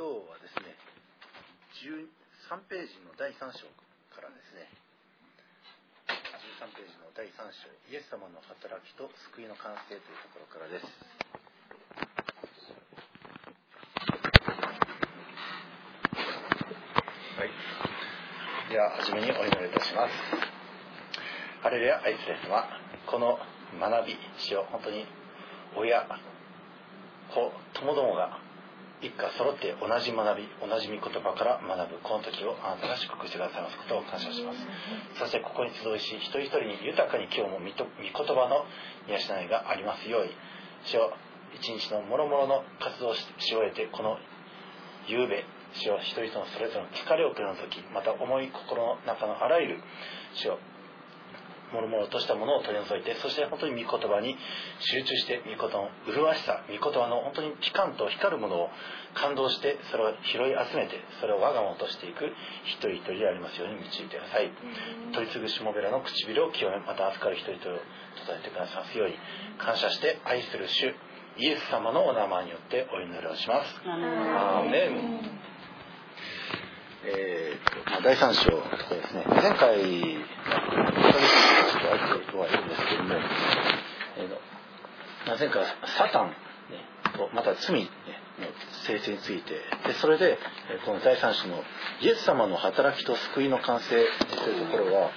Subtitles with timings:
[0.00, 0.72] 今日はですね
[1.84, 3.68] 13ページの第3章
[4.16, 4.64] からですね
[6.08, 10.88] 13ページの第3章イエス様の働きと救いの完成というところからです。
[17.36, 17.52] はい。
[18.72, 20.16] では初めにお祈りいたします。
[21.60, 22.64] ハレルヤ愛する様
[23.04, 23.36] この
[23.76, 25.04] 学びしを本当に
[25.76, 28.48] 親子ともどもが
[29.00, 34.60] 一家揃って同じ学び同じ御言葉から学ぶこの時をあなたが祝福してくださいますことを感謝します。
[35.18, 38.68] そしてここに集いし一人一人に豊かに今日も御言葉の
[39.08, 40.36] 養いがありますように。
[40.84, 41.12] 主を
[41.52, 44.16] 一日のもろもろの活動をし終えてこの
[45.06, 45.44] 夕べ
[45.74, 49.82] 主を一人一人のそれぞれの疲れを取り除きまた重い心の中のあらゆる
[50.34, 50.58] 主を
[51.72, 54.36] もろもろとしたものを取り除いてそして本当に御言葉に
[54.80, 58.70] 集中して御言葉の麗しさ御言葉の本当にピカンと光るものを
[59.14, 62.26] 感動してそれを拾い集めてそれを我が物としていく
[62.64, 64.50] 一人一人でありますように導いてください。
[65.12, 67.82] 取り次ぐしもべらの唇を清めまた預かる一人一人を伝
[68.40, 68.80] えてください。
[68.80, 69.14] ますように
[69.58, 70.94] 感謝して愛する主
[71.38, 73.80] イエス様のお名前によってお祈りをします。
[73.86, 75.49] アーメン
[77.02, 81.02] えーとまあ、第3章ところですね前回ちょっ
[81.80, 84.28] とあるとはいるんですけども、えー
[85.26, 86.34] まあ、前回はサタン、ね、
[87.16, 87.88] とまた罪、ね、
[88.38, 88.46] の
[88.86, 89.54] 性質について
[89.88, 90.38] でそれで
[90.84, 91.62] この第3章の
[92.02, 95.10] イエス様の働きと救いの完成というところは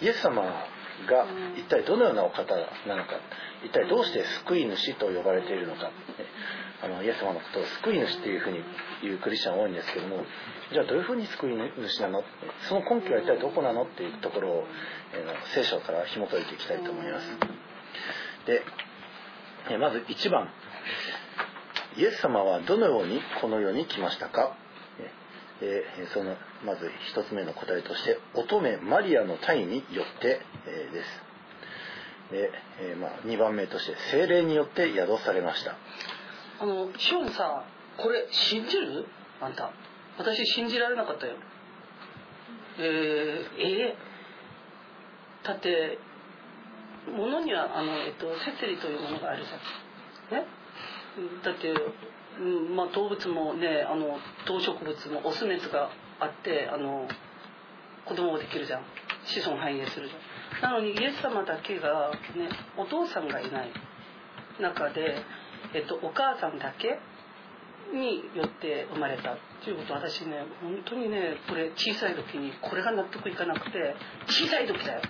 [0.00, 2.54] イエス様が一体どのようなお方
[2.86, 3.18] なのか
[3.64, 5.90] 一体どうして救い主と呼ばれているのか、
[6.84, 8.60] あのイエス様のことを救い主っていうふうに
[9.02, 10.24] 言うクリスチャン多いんですけども
[10.72, 12.22] じゃあどういうふうに救い主なの？
[12.68, 13.84] その根拠は一体どこなの？
[13.84, 14.64] っていうところを、
[15.14, 17.26] えー、聖書から紐解いていきたいと思います。
[18.46, 18.62] で、
[19.70, 20.50] えまず1番。
[21.96, 24.56] イエス様はどのようにこの世に来ましたか？
[25.62, 31.22] えー、そのまず1つ目の答えとして乙女マリアの体によって、えー、です。
[32.32, 32.50] で、
[32.80, 35.76] えー、まあ、2番目として精霊によって宿されました。
[36.60, 37.64] あのシオンさ
[37.96, 39.06] これ信じる？
[39.40, 39.70] あんた。
[40.18, 41.34] 私信じられなかったよ。
[42.78, 42.84] えー、
[43.58, 45.98] えー、だって
[47.10, 50.46] ものにはあの、えっと、摂理というものがあるじゃんね
[51.44, 51.72] だって
[52.40, 57.06] うんまあ、動物もねあの動植物もオスメスがあってあの
[58.06, 58.82] 子供ができるじゃん。
[59.24, 60.72] 子孫繁栄するじゃん。
[60.72, 63.72] なのにイエス様だけが、ね、お父さんがいない
[64.60, 65.22] 中で、
[65.72, 66.98] えっと、お母さんだけ
[67.96, 73.94] によって生まれたっていうこと私ね本当にねこれ小さい時にこれが納得いかなくて
[74.26, 75.02] 小さい時だよ。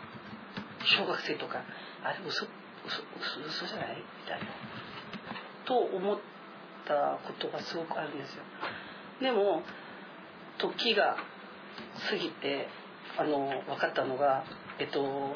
[0.84, 1.62] 小学生とか。
[2.02, 2.44] あれ嘘
[2.86, 3.02] 嘘
[3.40, 3.96] 嘘嘘じゃない？
[3.96, 4.46] みたいな。
[5.64, 6.18] と思っ
[6.86, 8.42] たことがすごくあるんですよ。
[9.22, 9.62] でも
[10.58, 11.16] 時が
[12.10, 12.68] 過ぎて
[13.16, 14.44] あの分かったのが
[14.78, 15.34] えっと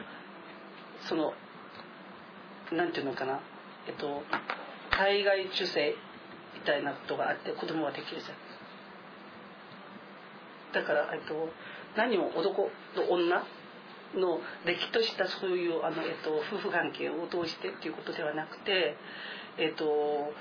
[1.09, 1.33] その
[2.73, 3.41] なんていうのかな？
[3.87, 4.23] えっと
[4.99, 5.95] 体外受精
[6.55, 8.37] みたいなことがあって子供ができるじゃん。
[10.75, 11.49] だから、えっと、
[11.97, 13.47] 何も男と女
[14.17, 18.97] のれきとしたそういうあの、えっと、夫婦関係を通してっていうことではなくて、
[19.57, 20.33] えっと、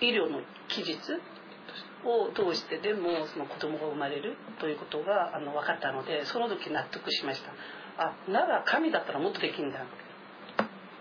[0.00, 0.96] 医療の期日
[2.04, 7.52] を通してでもその子供が生まれるということがあの分かったのでその時納得しました。
[7.98, 9.72] あなら神だったらもっとできるん。
[9.72, 9.78] だ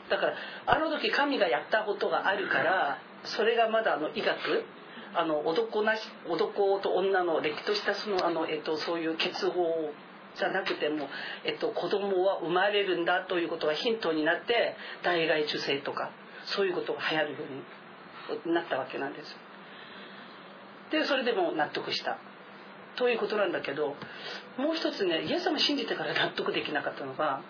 [0.10, 0.36] だから
[0.66, 4.66] あの時神がやったことがあるからそれがまだあの医学
[5.16, 9.92] あの男なし男と女のれっきとしたそのあの、えっと、そういう結合
[10.38, 11.08] じゃなくても、
[11.46, 16.12] えっと、子供は生まれるんだということがヒントになって体外受精とか
[16.46, 17.38] そういうことが流行るよ
[18.46, 19.36] うになったわけなんです。
[20.92, 22.18] でそれでも納得した。
[22.96, 23.96] ということなんだけど
[24.58, 27.42] もう一つねイエス様信じてから納得できなかったのが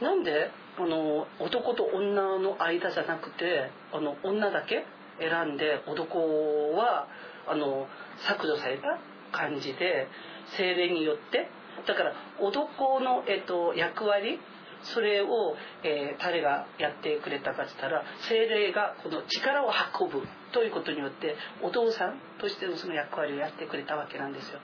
[0.00, 4.84] なんであの男と女の間じゃなくてあの女だけ
[5.18, 7.06] 選んで男は
[7.46, 7.86] あの
[8.26, 8.98] 削除された
[9.32, 10.08] 感じで
[10.56, 11.48] 精霊によって。
[11.86, 14.38] だから男の、えっと、役割
[14.84, 20.22] それを、えー、誰がやってくれたかっつったら精霊がこの力を運ぶ
[20.52, 24.60] ということによってお父さんとしてのその役割をやってくれたわけなんですよ。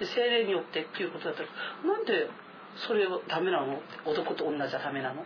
[0.00, 1.48] で精霊によってっていうことだったら
[1.84, 2.30] なんで
[2.88, 3.80] それをダメなの？
[4.06, 5.24] 男と女じゃダメなの？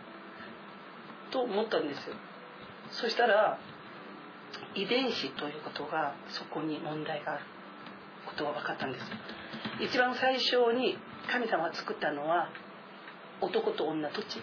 [1.31, 2.15] と思ったんですよ。
[2.91, 3.57] そしたら
[4.75, 7.45] 遺伝子ということがそこに問題がある
[8.25, 9.05] ことが分かったんです。
[9.81, 10.97] 一番最初に
[11.31, 12.49] 神様が作ったのは
[13.41, 14.41] 男と女どっち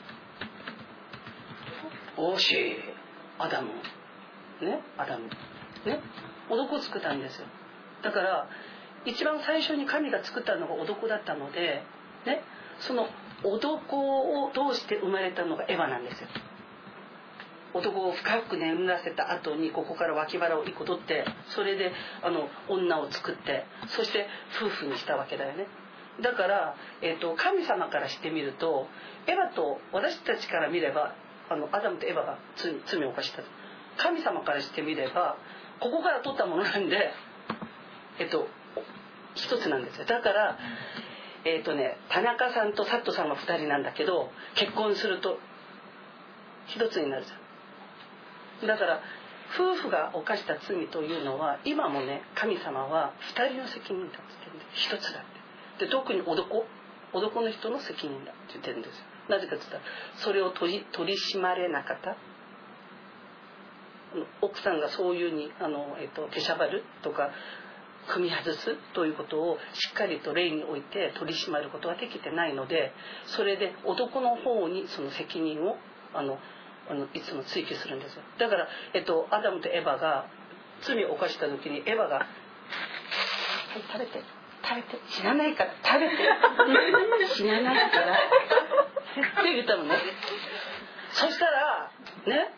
[2.16, 2.76] おし
[3.38, 3.68] アダム。
[4.60, 4.80] ね？
[4.96, 5.28] アダム。
[5.86, 6.00] ね？
[6.50, 7.46] 男を作ったんですよ。
[8.02, 8.48] だから
[9.04, 11.82] 一番最初に神が作ったのが男だったので
[12.26, 12.42] ね？
[12.80, 13.08] その
[13.44, 16.28] 男を通して生まれたのがエヴァなんですよ
[17.78, 21.92] 男を深く眠らせた後にここから脇腹を一個取ってそれで
[22.22, 24.26] あの女を作ってそして
[24.60, 25.66] 夫婦にしたわけだよね。
[26.20, 28.88] だから、えーと、神様からしてみると
[29.26, 31.14] エヴァと私たちから見れば
[31.48, 33.42] あのアダムとエヴァが罪罪を犯した
[33.96, 35.36] 神様からしてみれば
[35.80, 37.12] ここから取ったものなんで
[38.18, 38.48] えっ、ー、と
[39.34, 40.06] 一つなんですよ。
[40.06, 40.58] だから
[41.44, 45.38] えっ、ー、とね田中さんとサットさんは2人なんだけど結婚すると
[46.66, 47.47] 一つになるじゃん。
[48.66, 49.00] だから
[49.54, 55.22] 夫婦が犯した罪というのは今もね神様は2人の責任だって言ってるんで一つだっ
[55.78, 55.86] て。
[55.86, 56.66] で特に男。
[57.10, 59.04] 男の人の責任だって言ってるんですよ。
[59.30, 59.82] なぜかって言ったら
[60.16, 62.16] それを取り取り締まれなかった。
[64.40, 67.30] 奥さんがそういうにあの、えっと、手しゃばるとか
[68.08, 72.92] 踏み外すということをしっかりと例において取り締まることができてないので
[73.26, 75.76] それで男の方にその責任を
[76.14, 76.38] あの
[76.90, 78.22] あのいつも追求するんですよ。
[78.38, 80.26] だから、えっと、アダムとエヴァが
[80.82, 82.26] 罪を犯した時にエヴァが「はい
[83.92, 84.22] 食べて
[84.62, 86.16] 食べて死なないから食べて。
[87.34, 88.16] 死なないから」っ
[89.44, 89.96] て言ったのね。
[91.12, 91.90] そしたら
[92.26, 92.52] ね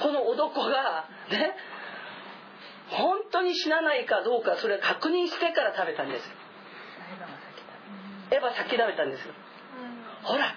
[0.00, 1.56] この男がね
[2.90, 6.30] 本当に死なないかどうかそれを確認してから食べたんです
[8.30, 9.34] エヴァ先食べたんですよ。
[10.22, 10.54] ほら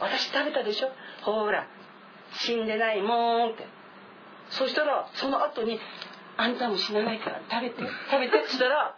[0.00, 0.92] 私食べたでしょ？
[1.22, 1.66] ほら
[2.32, 3.66] 死んでないもんって。
[4.50, 5.78] そしたらその後に
[6.36, 8.94] 「あんたも死なないから食べて食べて」ってしたら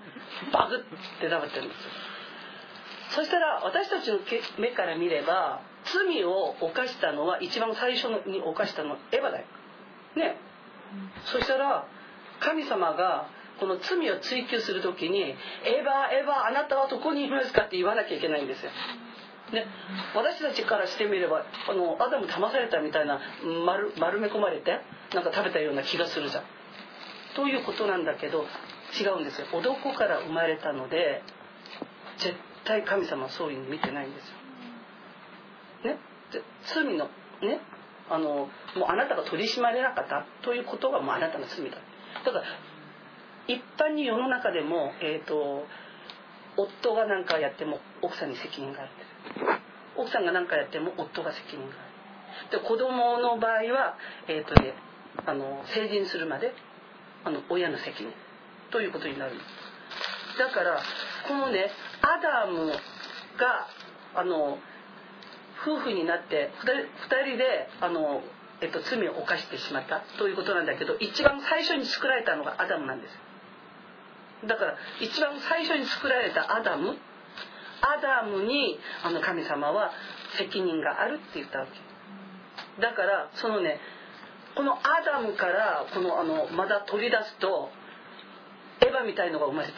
[0.52, 1.90] バグって食べてるんですよ。
[3.10, 4.20] そしたら私たちの
[4.58, 9.44] 目から見れば罪を犯したのは一番最初に犯したのはエヴァだよ。
[10.14, 10.36] ね。
[11.24, 11.86] そしたら
[12.38, 13.26] 神様が
[13.58, 15.20] この罪を追求する時に
[15.64, 18.70] 「エヴァエヴァあなたはどこにいますか?」って言わなきゃいけないんですよ。
[19.52, 19.66] ね、
[20.14, 23.20] 私たちからしてみればあのアダム騙されたみたいな
[23.66, 24.80] 丸丸め込まれて
[25.12, 26.44] なんか食べたような気がするじゃん。
[27.34, 28.46] ということなんだけど
[29.00, 31.22] 違うんですよ男から生まれたので
[32.18, 35.92] 絶対神様はそういうに見てないんですよ。
[35.92, 35.98] ね、
[36.74, 37.08] 罪の
[37.40, 37.60] ね？
[38.08, 38.48] あのもう
[38.88, 40.26] あなたが取り締まれなかった？
[40.42, 41.78] ということがもうあなたの罪だ。
[42.24, 42.44] だから
[43.48, 45.66] 一般に世の中でも、えーと、
[46.56, 48.90] 夫が何かやっても奥さんに責任がある
[49.96, 51.90] 奥さんが何かやっても夫が責任がある
[52.50, 53.96] で子供の場合は、
[54.28, 54.74] えーとね、
[55.26, 56.52] あの成人するまで
[57.24, 58.12] あの親の責任
[58.70, 59.32] ということになる。
[60.38, 60.80] だから
[61.28, 61.70] このね
[62.00, 62.68] アダム
[63.36, 63.68] が
[64.14, 64.58] あの
[65.62, 68.22] 夫婦になって2人であの、
[68.62, 73.29] えっと、罪を犯してしまったということなんだけど一番最初に作られたのがアダムなんです。
[74.46, 76.96] だから一番最初に作られたアダム
[77.82, 79.90] アダムにあの神様は
[80.38, 81.72] 責任があるって言ったわけ。
[82.80, 83.80] だからそのね
[84.54, 87.70] このアダムからこのあのまだ取り出すと
[88.80, 89.74] エヴァみたいのが生まれた、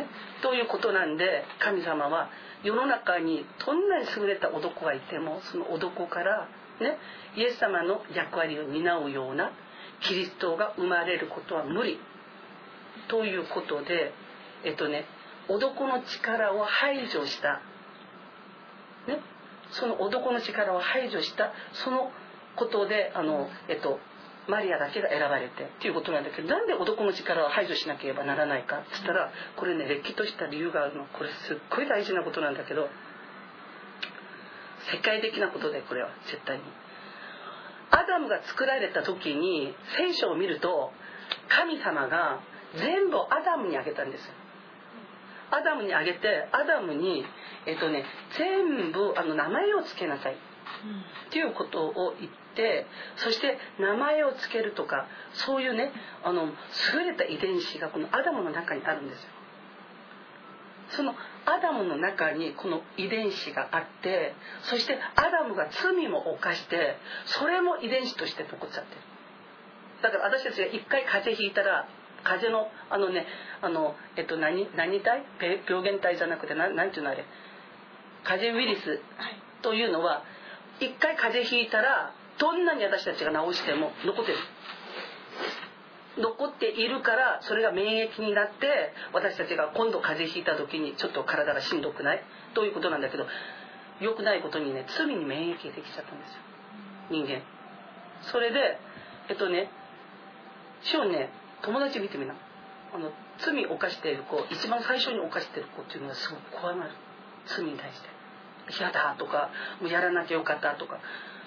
[0.00, 0.06] ね、
[0.42, 2.30] ということなんで神様は
[2.62, 6.48] 世の中にどんなに優れた男がいてもその男から
[6.80, 6.98] ね？
[7.36, 9.52] イエス様の役割を担うような
[10.00, 11.98] キリストが生まれることは無理。
[13.08, 14.12] ということで
[14.64, 15.06] えっとね
[15.48, 17.60] 男の力を排除した、
[19.08, 19.20] ね、
[19.72, 22.10] その男の力を排除したその
[22.56, 23.98] ことであの、えっと、
[24.48, 32.88] マリアだけが選ばれてっていうことなんだけどなんで男の力を排除しなければならないかっつったらこれねれっきとした理由があるのこれすっごい大事なことなんだけど
[34.92, 36.62] 世界的なことでこれは絶対に。
[37.92, 40.92] アダムが作られた時に聖書を見ると
[41.48, 42.40] 神様が
[42.76, 44.32] 全部アダムにあげたんですよ。
[45.50, 47.24] アダムにあげてアダムに、
[47.66, 48.04] えっとね、
[48.38, 50.36] 全部あの名前を付けなさいっ
[51.32, 52.86] ていうことを言って
[53.16, 56.50] そして名前を付けるとかそういうねあの優
[57.04, 59.28] れた遺伝子がこのアダムの中にあるんですよ。
[60.90, 61.14] その
[61.46, 64.34] アダムの中にこの遺伝子があって
[64.64, 66.96] そしてアダムが罪も犯して
[67.26, 69.00] それも遺伝子として残っちゃってる
[70.02, 71.86] だから私たちが一回風邪ひいたら
[72.24, 73.26] 風邪のあのね
[73.62, 75.24] あのえっと何何体？
[75.68, 77.24] 病原体じゃなくて何ていうのあれ？
[78.24, 79.00] 風邪ウイルス
[79.62, 80.24] というのは
[80.80, 84.38] 一回風邪ひいたらどんなに私たちが治しても残ってる。
[86.18, 92.22] 残っているからそれが免疫になって私たちが今度風邪ひいた時にちょっと体がしんどくない？
[92.54, 93.26] ということなんだけど
[94.00, 96.36] 良くないことにね罪に免疫できちゃったんですよ。
[97.10, 97.42] 人間。
[98.22, 98.78] それで
[99.28, 99.70] えっとね
[100.82, 101.30] 主をね
[101.62, 102.34] 友達見てみな。
[102.92, 106.90] あの罪を犯している子一番最初に犯している子っていうのはすごく怖がる
[107.46, 108.08] 罪に対して
[108.76, 109.50] 嫌だとか
[109.80, 110.98] もうやらなきゃよかったとか。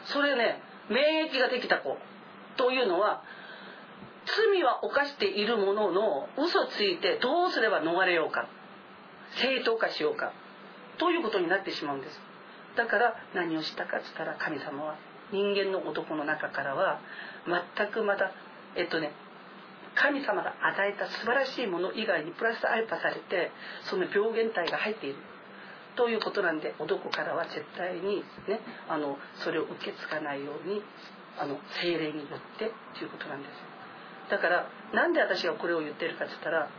[0.05, 1.97] それね免疫ができた子
[2.57, 3.23] というのは
[4.25, 8.47] 罪は犯しているものの嘘ついてどうすれば逃れようか。
[9.35, 10.31] 正当化しようか。
[10.97, 12.21] ということになってしまうんです。
[12.75, 14.95] だから何をしたかっつったら神様は
[15.31, 16.99] 人間の男の中からは
[17.77, 18.31] 全くまた
[18.75, 19.11] えっとね
[19.95, 23.51] 神様が与えた素晴らしいもの以外にプラスアルファされて
[23.89, 25.15] その病原体が入っている。
[25.95, 30.81] ということなんで男からは絶対にねあのそれを受け継がないように
[31.37, 33.51] あの精霊によってということなんです。
[34.31, 36.69] だからなんで私がこれを言ってるかって言ったら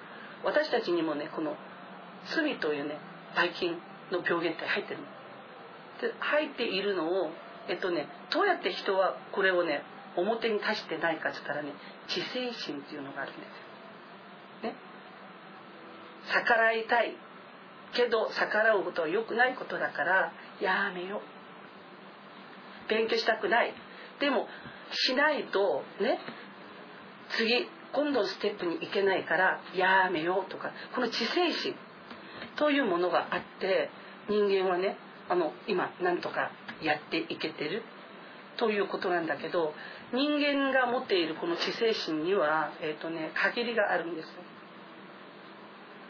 [0.45, 1.57] 私たちにもねこの
[2.35, 2.99] 罪というね
[3.37, 3.79] ばい菌
[4.11, 5.07] の病原体入ってるの。
[6.01, 7.31] で入っているのを
[7.69, 9.83] えっとねどうやって人はこれをね
[10.17, 11.73] 表に出してないかって言ったらね
[12.09, 13.41] 知性心っていうのがあるんで
[14.63, 14.71] すよ。
[14.71, 14.77] ね。
[16.33, 17.17] 逆らいたい
[17.95, 22.89] けど逆らうことは良くないことだからやめよう。
[22.89, 23.75] 勉強したくない。
[24.21, 24.47] でも
[24.93, 26.19] しないとね
[27.37, 31.75] 次今度のステップに行けないからやめようとかこの知性心
[32.57, 33.91] というものがあって
[34.29, 34.97] 人間はね
[35.29, 36.51] あの今なんとか
[36.83, 37.83] やっていけてる
[38.57, 39.75] ということなんだけど
[40.13, 44.29] 人間が持っているこの知性心には、えーとね、限りがあるんです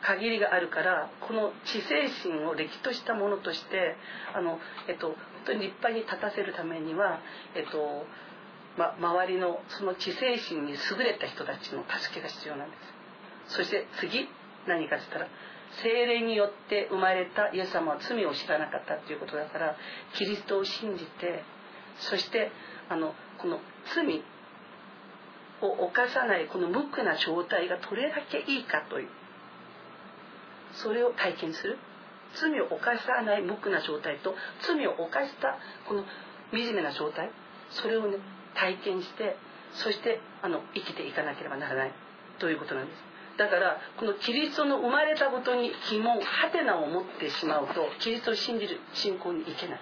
[0.02, 3.96] 限りがあるからこの知性心をれきとしたものとして
[4.34, 4.58] あの、
[4.88, 7.20] えっと、本当に立派に立たせるためには、
[7.54, 8.06] えっと
[8.76, 12.76] ま、周りのその知性心に優れた人たちの助けが必要なんで
[13.48, 13.56] す。
[13.56, 14.28] そして次
[14.66, 15.28] 何かって言ったら
[15.82, 19.76] 精霊によって生まれたイエス様は罪を知らなかったっていうことだから
[20.14, 21.42] キリストを信じて
[21.98, 22.50] そして
[22.88, 23.60] あのこの
[23.94, 24.22] 罪
[25.62, 29.08] を犯さないこの無垢な状態がどれだけいいかという
[30.72, 31.78] それを体験する。
[32.34, 34.34] 罪を犯さない無垢な状態と
[34.66, 36.04] 罪を犯したこの
[36.52, 37.30] 惨めな状態
[37.70, 38.18] それをね
[38.54, 39.36] 体験して
[39.74, 41.92] そしてあの生きていかなければならない
[42.38, 42.98] ということなんです。
[43.36, 49.80] だからこのキリストの生まれたことに疑問ハテナを持ってしまうとキリストを信じる信仰にいけない。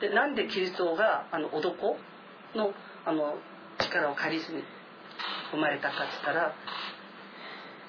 [0.00, 1.96] でなんでキリストがあの男
[2.54, 2.72] の
[3.06, 3.36] あの
[3.78, 4.62] 力を借りずに
[5.50, 6.54] 生まれたかっつったら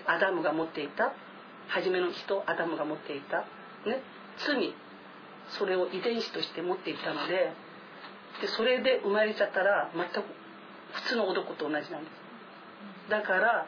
[0.07, 1.13] アダムが持っていた
[1.67, 3.39] 初めの人アダムが持っていた、
[3.89, 4.01] ね、
[4.37, 4.73] 罪
[5.49, 7.53] それを遺伝子として持っていたので
[8.41, 10.27] でそれで生まれちゃったら全く
[10.93, 12.25] 普通の男と同じなんです。
[13.09, 13.65] だから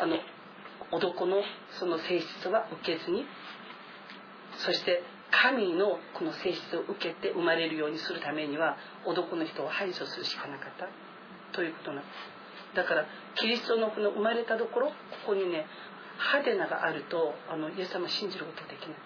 [0.00, 0.16] あの
[0.90, 1.42] 男の
[1.78, 3.24] その性質は受けずに
[4.58, 10.86] そして神のこの性質を受けて生まれるようにするためには男の人を排除するしかなかった。
[11.56, 12.76] ということなんです。
[12.76, 14.94] だからキリストのこの生まれたところこ
[15.26, 15.66] こにね
[16.18, 18.96] ハテナがあるとあのイエス様信じることができない。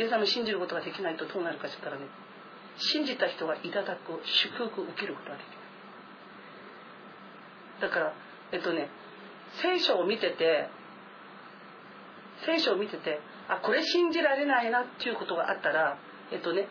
[0.00, 2.06] イエス様信じることができないとどうなるかって言ったらね
[2.76, 5.56] 信じた人がいただく祝福を受けることができない。
[7.82, 8.12] だから
[8.52, 8.90] えっとね
[9.62, 10.68] 聖書を見てて
[12.46, 15.98] 聖書を見ててあこれ信じられないなっていうことがあったら
[16.32, 16.68] えっとね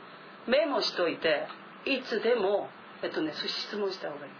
[0.47, 1.47] メモしといて
[1.85, 2.69] いつでも
[3.03, 4.31] えっとね質問した方がいい。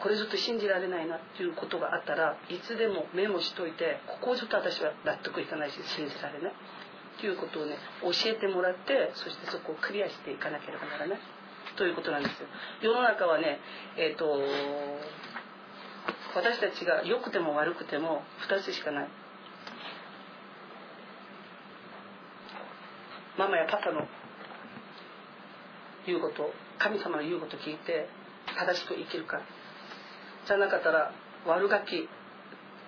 [0.00, 11.18] これちょっと信じられないなっていうことがあったらいつでもメモしといてここをちょっと私は納得いかないし信じられないっていうことをね教えてもらってそしてそこをクリアしていかなければならない。
[11.76, 12.48] ということなんですよ。
[12.82, 13.58] 世の中はね
[13.98, 14.40] えっ、ー、と
[16.34, 19.08] 私たちが良くても悪くても2つしかない
[23.36, 24.06] ママやパパの
[26.06, 28.08] 言うこと神様の言うこと聞いて
[28.46, 29.40] 正しく生きるか。
[30.46, 31.12] じゃなかったら
[31.46, 32.08] 悪ガキ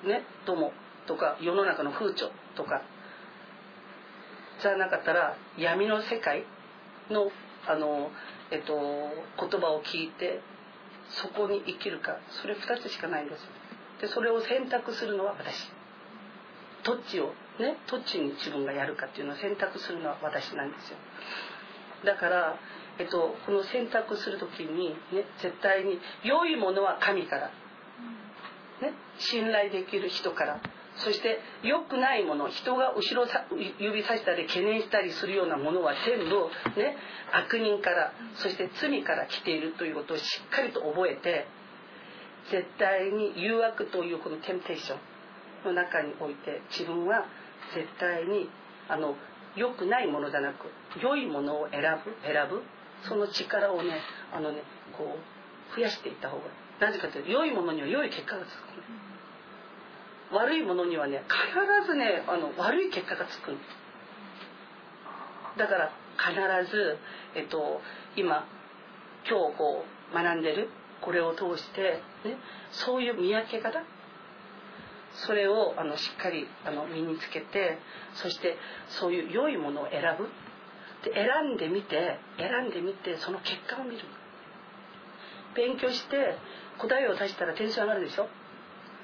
[0.07, 0.73] ねども
[1.07, 2.83] とか世の中の風潮とか。
[4.61, 6.45] じゃなかったら闇の世界
[7.11, 7.31] の
[7.69, 8.11] あの、
[8.51, 8.75] えっと、
[9.39, 10.41] 言葉を聞いて
[11.09, 12.19] そこに生きるか。
[12.43, 13.43] それ2つしかないんです。
[14.01, 15.71] でそれを選択するのは私。
[16.85, 20.97] どっちをねどっちに自分がやるかっていうのを選択するのは私なんですよ。
[22.05, 22.57] だから、
[22.99, 27.51] えっと、この選択する時に、ね、絶対に良いものは神から、
[28.83, 30.61] ね、信頼できる人から。
[30.99, 33.45] そして良くないもの人が後ろさ
[33.79, 36.49] 指さしたり懸念したりするようなものは全部、
[36.81, 36.97] ね、
[37.33, 41.47] 悪人からそして罪から来ているということをしっかりと覚えて
[42.51, 44.99] 絶対に誘惑というこのテンテーション
[45.67, 47.27] の中において自分は
[47.75, 48.49] 絶対に
[48.89, 49.17] あの
[49.57, 50.67] 良くないものじゃなく
[51.03, 52.63] 良いものを選ぶ選ぶ
[53.09, 54.01] その力をね
[54.33, 54.63] あのね
[54.97, 55.17] こ
[55.73, 56.45] う増やしていった方が。
[56.81, 63.57] なぜかというと良いものには良い結果がつく悪いものにはね必ずねあの悪い結果がつく
[65.57, 66.99] だから必ず、
[67.35, 67.81] えっと、
[68.17, 68.47] 今
[69.29, 70.69] 今日こう学んでる
[71.01, 72.37] これを通して、ね、
[72.73, 73.83] そういう見分け方
[75.25, 77.79] それをあのしっかりあの身につけて
[78.15, 78.57] そして
[78.89, 80.29] そういう良いものを選ぶ。
[81.05, 83.99] で選んでみて選んでみてその結果を見る。
[85.55, 86.37] 勉強して
[86.79, 88.29] 答えを出したら点数上がるでしょ。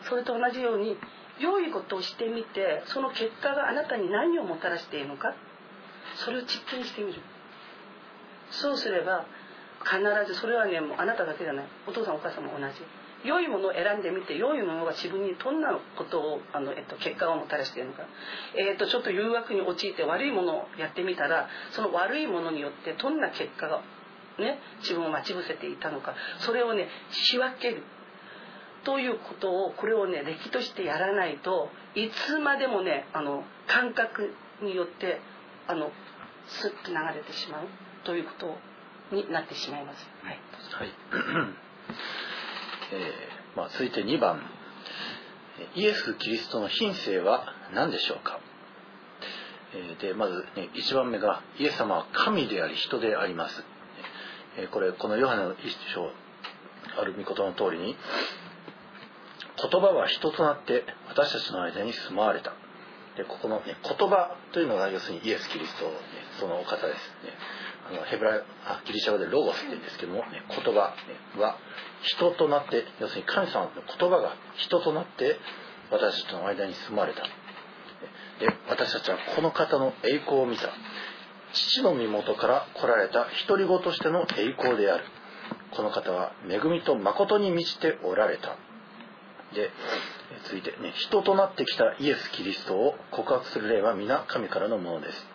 [0.08, 0.96] それと同じように
[1.38, 5.34] 良いことをしてみてその結果があなたに何をもたらしているのか。
[6.16, 7.20] それを実験してみる。
[8.50, 9.24] そうすれば
[9.84, 10.00] 必
[10.32, 11.66] ずそれはねもうあなただけじゃない。
[11.86, 12.74] お父さんお母さんも同じ。
[13.24, 18.02] 良いものを選んでみて良いものが自分にどんなことをあの、えっと、結果をもたらしているのか、
[18.56, 23.82] えっと、ちょっと誘惑に陥って悪いものをやってみたらその悪いものによってどんな結果が、
[24.38, 26.14] ね、自分を待ち伏せていたのか。
[26.40, 27.82] それをね仕分ける。
[28.84, 35.20] ということをこれをね歴としてやらないといつまでもねあの感覚によって
[35.68, 35.92] あの
[36.48, 37.66] スッと流れてしまう。
[38.04, 38.58] ということ
[39.14, 40.08] になってしまいます。
[40.22, 40.40] はい、
[40.72, 40.92] はい
[42.92, 44.40] えーまあ、続いて2番。
[45.74, 47.44] イエス・キリストの品性は
[47.74, 48.40] 何でしょうか、
[49.74, 53.64] えー、でまず、ね、1番目がイエス様は神であり人であります、
[54.58, 56.10] えー、これこのヨハネの一章
[57.00, 57.96] ある御言の通りに
[59.70, 62.52] 言葉は人となって私たちの間に住まわれた。
[63.16, 65.92] でここの、ね、言葉というのが要するにイエス・キリスト、ね、
[66.40, 67.32] そのお方ですね。
[68.04, 70.94] ヘブラあギリシャ語でロゴスって言うんですけども、ね、言葉、
[71.38, 71.58] は
[72.02, 75.38] 人となって要するに神様の言葉が人となって
[75.90, 77.22] 私たちの間に住まれた。
[78.40, 80.70] で私たちはこの方の栄光を見た。
[81.52, 85.04] 父の身元から来られた独り子としての栄光である。
[85.76, 88.56] この方は恵みと誠に満ちておられた。
[89.54, 89.70] で
[90.44, 95.31] 続いてね人となってきたイエス・キリストを告白する例は皆神からのものです。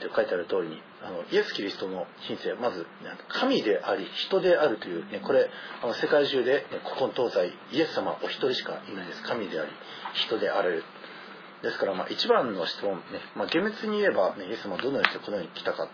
[0.00, 2.86] えー、書いてある通りにあのイエス・キリストの品性はまず
[3.28, 5.48] 神であり人であるという、ね、これ
[5.82, 9.22] あの世界中で、ね、古今東西イエス様お一人しかいないです。
[9.22, 9.70] 神であり
[10.14, 10.84] 人であれる。
[11.62, 13.02] ですから、まあ、一番の質問、ね
[13.34, 15.88] まあ、厳密に言えば、ね、イエス様はどのようにしてこの世に来たか、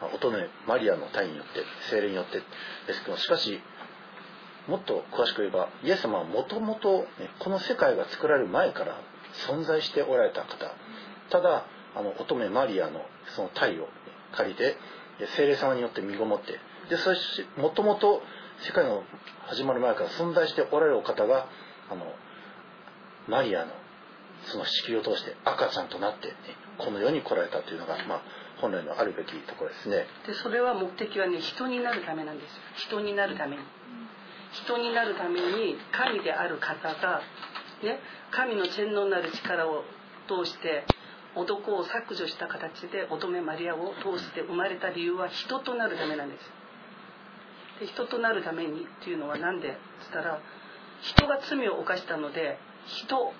[0.00, 2.42] まあ、乙女マリアの体によって精霊によって
[2.88, 3.60] ですけどしかし
[4.66, 7.06] もっと詳しく言えばイエス様はもともと
[7.38, 9.00] この世界が作られる前から
[9.46, 10.74] 存在しておられた方。
[11.30, 13.04] ただあの乙女マリアの
[13.36, 13.88] その体を
[14.32, 14.76] 借りて
[15.36, 18.22] 精霊様によって身ごもってでそしてもともと
[18.66, 19.02] 世界の
[19.46, 21.48] 始まる前から存在しておられるお方が
[21.90, 22.06] あの
[23.28, 23.72] マリアの
[24.46, 26.34] その子宮を通して赤ちゃんとなって、ね、
[26.78, 28.22] この世に来られたというのが、まあ、
[28.60, 30.06] 本来のあるべきところですね。
[30.26, 32.86] でそれは目的はね人になるためなんです。
[32.86, 33.62] 人になるために。
[34.52, 37.20] 人になるために神である方が、
[37.82, 38.00] ね、
[38.30, 39.84] 神の洗脳なる力を
[40.28, 40.84] 通して
[41.36, 46.62] 男を削除した形で乙女マリアを通して生まれた理由は人となるためなんです。
[47.80, 49.72] で人となるためにっていうのは何でっ
[50.04, 50.40] つったら
[51.02, 53.32] 人が罪を犯したので人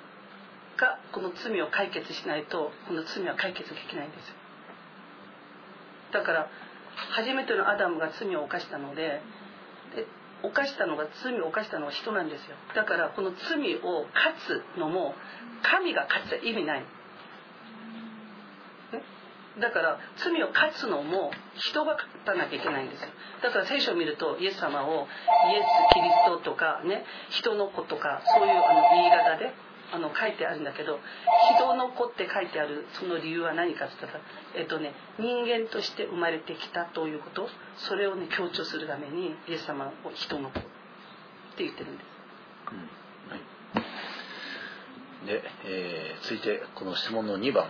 [0.76, 4.34] がこの罪を解決しないとこの罪は解決できないんです
[6.12, 6.48] だから
[7.10, 9.20] 初めてのアダムが罪を犯したので
[9.94, 10.06] で
[10.42, 12.56] 犯したのが罪を犯したのは人なんですよ。
[12.74, 14.34] だからこの罪を勝
[14.74, 15.14] つのも
[15.62, 16.84] 神が勝つ意味ない。
[19.60, 23.08] だから罪を勝つのも人が勝たなきゃいけないんですよ。
[23.42, 25.06] だから聖書を見るとイエス様を
[25.48, 29.52] イエス・キリストとかね人の子とかそういうあの言い方で
[29.92, 30.98] あの書いてあるんだけど
[31.56, 34.24] 人の子って書いてあるその理由は何かって言ったら、
[34.56, 40.62] えっとね、人間として生まれてきたということそれをね強調するためにイエス様を人の子っ
[41.56, 42.06] て言ってるんです。
[42.72, 42.78] うん
[43.28, 43.36] は
[45.24, 47.66] い、で、えー、続いてこの質問の2番。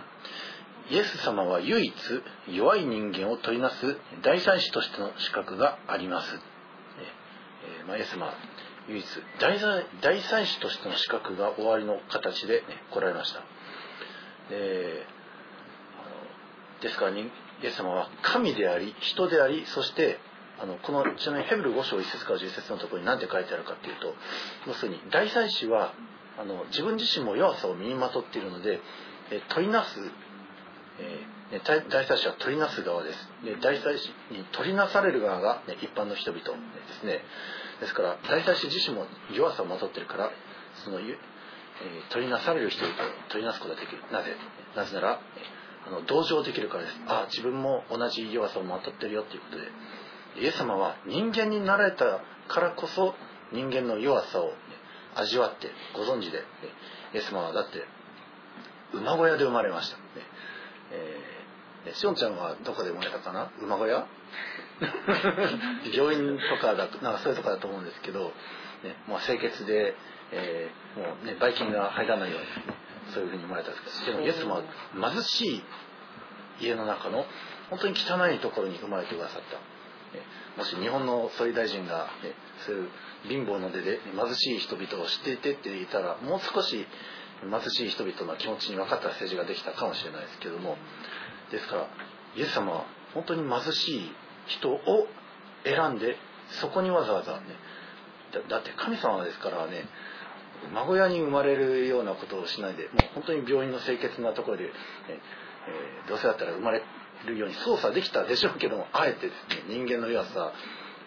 [0.89, 1.93] イエス様は唯一
[2.49, 6.39] 弱い人間を取りなす第三子としての資格があります。
[7.79, 8.33] えーまあ、イエス様は
[8.89, 9.05] 唯一
[9.39, 9.59] 第
[10.01, 13.39] 第三子としての資格が終わりの形で、ね、来られました。
[14.49, 15.05] で
[16.81, 17.31] ですからイ
[17.63, 20.19] エス様は神であり人でありそして
[20.61, 24.13] あのこのちなみにヘブル5章1節から10節のところに何て書いてあるかっていうと
[24.67, 25.93] 要するに第三子は
[26.37, 28.81] あの自分自身も弱さを身にまとっているので
[29.31, 29.89] え取りなす
[30.99, 33.29] えー、大祭司は取りなす側です。
[33.43, 36.51] で大祭司に取りなされる側が、ね、一般の人々で
[37.01, 37.21] すね。
[37.79, 40.31] ですから大祭司自身も弱さをまとってるから
[40.83, 41.15] その、えー、
[42.11, 42.97] 取りなされる人々を
[43.29, 44.01] 取りなすことができる。
[44.11, 44.35] なぜ？
[44.75, 45.19] なぜなら
[45.85, 46.95] あの同情できるからです。
[47.07, 49.67] あ自分も同じ弱さをまとってるよっていうことで。
[50.35, 53.13] イエス様は人間になられたからこそ
[53.51, 54.53] 人間の弱さを、ね、
[55.13, 56.43] 味わってご存知で、ね、
[57.13, 57.85] イエス様はだって
[58.93, 60.03] 馬小屋で生まれました、ね。
[61.85, 63.51] えー、しおんちゃんはどこで生まれたかな？
[63.61, 64.07] 馬小屋？
[65.95, 68.33] 病院とかだとなんかそういうとこだと思うんですけど、
[68.83, 69.95] ね、もう清潔で、
[70.31, 72.47] えー、もうねばい菌が入らないように、
[73.13, 75.63] そういうふうに生まれたんですけどでもイエス様は貧しい
[76.59, 77.25] 家の中の
[77.69, 79.57] 本当に汚いところに生まれてくださった。
[80.57, 82.89] もし日本の総理大臣が、ね、そういう
[83.27, 86.85] 貧乏の出で貧しい人々を知っていてって言ったらもう少し
[87.41, 90.77] 貧しい人々の気持ちに分かった政治ができたかもしれないですけども
[91.53, 91.87] ですから
[92.35, 94.11] イエス様は本当に貧しい
[94.47, 94.79] 人を
[95.63, 96.17] 選んで
[96.59, 97.41] そこにわざわざね
[98.49, 99.85] だって神様ですからね
[100.73, 106.81] 孫屋に生まれるようなことをしないでもう本当に病院の清潔なところで、えー、どうせだったら生まれ
[107.27, 110.53] るように操作できたでしょうけどもあえてですね人間の弱さ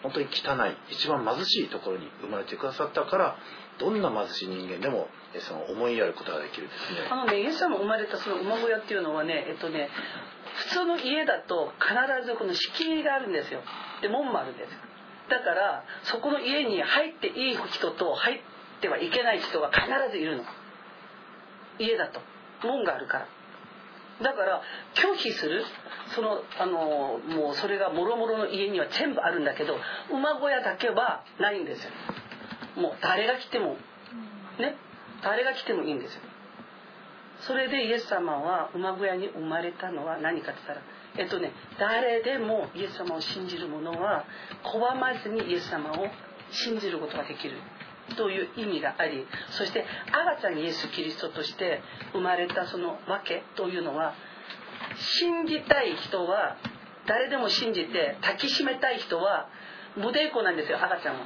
[0.03, 3.35] 本当に汚い一番貧しいところに生まれてくださったから
[3.79, 5.07] どんな貧しい人間でも
[5.39, 7.07] その思いやることができるですね。
[7.09, 9.89] あのねイエス様生まれたその馬小屋っていうのはねえっとね
[10.55, 11.93] 普通の家だと必
[12.25, 13.61] ずこの敷居があるんですよ。
[14.01, 14.69] で門もあるんです
[15.29, 18.39] だからそこの家に入っていい人と入っ
[18.81, 20.43] てはいけない人が必ずいるの。
[21.79, 22.21] 家だと。
[22.63, 23.27] 門があるから。
[24.23, 24.61] だから
[24.95, 25.63] 拒否する
[26.15, 29.77] そのあのもうそれがもろもろの家には全部あるんだけど
[30.09, 31.91] 馬小屋だけはないんですよ。
[32.77, 33.75] もう誰が来ても
[34.59, 34.75] ね
[35.23, 36.21] 誰が来てもいいんですよ
[37.41, 40.81] それでイエス様は馬小屋に生まれたのは何かって言ったら
[41.17, 44.25] えっとね誰でもイエス様を信じる者は
[44.63, 46.07] 拒まずにイエス様を
[46.51, 47.57] 信じることができる
[48.15, 51.81] という意味がありそして赤ちゃんイエス・キリストとして
[52.13, 54.13] 生まれたその訳というのは
[55.19, 56.57] 信じたい人は
[57.05, 59.47] 誰でも信じて抱きしめたい人は
[59.95, 61.25] 無抵抗なんですよ赤ちゃんは。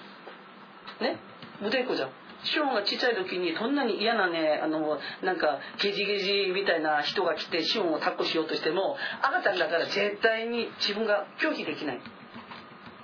[1.02, 1.20] ね？
[1.62, 2.10] 無抵抗じゃん。
[2.44, 12.02] シオンがちっちゃい時にどんなに嫌なねあのなんかゲジゲジみたいな人が来てシオンを抱っこしようとしても赤ちゃんだから絶対に自分が拒否できない。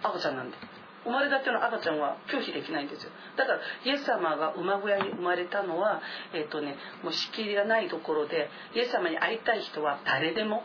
[0.03, 0.57] 赤ちゃんなんで。
[1.03, 3.11] 生まれたての赤ちゃんは拒否できないんですよ。
[3.37, 6.01] だからイエス様が馬小屋に生まれたのは
[6.33, 10.63] えっ、ー、とねもう敷居がないところでイエス様に会いたい人は誰でも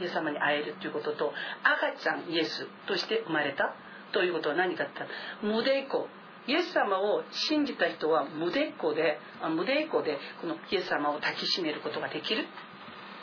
[0.00, 1.32] イエス様に会えるということと
[1.64, 3.74] 赤ちゃんイエスとして生まれた
[4.12, 6.06] ということは何かって言ったら無抵抗。
[6.46, 12.46] イエス様を信じた人は無抵抗で無抵抗でこのイエス様を抱きしめることができる。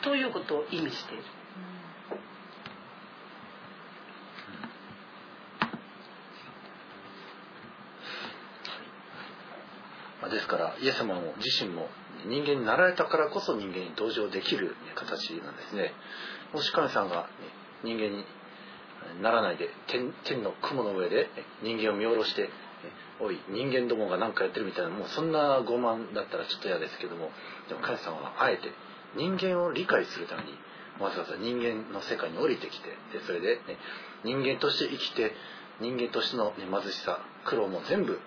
[0.02, 1.22] ということを意味している。
[10.30, 11.88] ですからイエス様も自身も
[12.26, 15.92] 人間になられたからこそ人間に同情できる形なんですね。
[16.52, 17.28] もし神さんが
[17.82, 18.24] 人間に
[19.22, 21.30] ならないで天天の雲の上で
[21.62, 22.50] 人間を見下ろして
[23.20, 27.30] おい人間どもが何かやってるみたいなもうそんな傲慢だったらちょっと嫌ですけども
[27.68, 28.72] でも神様はあえて
[29.16, 30.52] 人間を理解するために
[31.00, 33.78] わざわざ人間の世界に降りてきてでそれで、ね、
[34.24, 35.32] 人間として生きて
[35.80, 38.18] 人間としての、ね、貧しさ苦労も全部ね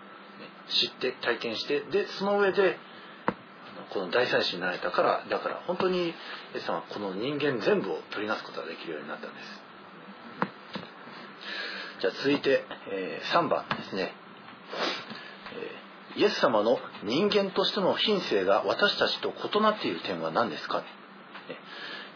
[0.70, 2.78] 知って体験してでその上で
[3.94, 6.14] この大祭司になれたからだから本当にイ
[6.56, 9.72] エス様はこの人間全部を取りなすことができるようになったんです。
[12.02, 14.16] じゃあ続いて、えー、3番ですね、
[16.18, 20.84] イエス様の人間としての品性が私たちと異なっている点は何ですか？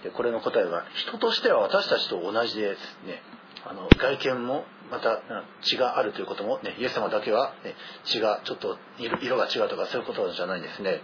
[0.03, 3.21] でこれの答えは人としては私たちと同じですね。
[3.67, 5.21] あの外見もまた
[5.63, 11.01] 血があるということも、ね、イエス様だけは、ね、血がちょっと色が違うとかそういうことじゃないんですね。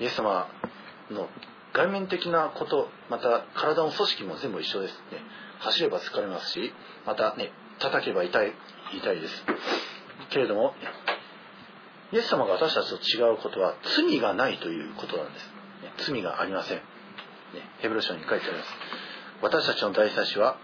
[0.00, 0.48] イエス様
[1.10, 1.28] の
[1.72, 5.22] 外面的なことまた体の組織も全部一緒ですね。
[5.60, 6.74] 走れば疲れますし
[7.06, 8.52] またね叩けば痛い
[8.92, 9.44] 痛いです。
[10.30, 10.74] けれども
[12.12, 15.38] イエス様が私たちと違うことは罪がないということなんで
[15.98, 16.80] す、罪がありません、
[17.80, 18.70] ヘブル書に書いてあります。
[19.42, 20.56] 私たちの大祭司は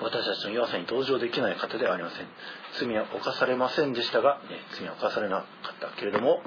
[0.00, 2.26] 私たちの弱さに同情できない方ではありません。
[2.78, 5.44] 罪は犯されませんでしたが、ね、罪は犯されなか
[5.76, 6.40] ったけれども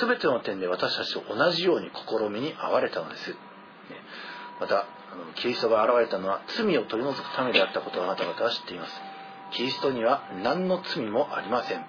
[0.00, 3.36] 全ての点で私たちと同じように試みに遭われたのです、ね、
[4.60, 9.13] またあのキリストが現れたのは罪を取り除くためであったことをあなた方は知っています。
[9.54, 11.84] キリストには何の罪もありません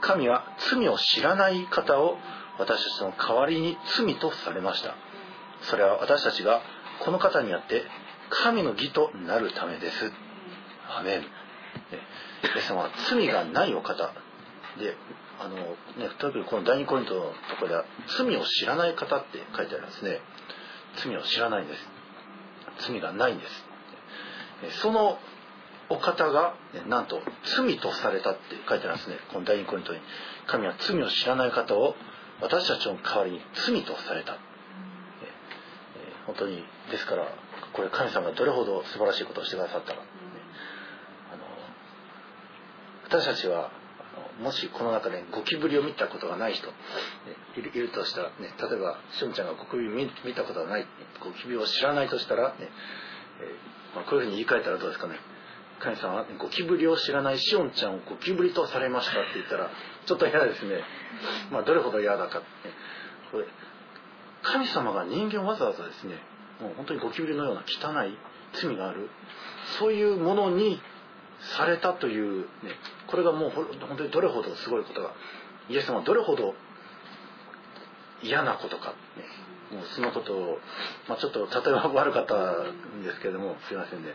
[0.00, 2.16] 神は罪を知らない方を
[2.58, 4.96] 私たちの代わりに罪とされました
[5.62, 6.62] それは私たちが
[7.04, 7.84] この方にあって
[8.30, 10.12] 神の義となるためです。
[10.98, 11.20] アメン。
[11.20, 11.24] イ
[12.58, 14.12] エス様は罪がないお方
[14.78, 14.96] で、
[15.38, 15.76] あの、ね、
[16.18, 17.26] 特にこの第二コイントのと
[17.58, 17.84] ころでは、
[18.18, 20.20] 罪を知らない方って書いてありますね。
[20.96, 21.80] 罪を知らないんです。
[22.88, 24.80] 罪がないんです。
[24.80, 25.18] その
[25.88, 26.54] お方が、
[26.88, 27.20] なんと
[27.56, 29.16] 罪とされたって書いてありますね。
[29.32, 30.00] この第2コリントに。
[30.46, 31.94] 神は罪を知らない方を
[32.40, 34.36] 私たちの代わりに罪とされた、え、
[36.26, 37.28] 本当にですから
[37.72, 40.00] これ神様がどれほど素晴らしいことをしてくださったか、
[41.32, 41.42] あの
[43.04, 43.70] 私たちは
[44.40, 46.68] もしこの中でゴキブリを見たことがない人、
[47.56, 50.86] いるいるとしたら、ね、例えばしゅんちゃんがゴキブリを見たことがない
[51.20, 55.18] ゴキブリを知らないとしたら、ねえーまあ、こういうふうに言い換えたらどうですかね。
[55.80, 59.70] 神様はゴキブリを知らないしおんちゃんをゴキブリとされましたって言ったら
[60.06, 60.82] ちょっと嫌ですね、
[61.50, 62.46] まあ、どれほど嫌だかって、
[63.32, 63.46] これ
[64.42, 66.22] 神様が人間をわざわざですね
[66.60, 68.16] もう本当にゴキブリのような汚い
[68.52, 69.10] 罪がある。
[69.78, 70.80] そういうものに
[71.56, 72.46] されたという、ね、
[73.08, 75.12] これがもう本当にどれほどすごいことが
[75.68, 76.54] イエス様はどれほど
[78.22, 78.96] 嫌なことか、ね、
[79.94, 80.58] そのことを、
[81.08, 83.02] まあ、ちょっと例えば悪かったん。
[83.02, 84.02] ですけれどもすいません。
[84.02, 84.10] ね、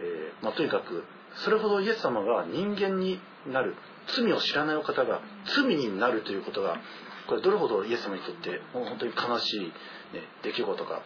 [0.00, 1.04] えーまあ、とにかく
[1.44, 3.76] それほどイエス様が人間になる
[4.16, 5.20] 罪を知らないお方が
[5.56, 6.80] 罪になるということが
[7.28, 9.72] これどれほどイエス様にとって本当に悲しい、ね、
[10.42, 11.02] 出来事か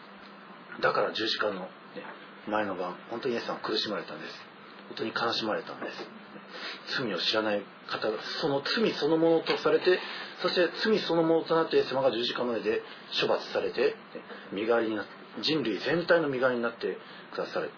[0.81, 1.69] だから十字架の、ね、
[2.49, 4.21] 前の晩本当にイエス様は苦しまれたん。
[4.21, 4.35] です
[4.89, 5.81] 本当に悲しまれたん。
[5.81, 6.22] です
[6.97, 9.99] 罪を知らない方がその罪そのものとされて
[10.41, 12.83] そして罪そのものとなってイエス様が十字架の上で
[13.21, 13.95] 処罰されて
[14.53, 15.11] 身代わりになって
[15.41, 16.99] 人類全体の身代わりになって
[17.33, 17.73] くだされて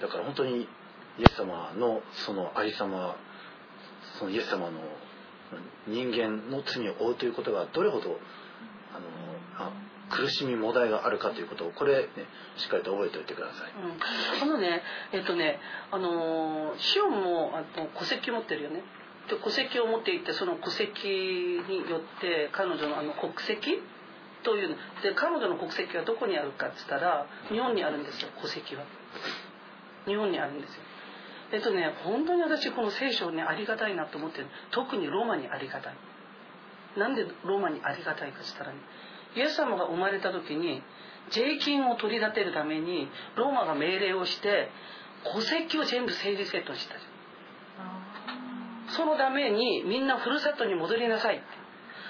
[0.00, 3.16] だから本当にイエス様のそのありさま
[4.18, 4.80] そのイエス様の
[5.86, 8.18] 人間の罪を負うということがどれほど
[9.58, 9.72] あの
[10.10, 12.08] 苦しみもだえがあるかということをこれ、ね、
[12.56, 13.72] しっかりと覚えておいてください。
[14.44, 15.58] うん、あのねえっとね
[15.90, 18.82] あのシオンもあの戸籍持ってるよね。
[19.28, 21.08] で戸籍を持っていてその戸籍
[21.68, 23.80] によって彼女のあの国籍
[24.42, 28.84] というので彼女の国籍はどこにあるかっつったら日本にあるんですよ戸籍は。
[30.06, 30.82] 日本にあるんですよ。
[31.52, 35.94] えっとね本当に私この聖書ねありがたいなと思ってる特にローマにありがたい。
[36.96, 38.78] なんでローマにありがたいかっつったらね
[39.36, 40.82] イエス様が生まれた時に
[41.30, 44.70] 税金を取り立てるためにローマが命令をして
[45.24, 46.94] 戸籍を全部整理整頓した。
[48.92, 51.42] そのためにみんなふるさとに戻りなさい。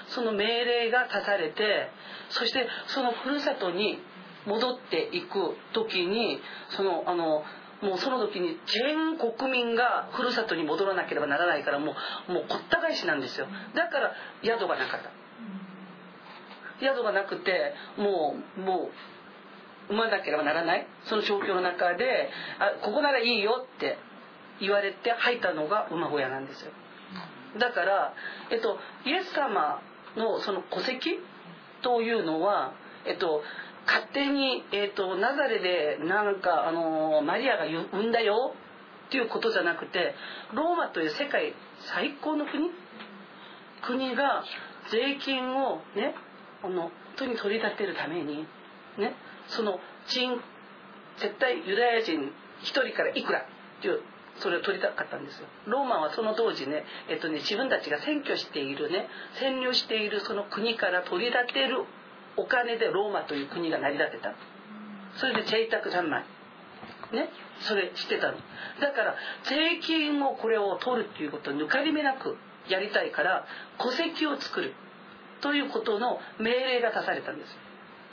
[0.09, 1.90] その命令が出されて
[2.31, 3.98] そしてそのふるさとに
[4.46, 7.44] 戻っていく時にそのあの
[7.83, 11.94] もうその時に全国民がふるさとに戻らなければならないからも
[12.28, 13.46] うもうこった返しなんですよ。
[13.74, 15.11] だから宿がなかった。
[16.81, 18.91] 宿がなくてもうも
[19.91, 23.99] う産まなければならないその状況の中であここならいいよって
[24.61, 26.73] 言われて入ったのが馬小屋なんですよ。
[27.59, 28.12] だから、
[28.51, 29.81] えっと、イエス様
[30.17, 31.19] のその戸籍
[31.83, 32.75] というのは、
[33.07, 33.43] えっと、
[33.87, 38.53] 勝手に、えっと、ナザレでなんかあのマリアが産んだよ
[39.09, 40.14] っていうことじゃなくて
[40.53, 41.55] ローマという世界
[41.95, 42.71] 最高の国？
[43.87, 44.45] 国が
[44.91, 46.14] 税金をね
[46.62, 48.47] あの本当に取り立てるために
[48.99, 49.14] ね
[49.49, 50.40] その人
[51.18, 53.42] 絶対ユダヤ人1人からいくらっ
[53.83, 54.01] ていう
[54.40, 55.47] それを取りたかったんですよ。
[55.66, 59.09] ローマはその当時ね,、えっとね自分たちが占拠しているね
[59.40, 61.85] 占領しているその国から取り立てる
[62.37, 64.35] お金でローマという国が成り立てた。
[65.16, 66.25] それで贅沢三昧。
[67.12, 68.38] ねそれしてたの。
[68.81, 72.37] だから税金をこれを取るっていうことを抜かり目なく
[72.68, 73.47] やりたいから
[73.79, 74.73] 戸籍を作る。
[75.40, 77.57] ということの命令が出されたんです。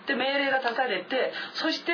[0.07, 1.91] で命令が出されてそして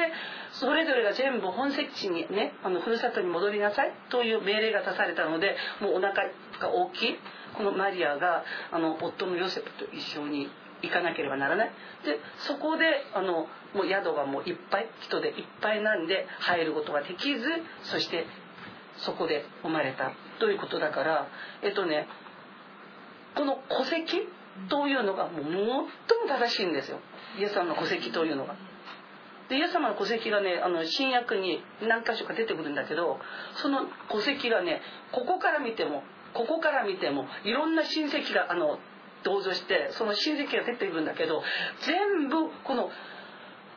[0.51, 6.13] それぞれが全部本籍地にねあのふるさとに戻りなさいという命令が出されたのでもうお腹
[6.59, 7.19] が大きい。
[7.55, 10.49] このマリアがあの夫のヨセフと一緒に
[10.81, 11.71] 行かなければならない。
[12.05, 17.45] でそこであのもう宿がもういっぱい人でいっぱいなんで入ることができず
[17.83, 18.25] そして
[18.97, 20.11] そこで生まれた。
[20.39, 21.27] ということだから
[21.61, 22.07] えっとね
[23.35, 24.27] この戸籍
[24.69, 25.87] というのがもう最も
[26.27, 26.99] 正しいんですよ。
[27.39, 28.55] イエス様の戸籍というのが。
[29.49, 33.19] でイエス様の戸籍がねあの新約に何箇所か出てくるんだけど
[33.55, 38.79] その戸籍がねここから見てもここから見てもいろんな親戚があの
[39.23, 41.43] 同情してその親戚が出てくるんだけど
[41.81, 42.89] 全部この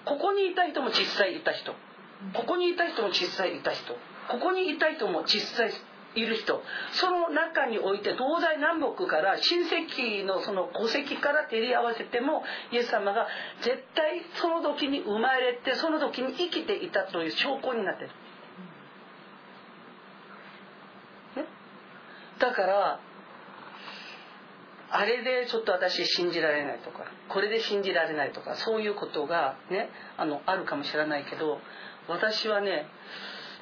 [0.05, 1.73] ここにいた人も実際いた人。
[2.35, 3.95] ここにいた人も実際いた人。
[4.29, 5.71] ここにいた人も実際
[6.15, 13.27] いる人その中において東西南北から親戚のその戸籍から照り合わせてもイエス様が
[13.63, 18.09] 絶対その時に生まれてその時に生きていたという証拠になってる。
[21.37, 21.45] ね、
[22.39, 23.01] だから
[24.97, 31.59] あれでちょっと私信じられないとかこれで信じられないとかそういうことがねあのあるかもしれないけど
[32.09, 32.87] 私はね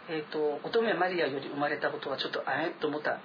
[0.08, 3.18] えーと、乙女マリアより生まれたことはちょっとあえと思ったっ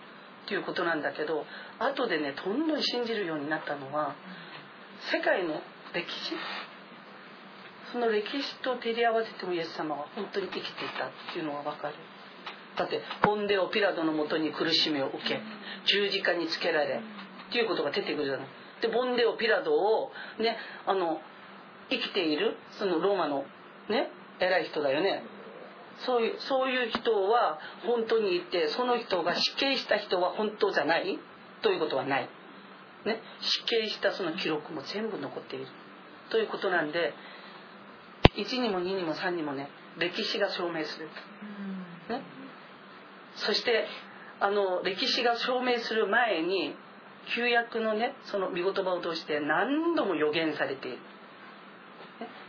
[0.48, 1.46] ていうことなんだけど
[1.80, 4.16] 後でねどんどん信じるようになったのは
[5.12, 5.62] 世界の
[5.94, 6.34] 歴史。
[7.92, 11.96] その歴史と照り合わせてもイエス様は本当に生きていたっていうのが分かる。
[12.76, 15.42] だってポンデオ・ピラドのもとに苦しみを受け
[15.86, 17.02] 十字架につけられ
[17.50, 18.48] っていうことが出てくるじゃない。
[18.82, 21.22] でボンデオ・ピラドをねあの
[21.90, 23.46] 生きているそのローマの
[23.90, 25.24] ね偉い人だよね。
[26.06, 31.20] そういうそういう人は本当にいてその人が死刑した人は本当じゃない？
[31.62, 32.30] ということはない、
[33.06, 35.68] ね、死刑したその記録も全部残っている。
[36.30, 37.14] ということなんで
[38.36, 41.10] 1にも2にも3にもね歴史が証明する、
[42.10, 42.22] ね、
[43.36, 43.88] そして
[44.40, 46.76] あの歴史が証明する前に
[47.36, 51.02] 旧約のねその見言葉を通して何度も予言されている、ね、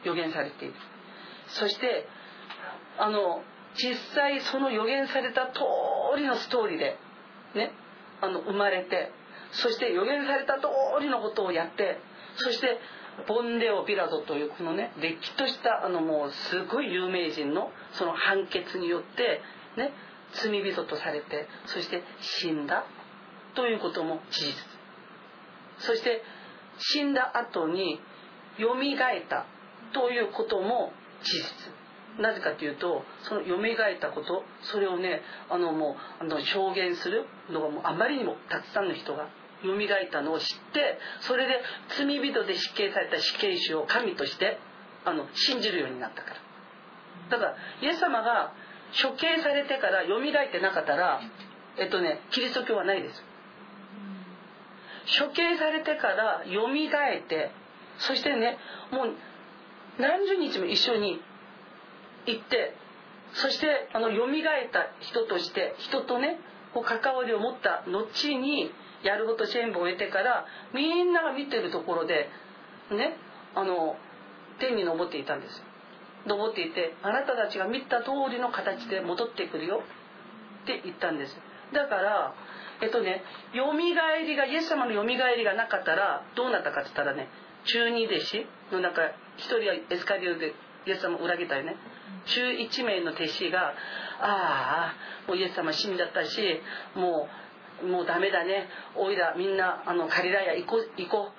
[0.04, 0.74] 予言されている。
[1.48, 2.06] そして
[2.98, 3.42] あの
[3.76, 5.61] 実際その予言された通
[6.16, 6.96] りのストーリーで
[7.54, 7.72] ね
[8.20, 9.12] あの生まれて
[9.52, 10.68] そして予言された通
[11.00, 11.98] りのことをやって
[12.37, 12.78] そして
[13.26, 19.40] ボンデオ・ピラドというこのねれっきとしたあのもうすごい有名人のその判決によって
[19.76, 19.92] ね
[20.34, 22.84] 罪人とされてそして死んだ
[23.54, 24.54] ということも事実。
[25.78, 26.22] そして
[26.78, 28.00] 死んだ後に
[28.58, 29.46] よみがえった
[29.92, 31.78] ということも事実。
[32.21, 39.29] なぜかというとその蘇ったことそれをねあのもうあの証言するのがもうあまりにもたくさんの人が
[39.62, 41.61] 蘇ったのを知ってそれで
[41.97, 44.59] 罪人で死刑された死刑囚を神として
[45.05, 46.37] あの信じるようになったから。
[47.31, 48.53] だからイエス様が
[49.03, 51.21] 処刑されてから蘇ってなかったら
[51.77, 53.23] えっとねキリスト教はないです。
[55.21, 57.51] 処刑されてから蘇って
[57.99, 58.59] そしてね
[58.90, 59.14] もう
[59.99, 61.21] 何十日も一緒に
[62.29, 62.75] 行って
[63.35, 64.19] そしてあの蘇っ
[64.73, 66.38] た人として人とね
[66.75, 68.71] こう関わりを持った後に
[69.03, 72.29] やること全部終えてからみんなが見てるところで
[72.91, 73.17] ね
[73.55, 73.97] あの
[74.61, 75.62] 天に昇っていたんです
[76.27, 79.83] 登っていてあなたたちが見た通りの形で戻ってくるよ。
[80.64, 81.35] って言ったんです
[81.73, 82.35] だから
[82.83, 83.23] えっとね
[83.55, 87.29] よみがえりがイエス様のよみがえりがなかったらどうなったかって言ったらね
[87.64, 89.01] 中二弟子の中
[89.38, 90.53] 一人はエスカリオで
[90.88, 91.77] イエス様を裏切ったよね。
[92.27, 93.74] 中1名の弟子が
[94.20, 94.94] 「ああ
[95.29, 96.61] もうイエス様死んじゃったし
[96.94, 97.29] も
[97.83, 98.68] うもうダメだね。
[98.96, 101.38] おいらみんなあのカリラヤ行こう行こう」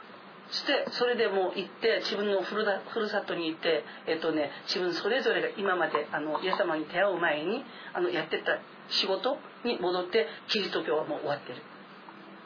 [0.51, 8.57] してそれでもう行って自分のふるふるさとに行って、えっとね、自分それぞれが今まであのイエス様に出会う前にあのやってた
[8.89, 11.61] 仕事に戻ってキリスト教はもう終わってる。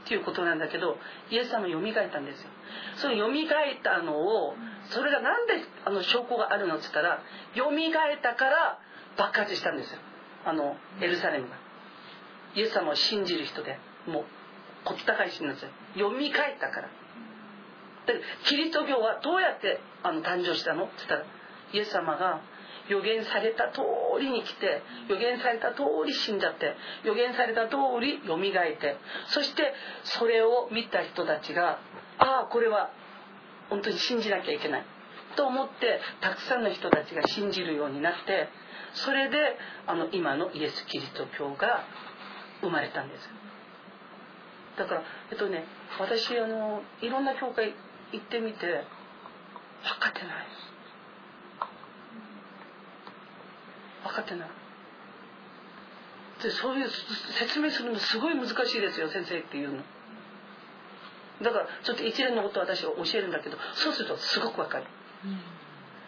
[0.06, 0.98] っていうことなんだけど
[1.32, 2.50] イエス様よみがえったんですよ。
[2.98, 4.56] そのよみがえったのを
[4.90, 7.22] それが何であの証拠があるのっつったら
[7.56, 8.80] よみがえったから
[9.18, 10.00] 爆発したんですよ。
[10.46, 11.56] あのエルサレムが。
[12.56, 14.24] イエス様を信じる人でもう
[14.84, 16.90] こったかい死なんですよよみがえったから。
[18.06, 21.26] でキリスト教はどうやってあの誕生したのって言ったら
[21.72, 22.42] イエス様が
[22.90, 23.82] 予言された通
[24.20, 31.80] りに来て予言された通り死んじゃって予言された通りよみがえってそしてそれを見た人たちが
[32.18, 32.92] ああこれは
[33.70, 34.86] 本当に信じなきゃいけない
[35.36, 38.50] と思ってたくさんの人たちが信じるようになって
[38.94, 39.38] それで
[39.88, 41.86] あの今のイエス・キリスト教が
[42.62, 43.30] 生まれたんです。
[44.78, 45.66] だからえっとね
[46.00, 47.74] 私あのいろんな教会
[48.12, 50.48] 行ってみて分かってない
[54.04, 54.50] 分かってない。
[56.42, 56.90] でそういう
[57.40, 59.84] 説明するのすごい難しいですよ先生っていうの。
[61.42, 64.86] だからちょっと一連のことを私は教えるんだけどそうするとすごく分かる、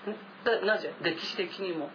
[0.08, 0.93] うん、なぜ？
[1.01, 1.89] 歴史的にも。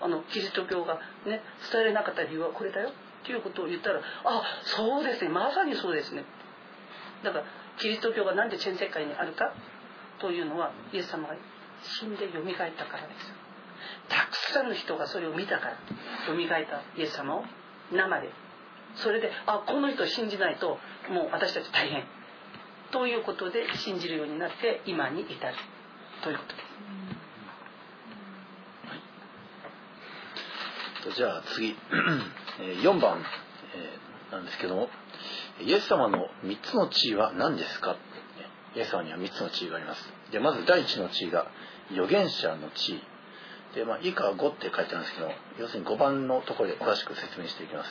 [0.00, 1.40] あのキリスト教がね
[1.72, 2.90] 伝えれなかった理由はこれだよ。
[2.90, 5.30] っていうことを言ったらあそうですね。
[5.30, 6.24] まさにそうですね。
[7.22, 7.44] だから
[7.78, 9.54] キリスト教が何で全世界にあるか
[10.20, 11.36] というのはイエス様が
[11.82, 13.32] 死んでよみがえったからです
[14.08, 15.72] たくさんの人がそれを見たから
[16.28, 17.44] よみがえったイエス様を
[17.92, 18.30] 生で。
[18.96, 20.78] それであこの人を信じないと
[21.10, 22.04] もう私たち大変。
[22.92, 25.38] ということで信じるようになって今に至る。
[26.22, 26.54] ということ
[31.10, 31.76] です、はい、じゃあ次。
[32.82, 33.20] 4番
[34.30, 34.88] なんですけども
[35.60, 37.96] イエス様の3つの地位は何ですか？
[38.76, 40.12] イエス様には3つの地位があります。
[40.30, 41.48] でまず第1の地位が
[41.90, 43.02] 預言者の地位。
[43.74, 47.90] で、まあ、以下は5って書いてあるんですけど要するに5番のところで詳しく説明していきます。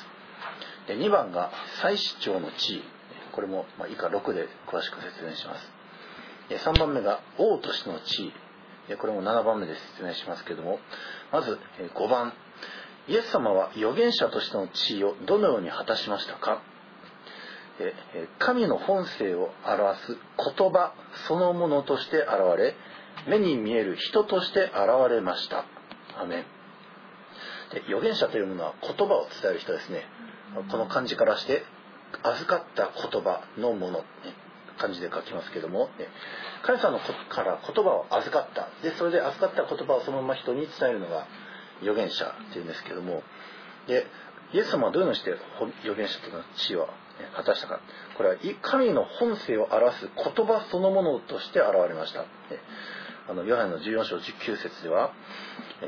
[0.87, 2.75] で2番が祭司長の地。
[2.77, 2.83] 位
[3.31, 5.71] これも、まあ、以下6で詳しく説明します。
[6.49, 8.27] で3番目が王としての地。
[8.27, 8.33] 位
[8.89, 10.79] でこれも7番目で説明しますけども。
[11.31, 11.57] まず
[11.95, 12.33] 5番。
[13.07, 16.61] イエス様は預言者としての地位をどのように果たしましたか？
[18.39, 20.17] 神の本性を表す
[20.57, 20.93] 言葉
[21.27, 22.75] そのものとして現れ
[23.27, 24.73] 目に見える人として現
[25.09, 25.65] れました。
[26.19, 26.45] アメン。
[27.73, 30.05] で預言者というものは言葉を伝える人ですね。
[30.69, 31.63] この漢字からして
[32.21, 34.05] 預かった言葉のもの、ね、
[34.77, 36.07] 漢字で書きますけども、ね、
[36.63, 38.69] 神様のから言葉を預かった。
[38.87, 41.27] でそれで預かった言葉をそのまま人に伝えるのが
[41.81, 43.23] 預言者っていうんですけども。
[43.87, 44.07] で
[44.53, 45.33] イエス様はどういうのをして
[45.81, 46.87] 預言者との地位を
[47.35, 47.81] 果たしたか。
[48.15, 52.25] これは神の本性を表す言葉そのものとして現れました
[53.29, 55.11] あのヨハネの14章19節では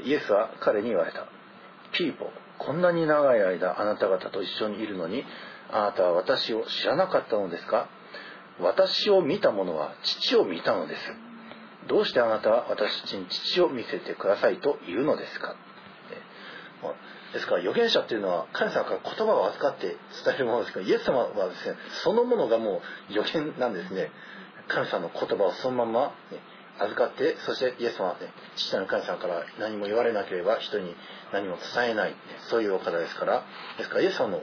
[0.06, 1.28] イエスは彼に言われた
[1.92, 5.26] 「ピーポこんなに長い間あなた方と一緒にいるのに
[5.72, 7.88] あなたは私を知らなかったのですか？
[8.60, 11.02] 私を見た者は父を見たのです。
[11.88, 15.56] どうしてあなたは私たちに父を見せてくださいと言うのですか？
[17.34, 24.12] ですから預言者っていうのは神様から言葉を預かって伝えるものですけどイエス様はですねそのものがもう預言なんですね。
[24.68, 26.40] 神様の言葉をそのまま、ね、
[26.80, 30.96] 預かってそしてイエス様はね父なる神様から何も言われなければ人に
[31.32, 32.16] 何も伝えない、
[32.50, 33.44] そういうお方ですから
[33.78, 34.42] ですからイエス様の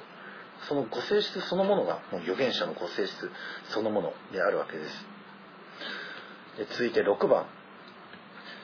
[0.68, 3.30] そのご性質そのものがもう預言者のご性質
[3.70, 5.06] そのものであるわけです
[6.58, 7.46] で続いて6番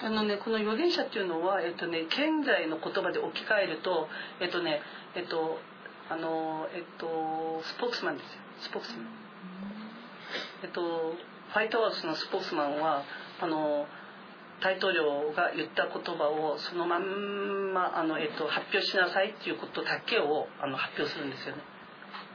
[0.01, 4.07] あのね、この預言者っていうのは、えっとね、現在の言葉で置き換えると、
[4.41, 4.81] えっとね、
[5.17, 5.59] えっと、
[6.09, 8.33] あの、えっと、スポークスマンですよ。
[8.61, 9.07] スポークスマン。
[10.63, 13.03] えっと、ファイトハウスのスポークスマンは、
[13.41, 13.87] あの、
[14.61, 21.63] 大統領が言った言葉をそのまんまあの、えっと、発表しなさいっていうことだけをあの発表するんですよね。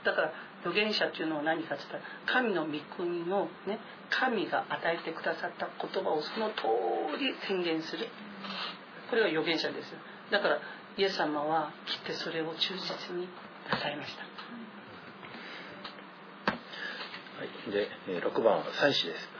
[0.06, 3.80] だから預言者っていうのは何かって言ったら神の御国のね
[4.10, 6.64] 神が与えてくださった言葉をその通
[7.20, 8.08] り宣言する。
[9.10, 9.94] これが預言者です
[10.32, 10.60] だから
[10.98, 13.28] イエス様は切ってそれを忠実に
[13.70, 14.24] なさいました、
[17.38, 17.90] はい、で
[18.26, 19.33] 6番は祭司です。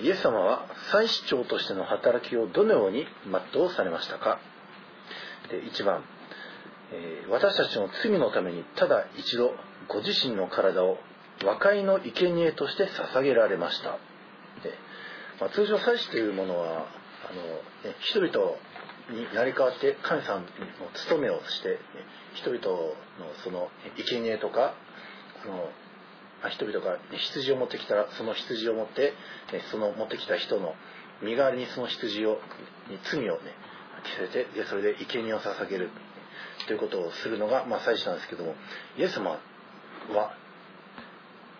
[0.00, 3.06] イエス様は祭司長としての働きをどのように
[3.52, 4.38] 全うされましたか？
[5.50, 6.02] で1番。
[7.30, 9.54] 私たちの罪のためにただ一度
[9.88, 10.98] ご自身の体を
[11.44, 13.92] 和解の生贄として捧げられました。
[14.62, 14.74] で、
[15.40, 18.56] まあ、通常祭司というものはあの、ね、人々
[19.10, 20.46] に成り代わって神様の
[20.94, 21.76] 務めをして、ね、
[22.34, 22.94] 人々の
[23.42, 24.74] その生贄とか
[25.44, 25.70] あの
[26.50, 29.14] 人々が羊を持ってきたらその羊を持って
[29.70, 30.74] その持ってきた人の
[31.22, 32.38] 身代わりにその羊を
[32.90, 33.40] に罪をね
[34.04, 35.90] 着せてでそれで生贄を捧げる。
[36.66, 38.54] ということをするのが、まあ、祭司なんですけども
[38.96, 39.38] イエス様は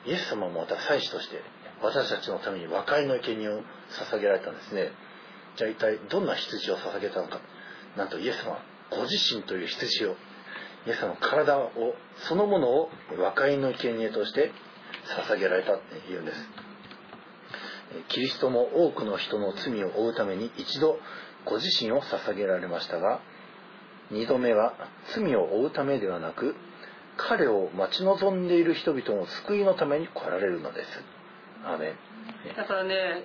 [0.07, 1.43] イエス様もまた祭司として
[1.83, 3.63] 私たちのために和解の生贄を
[4.11, 4.93] 捧げられたんですね。
[5.57, 7.41] じゃあ一体どんな羊を捧げたのか。
[7.97, 8.59] なんとイエス様
[8.91, 10.17] ご自身という羊を
[10.87, 11.71] イエス様の体を
[12.29, 14.53] そのものを和解の生贄として
[15.29, 16.39] 捧げられたっていうんです。
[18.09, 20.99] キリストも多くの人の罪を負うために一度
[21.45, 23.21] ご自身を捧げられましたが
[24.11, 24.75] 二度目は
[25.15, 26.55] 罪を負うためではなく
[27.17, 30.89] 彼を待ち望んでいる人々の救いのために来られるのです。
[31.65, 31.95] アメ
[32.57, 33.25] だからね、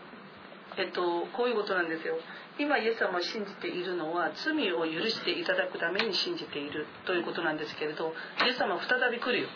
[0.78, 1.02] えっと、
[1.36, 2.18] こういうことなんですよ。
[2.60, 8.14] 今イエス様を信じているのは罪を許していただくために信じているということなんですけれど
[8.46, 9.50] イエス様は再び来るよ。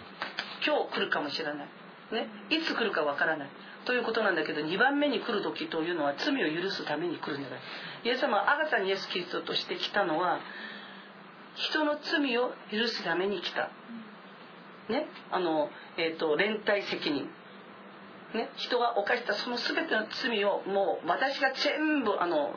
[0.65, 1.69] 今日来るかもしれない、
[2.12, 3.49] ね、いつ来るかわからない。
[3.86, 7.59] ということなんだけど2番目に来る時というのは罪を許すために来るんじゃない。
[8.03, 10.39] イエス様はアガサにイエス・キリストとして来たのは
[11.55, 13.70] 人の罪を許すために来た。
[14.89, 15.07] ね。
[15.32, 17.30] あの、えーと、連帯責任、
[18.34, 22.53] ね、人が犯したその全ての罪をもう私が全部あの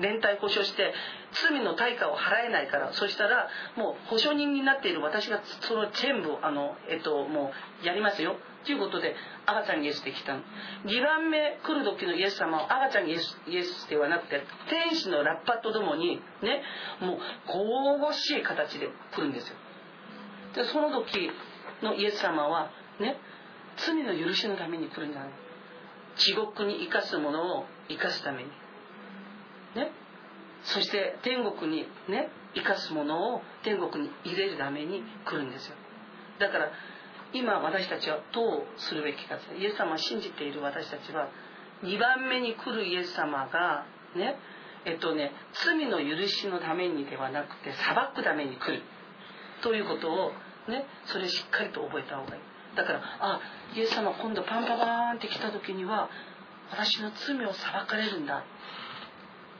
[0.00, 0.94] 連帯保証して
[1.32, 2.92] 罪の対価を払えないから。
[2.94, 8.36] そしたらもう保証人になっている私がその全部あの、えっと、もうやりますよ。
[8.64, 9.14] ということで
[9.46, 10.42] 赤ちゃんイエスで来たの。
[10.84, 16.62] 2番目来る時のイエス様は赤ちゃんイエスイエスではなくて天使のラッパとともにね
[17.00, 19.56] もう神々しい形で来るんですよ。
[20.54, 21.30] でその時
[21.82, 23.16] のイエス様はね
[23.76, 25.30] 罪の許しのために来るんじゃない。
[26.16, 28.50] 地獄に生かすものを生かすために。
[29.74, 29.90] ね。
[30.64, 35.74] そして天国にね生かすものを天国に入れるために来るんですよ。
[36.38, 36.70] だから
[37.34, 41.28] 今私たちはどうするべきかイエス様を信じている私たちは
[41.82, 44.36] 2番目に来るイエス様がね
[44.84, 45.32] えっとね
[45.64, 48.82] 罪の許しのためにではなくて裁くために来る。
[49.62, 50.32] ということを
[50.68, 52.42] ねそれしっかりと覚えた方がいい。
[52.76, 53.40] だからあ
[53.74, 56.08] イエス様今度パンパパーンって来た時には
[56.70, 58.40] 私の罪を裁かれるんだ、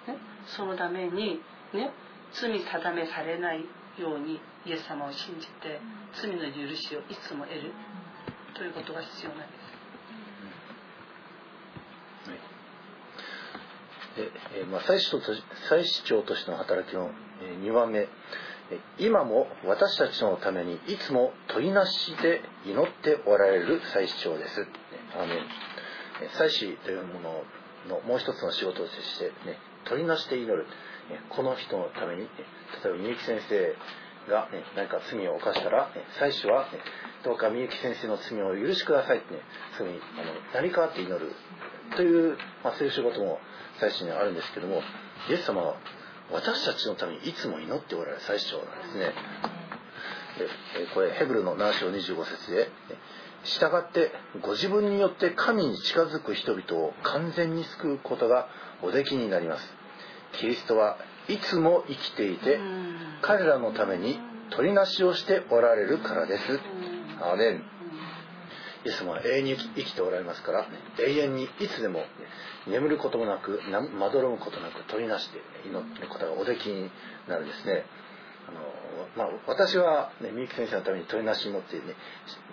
[0.08, 0.16] ね、
[0.46, 1.40] そのために
[1.74, 1.92] ね
[2.32, 3.64] 罪定めされない
[3.98, 5.80] ようにイエス様を信じて
[6.14, 7.72] 罪の許しをいつも得る。
[8.54, 9.72] ということが必要なんです。
[14.14, 14.30] で
[14.60, 15.20] えまあ、祭司と
[15.68, 17.10] 祭司長としての働きの、
[17.42, 18.08] え2番目。
[18.98, 24.66] 今も私たちのためにいつも取りなしで祈っておられる祭司長です。
[25.14, 25.34] あの
[26.38, 27.44] 祭司というもの
[27.88, 30.66] のもう一つの仕事として、ね、取りなしで祈る。
[31.30, 32.28] この人のために、
[32.84, 33.76] 例えばみゆき先生
[34.30, 36.78] が、ね、何か罪を犯したら、ね、祭司は、ね、
[37.24, 39.40] どうかみゆき先生の罪を許しくださいってね、
[39.76, 41.32] すぐにあの何かって祈る
[41.96, 43.38] という、まあ、そういう仕事も
[43.80, 44.82] 祭司にあるんですけども、
[45.28, 45.76] イエス様は
[46.32, 49.12] 私たちのためにいつも祈っておられる最長なんですね。
[50.38, 52.70] でこれヘブルの7章25節で
[53.44, 58.48] 「従ってご自分によって神に近づく人々を完全に救うことが
[58.82, 59.74] おできになります」
[60.40, 60.96] 「キリストは
[61.28, 62.58] いつも生きていて
[63.20, 64.18] 彼らのために
[64.50, 66.60] 取りなしをしておられるからです」
[67.20, 67.64] アーメン。
[68.84, 70.66] イエス様は永遠に生きておられますから
[70.98, 72.04] 永遠にいつでも
[72.66, 73.60] 眠ることもなく
[73.96, 76.90] まどろむことなく取りなして祈ることがおできに
[77.28, 77.84] なるですね。
[78.48, 81.82] あの、まあ、私は、ね、みゆき先生のために取りなしに乗ってね、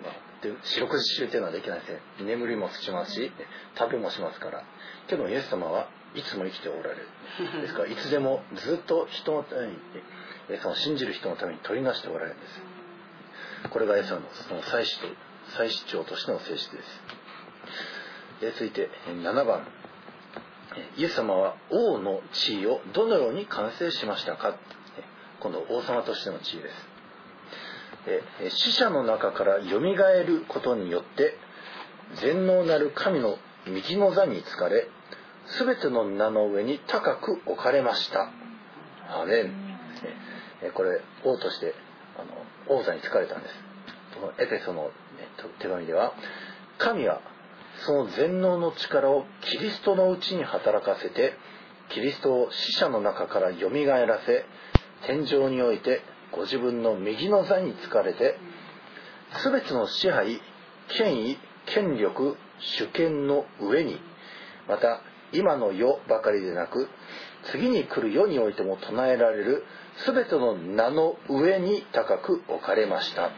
[0.04, 0.12] まあ、
[0.62, 2.00] 四六時中というのはできないですね。
[2.20, 3.32] 眠りもしますし
[3.76, 4.62] 食べもしますから。
[5.08, 7.06] けどイエス様はいつも生きておられる。
[7.62, 9.76] ですから いつでもずっと人のためにイ
[10.54, 12.60] エス様を信じる人のために取りなしておられるんです。
[13.70, 15.06] これがイエス様のその祭司と
[15.56, 17.02] 祭司長としての性質です。
[18.52, 19.66] 続いて7番。
[20.96, 24.54] イエス様は王の地位をどのように完成しましたか？
[25.40, 26.90] 今度王様としての地位です。
[28.56, 31.36] 死者の中からよみがえることによって
[32.14, 34.88] 全能なる神の右の座に疲れ
[35.58, 38.30] 全ての名の上に高く置かれました。
[39.20, 39.70] アメン。
[40.74, 41.74] これ王として
[42.16, 43.54] あの王座に疲れたんです。
[44.14, 44.90] このエペソの
[45.58, 46.12] 手紙では
[46.78, 47.20] 神は
[47.86, 51.34] その全能の力をキリストのうちに働かせて
[51.90, 54.44] キリストを死者の中からよみがえらせ
[55.06, 58.38] 天井においてご自分の右の座に疲れて
[59.42, 60.40] 全ての支配
[60.98, 64.00] 権威権力主権の上に
[64.68, 65.00] また
[65.32, 66.88] 今の世ばかりでなく
[67.52, 69.64] 次に来る世においても唱えられる
[70.06, 73.30] 全ての名の上に高く置かれました。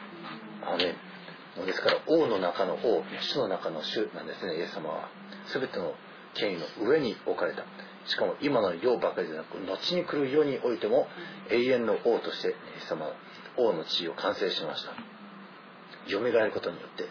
[0.65, 0.95] アメ
[1.63, 1.67] ン。
[1.67, 5.09] ですから王の中の王主の中の主なんですねイエス様は。
[5.53, 5.95] 全ての
[6.35, 7.65] 権威の上に置かれた。
[8.07, 11.07] しかも今の世ばかりでなく後に来る世においても
[11.51, 13.13] 永遠の王としてイエス様は
[13.57, 14.93] 王の地位を完成しました。
[16.09, 17.05] 蘇ることによって、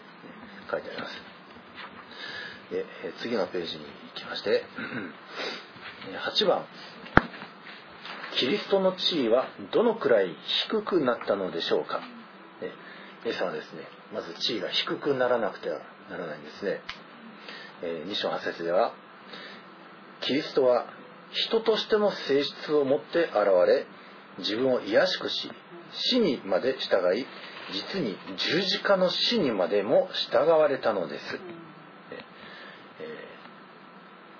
[0.70, 1.31] 書いてあります。
[2.72, 2.86] で
[3.20, 4.64] 次のページに行きまして
[6.34, 6.64] 8番
[8.36, 10.34] キリストの地位はどのくらい
[10.68, 12.00] 低くなったのでしょうか？
[13.24, 16.80] イエスはですねまず地位が低くならなくてはならないんですね、
[17.82, 18.94] え、2章8節では
[20.22, 20.86] キリストは
[21.30, 23.34] 人としての性質を持って現
[23.66, 23.86] れ
[24.38, 25.50] 自分を卑しくし
[25.92, 27.26] 死にまで従い
[27.72, 31.38] 実に十字架の死にまでも従われたのです、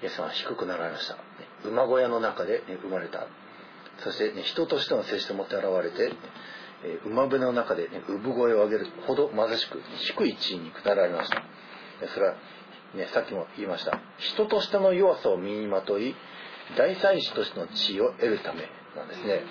[0.03, 1.17] えー、イエス様は低くなられました。
[1.65, 3.27] 馬小屋の中で、生まれた。
[3.99, 6.13] そして、ね、人としての性質を持って現れて
[6.85, 9.81] え馬船の中で、ね、産声を上げるほど貧しく
[10.17, 11.43] 低い地位に下られました。
[12.13, 12.35] それは、
[12.95, 14.01] ね、さっきも言いました。
[14.19, 16.15] 人としての弱さを身にまとい
[16.77, 19.43] 大祭司としての地位を得るためなんですね、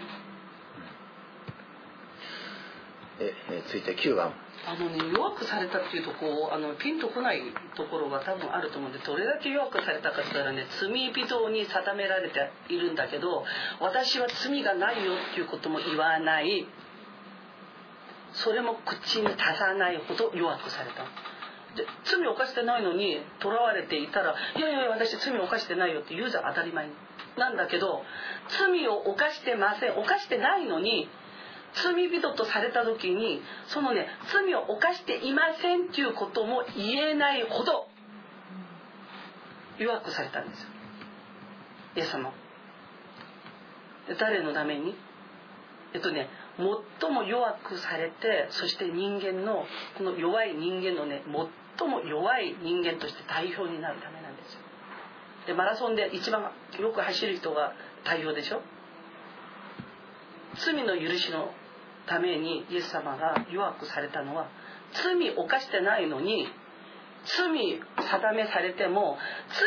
[3.20, 4.34] ええ続いて9番
[4.68, 7.42] あのね弱くされたっていうとこうあのピンとこない
[7.76, 13.44] ところが多分あると思うんでどれだけ弱くされたかって言ったらね罪人に定められているんだけど
[13.80, 16.68] 私は罪がないよっていうことも言わない。
[18.34, 21.04] それも口に足さないほど弱くされた。
[21.76, 26.90] で罪を犯してないのに囚われていたら「いやいや私罪を犯してないよ」って言うじゃん当たり前。
[27.38, 28.04] なんだけど
[28.50, 29.98] 罪を犯してません。
[29.98, 31.10] 犯してないのに
[31.74, 37.88] 罪人とされた時にそのね罪を犯していませんっていうことも言えないほど
[39.78, 40.68] 弱くされたんですよ。
[41.96, 42.32] イエス様。
[44.20, 44.96] 誰のために？
[45.94, 46.30] えっとね
[47.00, 49.66] 最も弱くされてそして人間の
[49.98, 51.24] この弱い人間のね
[51.78, 54.60] 最も弱い人間として代表になるためなんですよ。
[55.48, 58.62] でマラソンで一番よく走る人が代表でしょ？
[60.56, 61.54] 罪の許しの
[62.08, 64.48] ためにイエス様が弱くされたのは
[64.94, 66.48] 罪を犯してないのに
[67.24, 69.18] 罪定めされても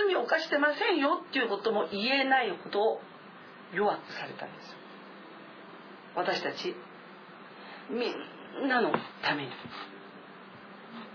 [0.08, 3.00] 罪を犯してませんよっていうことも言えないほど
[3.72, 4.76] 弱くされたんです。
[6.16, 6.74] 私たち
[7.90, 8.08] み
[8.64, 9.50] んなのために。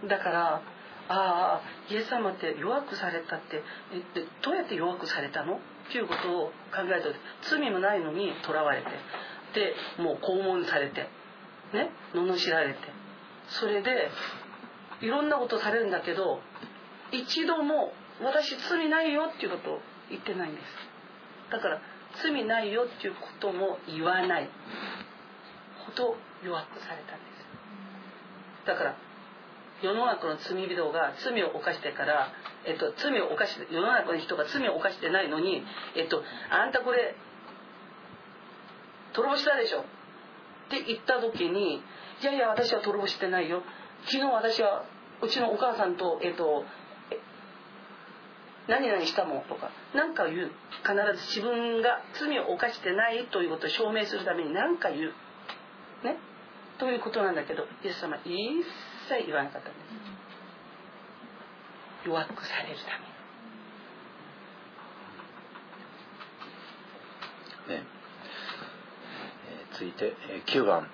[0.08, 0.62] だから
[1.10, 4.04] ああイエス様って弱くされたってえ
[4.42, 5.56] どうやって弱くされたの？
[5.56, 7.16] っていうことを考えたと
[7.50, 8.88] 罪もないのにとらわれて
[9.54, 11.08] でもう拷問されて
[11.74, 12.80] ね罵られて。
[13.50, 14.10] それで
[15.02, 16.40] いろんなことされるんだけど
[17.12, 19.80] 一度も私罪ないよっていうことを
[20.10, 20.66] 言ってないんです。
[21.52, 21.82] だから
[22.22, 24.50] 罪ないよっていうことも言わない。
[25.86, 28.68] ほど弱くされたんです。
[28.68, 28.96] だから
[29.82, 32.32] 世の中の罪人が罪を犯してから、
[32.66, 35.64] えっと、罪を犯して世の中の人が罪を犯してないのに、
[35.96, 36.22] えっと、
[36.52, 37.16] あんたこれ
[39.20, 39.82] 泥棒したでしょ。
[39.82, 39.84] っ
[40.70, 41.82] て言った時にい
[42.24, 43.64] やいや私は泥棒してないよ。
[44.06, 44.86] 昨日私は
[45.22, 46.64] うちのお母さんと、えっと、
[48.68, 49.44] 何々したもん。
[49.44, 50.52] とか何か言う。
[50.82, 55.14] 必ず自分が罪を犯してないということを証明するために何か言う。
[56.06, 56.18] ね？
[56.78, 58.64] ということなんだけどイエス様一
[59.10, 59.80] 切言わなかったんで
[62.06, 62.08] す。
[62.08, 62.98] 弱くされるた
[67.68, 67.82] めに。
[67.82, 67.88] ね、
[69.80, 70.14] 続いて
[70.48, 70.90] 9番。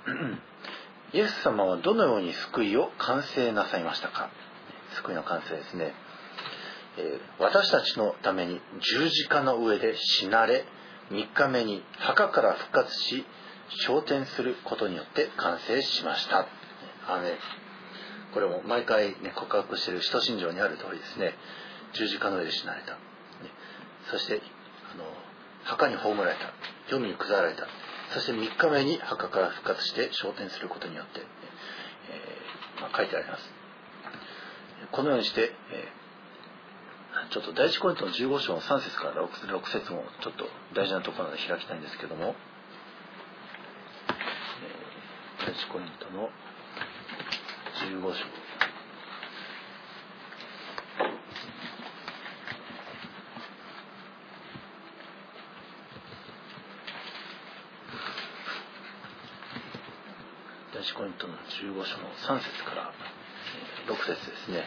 [1.11, 4.29] イエス様はどのように救いを完成なさいましたか？
[4.97, 5.93] 救いの完成ですね。
[7.39, 10.65] 私たちのために十字架の上で死なれ
[11.09, 13.25] 3日目に墓から復活し
[13.69, 16.47] 昇天することによって完成しました。
[17.07, 17.39] あね
[18.33, 21.33] これも毎回、ね、告白している使徒信条にある通りですね。
[21.93, 22.97] 十字架の上で死なれた、
[24.11, 24.41] そして
[24.93, 25.05] あの
[25.63, 26.53] 墓に葬られた。
[26.89, 27.65] 黄泉に下られた。
[28.15, 33.43] そして3日目に墓から復活して昇天することによって、えーまあ、書いてあります。
[34.93, 36.05] このようにして、えー
[37.31, 42.35] ちょっと第一コリントの15章の3節から 6, 6節もちょっと大事なところで開きたいんですけども、
[45.39, 46.29] えー、第一コリントの
[47.89, 48.44] 15章。
[60.97, 62.93] コリントの15章の3節から
[63.85, 64.63] 6節ですね。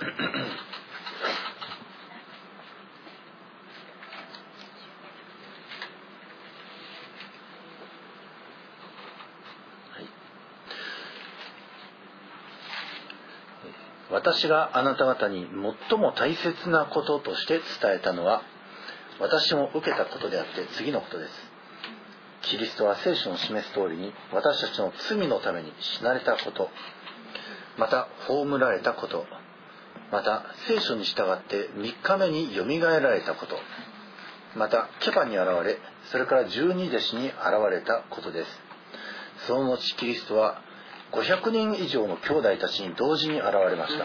[14.12, 15.48] 私があなた方に
[15.88, 18.42] 最も大切なこととして伝えたのは
[19.18, 21.43] 私も受けたことであって次のことです。
[22.50, 26.70] キリストは聖書の示す通りに私たちの罪のために死なれたこと
[27.78, 29.26] また葬られたこと
[30.12, 33.56] また聖書に従って3日目によみがえられたこと
[34.56, 35.78] またケパに現れ
[36.10, 37.34] それから十二弟子に現
[37.70, 38.48] れたことです。
[39.46, 40.62] その後キリストは
[41.12, 44.04] 500人以上の兄弟たちに同時に現れました、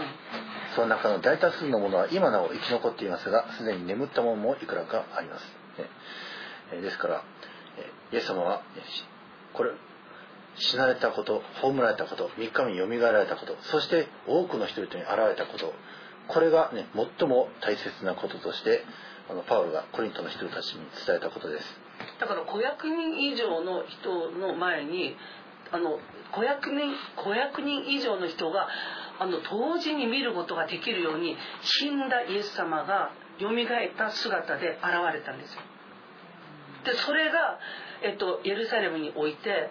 [0.75, 5.43] その中の大多数のものは今なお生き残っていますがすでに眠ったものもいくらかあります、
[6.75, 7.23] ね、ですから
[8.11, 8.61] イエス様は
[9.53, 9.71] これ
[10.55, 15.73] 死なれたこと葬られたこと3日目によみがえられたことそして多くの人々に現れたこと
[16.27, 16.87] これがね
[17.19, 18.83] 最も大切なこととして
[19.29, 21.65] あのパウロがコリントの人たちに伝えたことです
[22.19, 25.15] だから500人以上の人の前に
[25.71, 25.99] あの
[26.33, 28.67] 500人 ,500 人以上の人が
[29.19, 35.61] あの同時に見ることができるように死んだイエス様がよみがえった姿で現れたんですよ。
[36.85, 37.59] でそれが、
[38.01, 39.69] えっと、エルサレムにおいて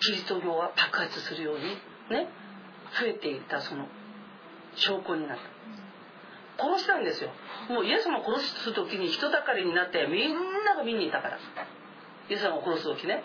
[0.00, 1.64] キリスト教は爆発するように
[2.10, 2.28] ね
[2.98, 3.86] 増えていったその
[4.74, 5.58] 証拠になった。
[6.64, 7.30] 殺したんですよ。
[7.68, 11.38] もうイエス様を殺す時に人だかりになってみんなが見に行ったから。
[12.28, 13.22] イエス様を殺す時ね。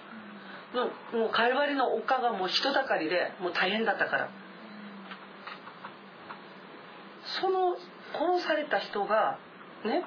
[0.73, 4.29] もうもうカルバリの丘がもう人だかりでもう大変だったから。
[7.41, 7.75] その
[8.13, 9.39] 殺された人が
[9.85, 10.03] ね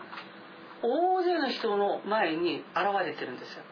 [0.82, 2.64] 大勢の人の前に現
[3.04, 3.62] れてるんですよ。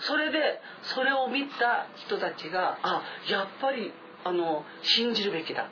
[0.00, 3.92] それでそれを見た人たちがあやっぱり
[4.24, 5.68] あの信じるべきだ。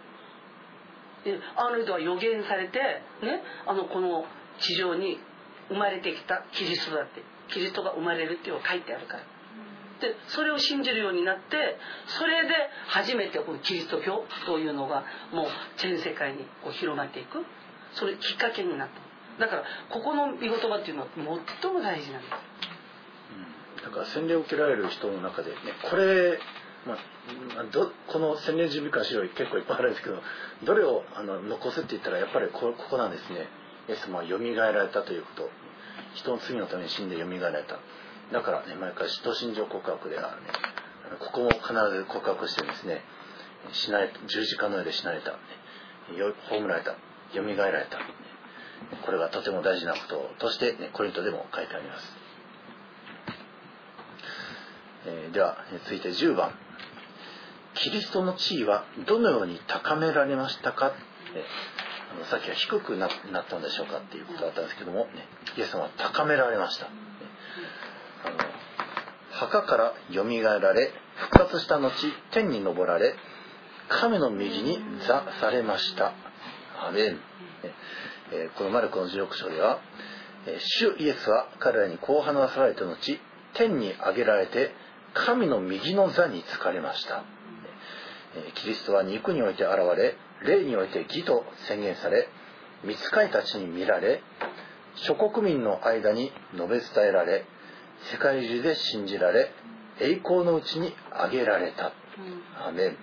[1.57, 2.79] あの人は予言されて
[3.22, 4.24] ねあのこの
[4.61, 5.18] 地上に
[5.68, 9.22] 生まれてきたキリストだってキリストが生まれるっていうのが書いてあるから。
[10.01, 12.53] でそれを信じるようになってそれで
[12.87, 15.47] 初めてこのキリスト教というのがもう
[15.79, 17.45] 全世界にこう広まっていく。
[17.95, 19.07] それきっかけになった。
[19.41, 21.09] だからここの見言葉っていうのは
[21.62, 22.66] 最も大事なんです、
[23.87, 25.57] だから洗礼を受けられる人の中でね
[25.89, 26.39] これ
[26.87, 30.22] まあ、どこの洗礼準備会資料結構いっぱいあるんですけど
[30.62, 33.49] どれをあの残すって言ったらやっぱりここなんですね。
[33.89, 35.51] イエス様はよみがえられたということ。
[36.14, 37.78] 人の罪のために死んでよみがえられた。
[38.32, 40.37] だからね毎回使徒信条告白ではね。
[41.18, 43.03] ここも必ず告白してですね
[43.72, 45.39] 死なれ十字架の上で死なれた。
[46.49, 46.95] 葬られた。
[47.34, 47.99] 蘇られた。
[49.05, 49.99] これがとても大事なこ
[50.39, 52.12] ととして、ね、コリントでも書いてあります、
[55.07, 56.53] えー、では続いて10番。
[57.75, 60.93] キリストの地位はどのように高められましたか、
[61.35, 61.45] え
[62.13, 63.11] あのさっきは低くなっ
[63.49, 66.91] たんでしょうかっていうことだったんですけども、ね、イエス様は高められました、ね、
[68.25, 68.37] あの
[69.31, 71.91] 墓からよみがえられ復活した後
[72.31, 73.15] 天に昇られ
[73.89, 76.13] 神の右に座されました。
[76.89, 77.21] アメン、
[78.33, 79.81] えこのマルコの16章では
[80.59, 82.97] 主イエスは彼らにこう話された後
[83.55, 84.73] 天に上げられて
[85.25, 87.25] 神の右の座に就かれました。
[88.55, 92.29] キリストは肉において現れ霊において義と宣言され
[92.85, 94.23] 御使いたちに見られ
[94.97, 97.47] 諸国民の間に述べ伝えられ
[98.12, 99.51] 世界中で信じられ
[100.01, 101.93] 栄光のうちに挙げられた、
[102.69, 102.97] アメン。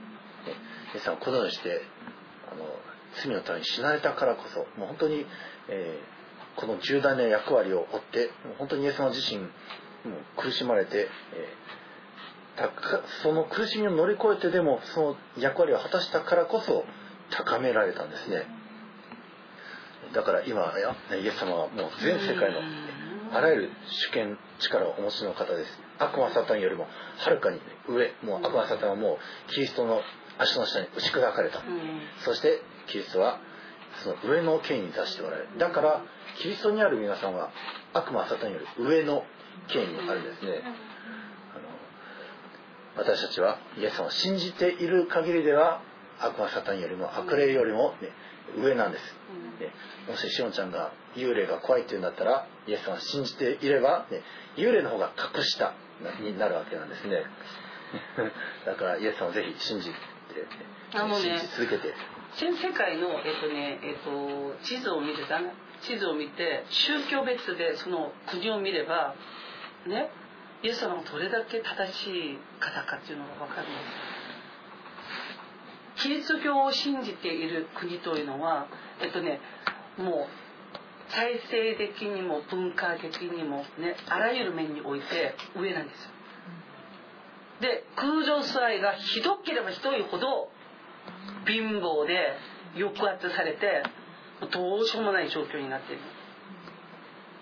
[0.94, 1.82] 皆さんこのようにして
[2.52, 2.66] あの
[3.24, 5.26] 罪のために死なれたからこそもう本当に、
[5.70, 11.08] えー、この重大な役割を負ってもう本当にイエス様自身もう苦しまれて、えー、
[13.24, 16.86] その苦しみを乗り越えてでもその役割を果たしたからこそ
[17.32, 18.46] 高められたんですね。
[20.14, 22.60] だから今やイエス様はもう全世界の
[23.32, 25.80] あらゆる主権力をお持ちの方です。
[25.98, 26.88] 悪魔サタンよりも
[27.18, 28.14] はるかに上。
[28.24, 29.18] もう悪魔サタンはも
[29.50, 30.02] うキリストの
[30.38, 31.62] 足の下に打ち砕かれた、
[32.24, 33.40] そしてキリストは
[34.04, 35.50] その上の権威に座しておられる。
[35.58, 36.02] だから
[36.38, 37.52] キリストにある皆さんは
[37.94, 39.24] 悪魔サタンより上の
[39.68, 40.62] 権威にあるんですね、
[42.98, 45.82] 私たちはイエス様を信じている限りでは
[46.20, 48.10] 悪魔サタンよりも悪霊よりも、ね、
[48.62, 49.04] 上なんです、
[49.60, 49.74] ね、
[50.08, 54.22] もししおんちゃんが幽霊が怖いって言うんだったらイエス様を信じていれば、ね、
[54.58, 55.74] 幽霊の方が格下
[56.22, 57.24] になるわけなんですね。
[58.66, 59.96] だからイエス様をぜひ信じて
[60.94, 61.94] あのね続けて。
[62.36, 65.40] 全世界の、えっとねえっと、地図を見てた
[65.82, 69.14] 地図を見て宗教別でその国を見れば
[69.86, 70.10] ね
[70.64, 73.78] イエス様がどれだけ正しい方かっていうのが分かるんで
[76.00, 78.68] すキリスト教を信じている国というのは
[79.02, 79.40] えっとね
[79.98, 86.10] もう体制的にも文化的にもねあらゆる面において上なんですよ。
[87.62, 90.50] で空上ス愛がひどければひどいほど
[91.46, 92.34] 貧乏で
[92.76, 93.84] 抑圧されて
[94.52, 96.02] どうしようもない状況になっている。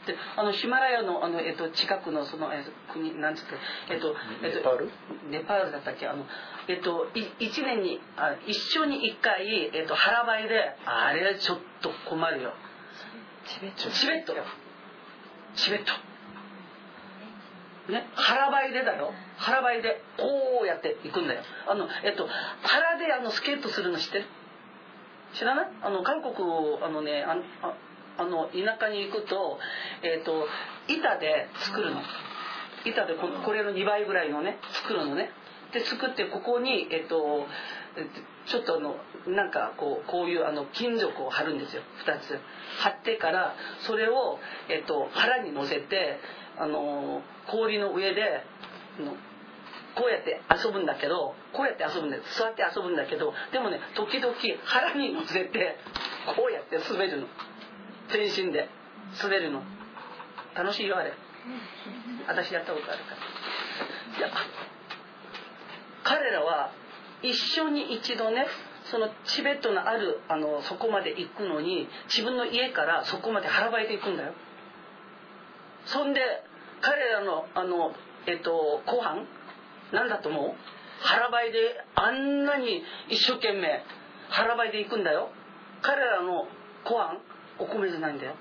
[0.06, 3.54] であのヒマラヤのあの、えっと、近くのその、えっと、国なんつって
[3.92, 4.92] えっと、えっと、ネパール？
[5.30, 6.26] ネパールだったっけあの
[6.68, 12.54] えっとい1年にあ一生に1回、えっと、腹ばいであれはちょっと困るよ。
[13.46, 13.92] チベット。
[13.92, 14.34] チベット。
[15.56, 15.92] チベット。
[17.92, 21.42] ね、腹ばいでだよ腹ばいでこうやっていくんだよ。
[21.68, 22.28] あのえっと
[22.62, 24.26] 腹であのスケートするの知ってる？
[25.34, 25.72] 知らない？
[25.84, 26.34] あの韓国
[26.84, 27.36] あのねあ
[27.68, 27.74] あ
[28.20, 29.60] の田舎に行くと,、
[30.04, 30.48] えっと
[30.88, 32.02] 板で作るの。
[32.86, 35.30] 板でここれの2倍ぐらいのね作るのね。
[35.74, 37.46] で作ってここにえっと
[38.48, 38.96] ちょっとあの
[39.28, 41.84] なんかこうこういうあの金属を貼るんですよ。
[42.06, 42.40] 2つ。
[42.80, 44.40] 貼ってからそれを、
[44.70, 46.20] えっと、腹に乗せて
[46.58, 48.44] あの氷の上で
[49.96, 54.34] こうやって遊ぶんだけどこうやって遊ぶんだ座って遊ぶんだけどでもね時々
[54.64, 55.78] 腹に乗せて
[56.36, 57.28] こうやって滑るの
[58.12, 58.70] 全身で
[59.22, 59.62] 滑るの。
[60.56, 61.14] 楽しいよあれ。
[62.28, 63.18] 私やったことあるから。
[63.18, 64.30] いや
[66.04, 66.72] 彼らは
[67.24, 68.46] 一緒に一度ね
[68.86, 74.34] そのチベットのあるあのそこまで行くのに自分の家からそこまで腹ばいて行くんだよ。
[75.86, 76.22] そんで
[76.82, 77.94] 彼らのあの
[78.28, 79.26] えっと後半
[79.94, 80.54] 何だと思う？
[81.04, 81.60] 腹ばいで
[81.96, 83.84] あんなに一生懸命
[84.30, 85.30] 腹ばいで行くんだよ。
[85.82, 86.48] 彼らの
[86.84, 87.20] 後半
[87.62, 88.34] お米じゃないんだよ。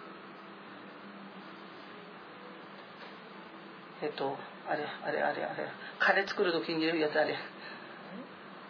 [4.02, 5.68] えっとあれあれあれあれ。
[5.98, 7.36] カレー作る時に入れるやつあれ。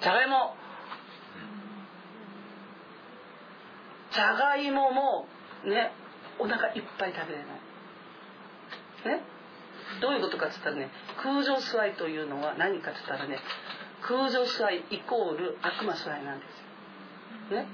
[0.00, 0.56] じゃがいも。
[4.12, 5.26] じゃがいもも
[5.64, 5.92] ね
[6.40, 9.18] お腹いっぱい食べれない。
[9.18, 9.22] ね？
[10.00, 10.90] どういうことかって言ったらね
[11.22, 13.38] 空上座いというのは何かって言ったらね
[14.02, 16.46] 空上座いイコール悪魔座いなんで
[17.48, 17.60] すよ。
[17.60, 17.66] ね？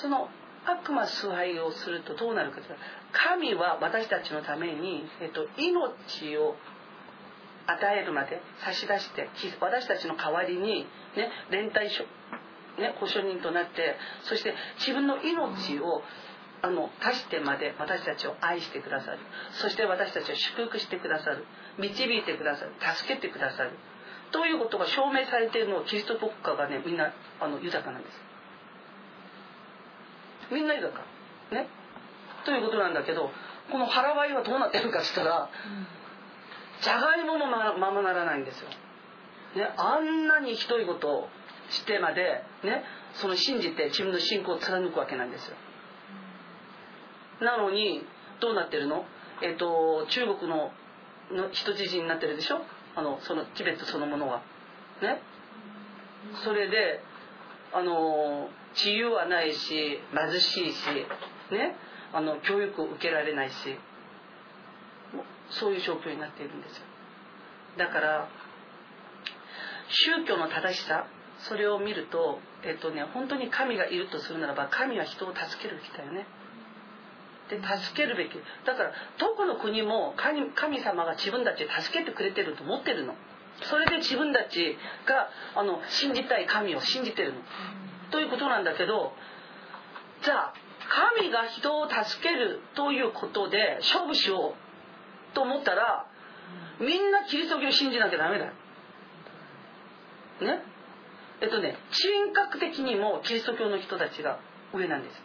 [0.00, 0.28] その
[0.64, 2.74] 悪魔座いをするとどうなるかというと
[3.12, 6.56] 神は私たちのために、えっと、命を
[7.66, 9.28] 与えるまで差し出して
[9.60, 10.86] 私たちの代わりに、
[11.16, 12.04] ね、連帯書、
[12.80, 16.02] ね、保証人となってそして自分の命を
[16.60, 19.18] あの足してまで私たちを愛してくださる。
[19.52, 21.44] そして私たちを祝福してくださる。
[21.78, 22.72] 導いてくださる。
[22.96, 23.70] 助けてくださる。
[24.32, 28.27] ということが証明されているのはキリスト国家がねみんなあの豊かなんです。
[30.50, 31.04] みんな豊か
[31.52, 31.66] ね？
[32.44, 33.30] ということなんだけど
[33.70, 35.50] この腹ばいはどうなってるかっつったら、
[36.80, 38.68] じゃがいももまままならないんですよ、
[39.56, 41.28] ね、あんなにひどいことを
[41.70, 42.84] してまでね？
[43.14, 45.56] その信じて自分の信仰を貫くわけなんですよ。
[47.40, 48.04] なのに
[48.40, 49.04] どうなってるの？
[49.42, 50.72] えっ、と中国の
[51.30, 52.62] の人質になってるでしょ？
[52.96, 54.42] あのそのチベットそのものは。
[55.02, 55.20] ね？
[56.44, 57.00] それで
[57.72, 60.86] あの自由はないし貧しいし
[61.50, 61.76] ね
[62.12, 63.54] あの教育を受けられないし
[65.50, 66.82] そういう状況になっているんですよ。
[67.78, 68.28] だから
[69.88, 71.06] 宗教の正しさ
[71.40, 76.26] それを見るとえっとね本当に神がいるとするならば神は人を助けるべきだよね。
[77.48, 78.32] で助けるべき。
[78.66, 83.14] だからどこの国も神神様が自分たち助けてくれてると思ってるの。
[83.62, 87.40] それで自分たちがあの信じたい神を信じてるの。
[88.10, 89.12] ということなんだけど
[90.22, 90.54] じゃあ
[91.16, 94.54] 神が人を助けるということで勝負しよ
[95.32, 96.06] うと思ったら
[96.80, 98.52] みんなキリスト教を信じなきゃダメだよ。
[100.40, 100.62] ね？
[101.40, 104.38] えっとね人格的にもキリスト教の人たちが
[104.72, 105.22] 上なんです。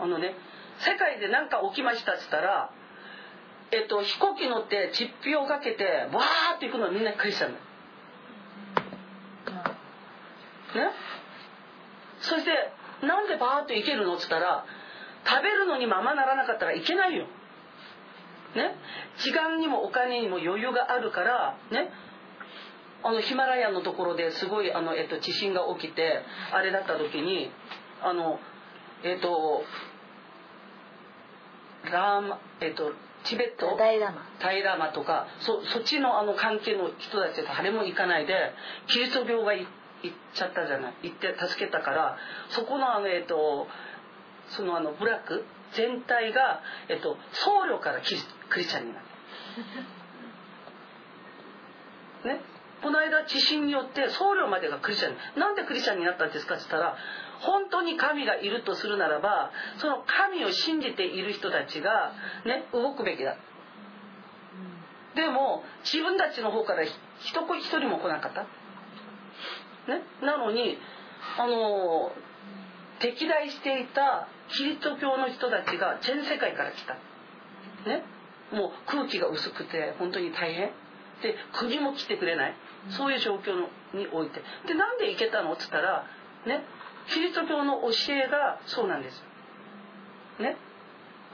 [0.00, 0.34] あのね
[0.78, 2.70] 世界で何か起きましたっつったら、
[3.70, 7.58] えっと、飛行機乗って実費をかけてわーって行くのはみんなクリスチャンだ、
[10.80, 10.90] ね？
[12.28, 12.50] そして
[13.06, 14.14] なんでバーッと行けるの？
[14.16, 14.64] っつったら
[15.26, 17.26] 食べるのにままならなかったらいけないよ。
[18.54, 18.74] ね？
[19.18, 21.90] 時間にもお金にも余裕があるからね？
[23.02, 26.22] あのヒマラヤのところですごいあの、えっと、地震が起きて
[26.52, 27.50] あれだった時に
[28.02, 28.38] あの
[29.02, 29.62] えっと
[31.92, 32.92] ラーマえっと
[33.24, 33.76] チベット？
[33.76, 34.22] ダイラマ。
[34.38, 38.52] タイラマとかそそっちのあの関係の人たちと誰も行かないで
[38.86, 39.70] キリスト教が行っ
[40.12, 40.94] ちゃったじゃない。
[41.02, 42.16] 行って助けたから
[42.50, 43.66] そこのあのえっと
[44.50, 45.44] そのあのブラック
[45.74, 49.06] 全体が、えっと、僧侶からキリクリスチャンになる。
[52.36, 52.40] ね？
[52.82, 56.96] この間地震によって僧侶までがクリスチャンなんでクリスチャンになったんですかって言ったら
[57.40, 62.12] 本当に神がいるとするならばその神を信じている人たちが
[62.44, 63.36] ね動くべきだ。
[65.14, 66.90] でも自分たちの方から一
[67.20, 68.42] 一人も来なかった。
[68.42, 68.48] ね
[70.22, 70.78] なのに
[71.38, 72.12] あの
[73.00, 76.94] 敵対していたキリスト教の人たちが全世界から来た。
[77.88, 78.02] ね。
[78.52, 80.70] もう空気が薄くて本当に大変。
[81.22, 82.54] で国も来てくれない。
[82.90, 84.42] そういう状況において。
[84.66, 85.52] でなんで行けたの？
[85.54, 86.04] っつったら
[86.46, 86.64] ね。
[87.08, 89.22] キリスト教の教えがそうなんです。
[90.40, 90.56] ね。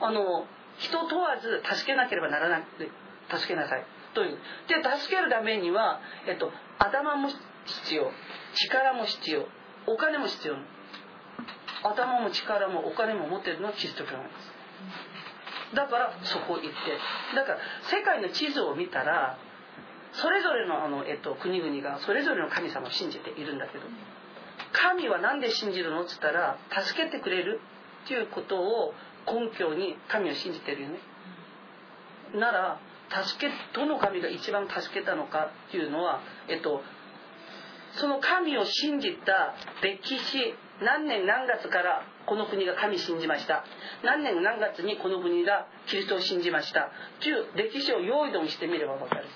[0.00, 0.46] あの
[0.78, 2.90] 人問わず助けなければならなく
[3.38, 3.84] 助けなさい。
[4.14, 4.38] という。
[4.66, 7.28] で助けるためには、えっと、頭も
[7.66, 8.10] 必要。
[8.54, 9.46] 力も必要。
[9.86, 10.56] お金も必要。
[11.82, 14.60] 頭も力もお金も持ってるのはキリスト教なんです。
[15.74, 16.68] だからそこ行って。
[17.36, 17.58] だから
[17.90, 19.38] 世界の地図を見たら
[20.12, 23.84] それぞれのあの、えっと、国々がそれぞれの神様を信じているんだけど
[24.72, 26.02] 神は何で信じるの？
[26.02, 27.60] っつったら助けてくれる
[28.04, 28.94] っていうことを
[29.26, 30.98] 根拠に神を信じてるよね。
[32.34, 32.80] なら
[33.24, 36.82] 助けどの神が一番助けたのかっていうのはえっと
[37.96, 43.64] その神を信じた歴史何年何月からこの国が神信じました。
[44.02, 46.90] 何年何月にこの国がキリストを信じました。
[47.20, 49.26] という歴史を用意どんしてみれば分かる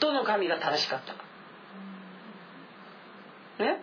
[0.00, 1.24] どの神が正しかったか。
[3.58, 3.82] ね？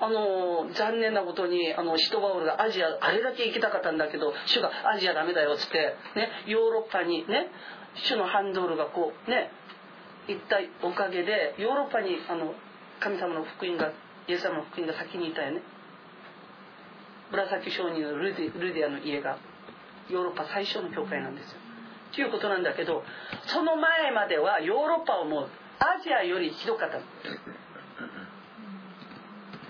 [0.00, 7.50] あの残念なことにあのシトバウルがアジアあれだけ行きたかったんだけど主がアジアダメだよっつって、ね、ヨーロッパにね？
[7.94, 9.52] 主のハンドルがこうね？
[10.28, 12.54] 行ったおかげでヨーロッパにあの
[13.00, 13.92] 神様の福音が
[14.28, 15.62] イエス様の福音が先にいたよね。
[17.30, 19.38] 紫商人のルデルディアの家が
[20.08, 21.58] ヨーロッパ最初の教会なんですよ。
[22.14, 23.02] ということなんだけど
[23.46, 25.48] その前まではヨーロッパをもう
[25.80, 26.98] アジアよりひどかった。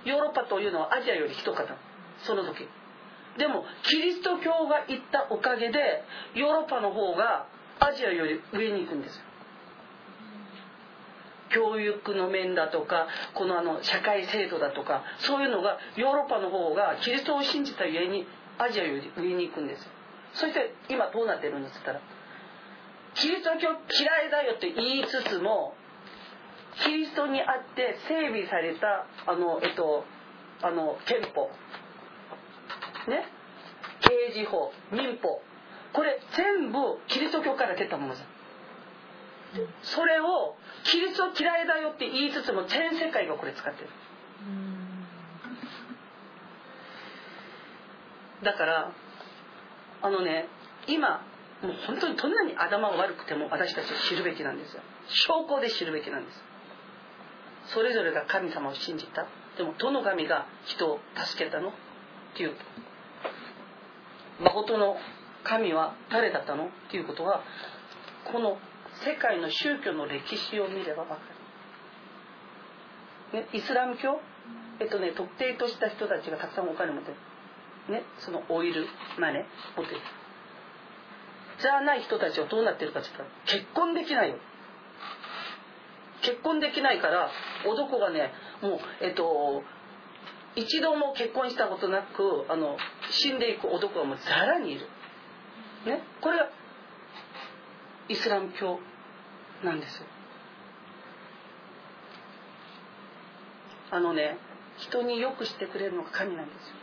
[0.05, 1.77] ヨーロッパというのはアジアよりひどかった。
[2.27, 2.69] その時。
[3.39, 7.47] でもキリスト教が行ったおかげでヨーロッパの方が
[7.81, 9.23] アジアより上に行くんですよ。
[11.55, 18.27] 教育の面だとかこのあの社会制度だとかそういうのがヨーロッパの方がキリストを信じたゆえに
[18.59, 19.89] アジアより上に行くんです
[20.35, 22.01] そして今どうなってるんですったら
[23.15, 23.69] キリスト教
[24.01, 25.75] 嫌いだよって言いつつも
[26.85, 30.05] キリストにあって整備されたあのえっと
[30.63, 31.51] あの憲法。
[33.11, 33.27] ね？
[34.01, 35.43] 刑事法民法。
[35.93, 38.25] これ全部キリスト教から出たものです。
[39.83, 43.89] それをキリスト嫌いだよって言いつつも全世界がこれ使ってる。
[48.43, 48.93] だから
[50.03, 50.49] あのね
[50.89, 51.25] 今
[51.63, 54.83] もう本当にどんなに頭が悪くても私たちは知るべきなんですよ。
[55.09, 56.43] 証拠で知るべきなんです。
[57.75, 59.27] それぞれが神様を信じた。
[59.57, 61.69] でもどの神が人を助けたの？
[61.69, 61.73] っ
[62.37, 62.57] ていう
[64.41, 64.97] 誠の
[65.45, 66.65] 神は誰だったの？
[66.65, 67.43] っていうことは
[68.33, 68.59] この
[69.05, 71.21] 世界の宗教の歴史を見れば分か
[73.33, 74.21] る、ね、イスラム教？
[74.81, 77.17] えっとね特定とした人たちがたくさんお金持ってる。
[77.93, 78.87] ねそのオイル
[79.19, 79.45] マネー
[79.77, 80.01] 持ってる。
[81.61, 84.37] じゃない人たちはどうなってるかって言ったら結婚できないよ。
[86.23, 87.31] 結婚できないから
[87.67, 88.33] 男がね
[88.63, 89.63] もうえっと
[90.55, 92.77] 一度も結婚したことなくあの
[93.11, 94.87] 死んでいく男はもうざらにいる、
[95.87, 96.51] ね、これが
[98.09, 98.79] イスラム教。
[99.65, 100.03] なんです。
[103.91, 104.39] あのね
[104.79, 106.75] 人によくしてくれるのが神なんですよ。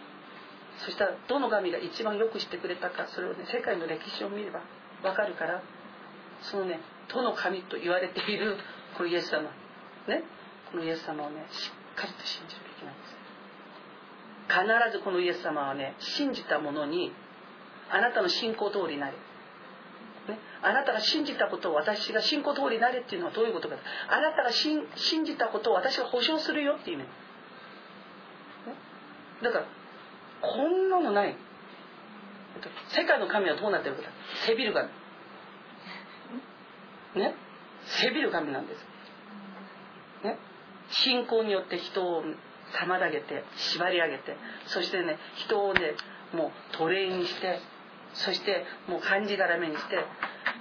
[0.85, 4.61] そしたらどの神が一番よくしてくれたかそれをね世界の歴史を見れば
[5.03, 5.61] わかるから
[6.41, 6.79] そのね
[7.13, 8.57] どの神と言われている
[8.95, 9.43] このイエス様。
[10.07, 10.23] ね？
[10.71, 13.19] このイエス様をねしっかりと信じるべきなんです。
[14.91, 17.11] 必ずこのイエス様はね信じたものに
[17.89, 19.13] あなたの信仰通りになれ、
[20.61, 23.75] あなたが信じたことを私が信仰通りになれっていうのはどういうことか。
[24.09, 24.85] あなたが信
[25.25, 27.05] じたことを私が保証するよっていうね、
[29.41, 29.65] だから
[30.41, 31.37] こんなのない。
[32.89, 34.01] 世界の神はどうなってるか。
[34.45, 34.89] 背びる神。
[37.15, 37.35] ね？
[37.85, 38.85] 背びる神なんです。
[40.25, 40.37] ね？
[40.91, 42.23] 信仰によって人を
[42.73, 44.35] 妨げて縛り上げて
[44.67, 45.95] そしてね人をね
[46.33, 47.59] もう奴隷にして
[48.13, 50.05] そしてもう漢字がらめにして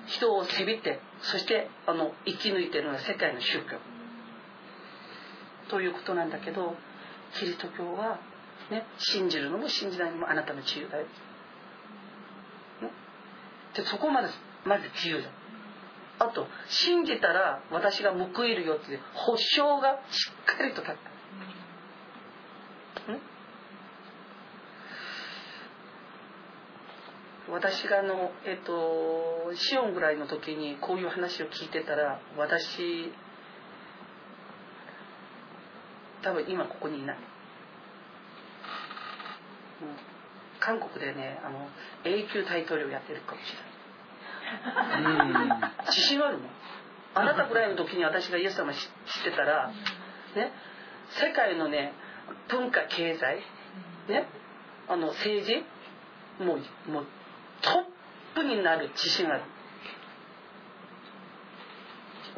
[0.07, 3.79] 人をせびってそしてあの生き抜いてるのが世界の宗教。
[5.69, 6.75] ということなんだけど
[7.35, 8.19] キリスト教は
[8.71, 11.09] ね、信じるのも信じないのもあなたの自由だよ、ね、
[13.75, 14.29] でそこまで
[14.65, 15.31] まず自由だ。
[16.21, 21.18] あと信じたら私が報いるよっていう保証がしっかりと立った、
[27.51, 33.13] 私があのえっ、ー、とシオンぐらいの時にこういう話を聞いてたら私
[36.23, 37.17] 多分今ここにいない。
[40.61, 41.69] 韓国でねあの
[42.05, 45.73] 永久大統領やってるかもしれない。
[45.87, 46.49] 自信あるの。
[47.15, 48.81] あなたぐらいの時に私がイエス様知っ
[49.25, 49.73] てたら
[50.37, 50.53] ね
[51.11, 51.93] 世界のね
[52.49, 53.43] 文化経済
[54.09, 54.27] ね
[54.89, 55.65] あの政治
[56.45, 57.07] もうもう
[57.63, 57.85] トッ
[58.35, 59.43] プになる自信ある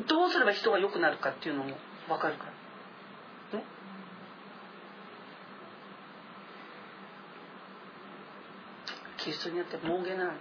[0.07, 1.77] どうすれば人が良くなるかっていうのも
[2.09, 2.53] 分かるから。
[9.19, 10.35] キリストによって儲けなんだ。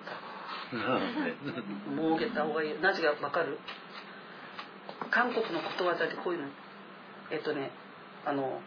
[1.97, 2.79] 儲けた方がいい。
[2.79, 3.59] なぜか分かる？
[5.11, 6.47] 韓国のことわざでこういうの。
[7.29, 7.71] えっとね
[8.25, 8.61] あの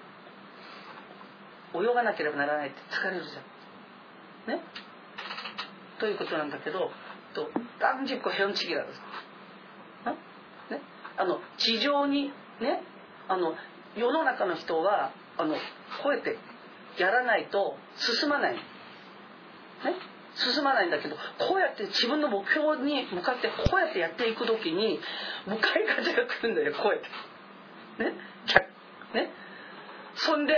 [1.75, 4.59] 泳がなければならないって疲れるじゃん。
[4.59, 4.63] ね？
[6.03, 6.91] ということなんだけど
[7.33, 7.47] と
[7.79, 8.99] 断食を変地기라です。
[10.75, 10.83] ね？
[11.17, 12.83] あの地上にね？
[13.29, 13.55] あの
[13.97, 16.37] 世の中の人はあのこうやって
[16.99, 18.55] やらないと進まない。
[18.55, 18.59] ね、
[20.35, 24.99] 進まないんだけどこうやって自分の目標に向かってこうやってやっていく時に
[25.47, 27.07] 向かい風が来るんだよこうやって。
[28.03, 28.11] ね？
[29.15, 29.31] ね？
[30.17, 30.55] そんで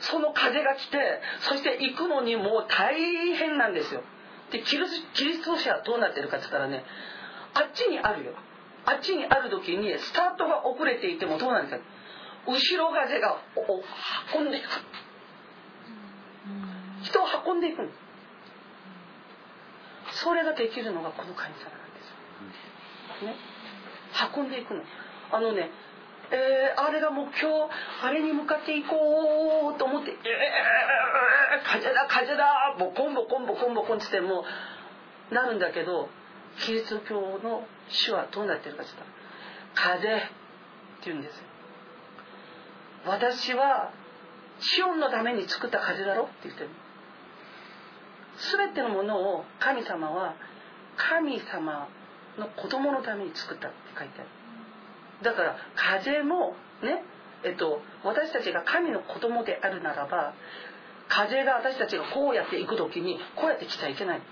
[0.00, 2.96] その風が来てそして行くのにもう大
[3.36, 4.02] 変なんですよ。
[4.50, 4.84] でキリ
[5.14, 6.84] キリスト者はどうなってるかって言ったらね
[7.54, 8.32] あっちにあるよ。
[8.86, 11.84] あっちにある時にスタートが遅れていてもどうなんですか？
[12.46, 13.42] 後ろ風が
[14.34, 14.66] 運んでいく。
[17.04, 17.88] 人を運んでいくの。
[20.12, 22.00] それができるのがこの神様なんで
[23.20, 23.30] すよ。
[23.30, 23.36] ね、
[24.36, 24.82] 運んでいくの。
[25.32, 25.70] あのね、
[26.32, 27.52] えー、あれが目標
[28.02, 34.44] あれに向かっていこうと思って「えー、風だ風だボコンボコンボコンボコン」っつっても
[35.30, 36.08] なるんだけど
[36.60, 39.08] キリスト教の主はどうなってるかって言っ
[39.74, 40.26] たら「風」って
[41.06, 41.44] 言うんですよ。
[43.06, 43.90] 私は
[44.60, 46.68] シオンのために作った風だろって言ってる
[48.58, 50.34] 全てのものを神様は
[50.96, 51.88] 神様
[52.38, 54.28] の子供のために作ったって書いてある
[55.22, 57.02] だから風もね
[57.44, 60.34] えっと私たちが神の子供であるならば
[61.08, 64.22] 風が私たちがこうやっていく時にこうやって来ちゃいけない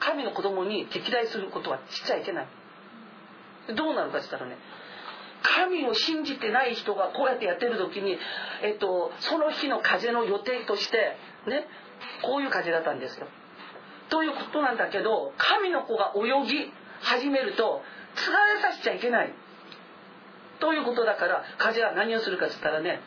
[0.00, 2.46] 神の子供に敵対することはしちゃいけない
[3.76, 4.56] どうなるかって言ったらね
[5.42, 8.16] 神を信じてない人がこうやってやってる時に、
[8.62, 11.66] えっと、その日の風の予定としてね
[12.22, 13.26] こういう風だったんですよ。
[14.08, 17.82] ということなんだけど神の子が泳ぎ始めると
[18.14, 19.34] 疲れさせちゃいけない。
[20.62, 23.00] ということだから風は何をするかって言ったらね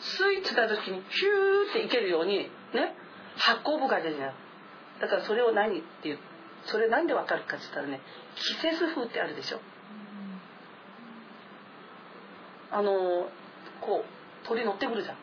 [0.00, 2.38] スイッチした時にヒューっていけるように
[2.72, 2.94] ね
[3.66, 4.34] 運ぶ風じゃない。
[5.00, 6.18] だからそれを何っていう
[6.66, 8.00] それなんでわかるかって言ったらね
[8.36, 9.58] 季節風ってあるでしょ。
[12.70, 13.28] あの
[13.80, 15.16] こう鳥乗ってくるじゃん。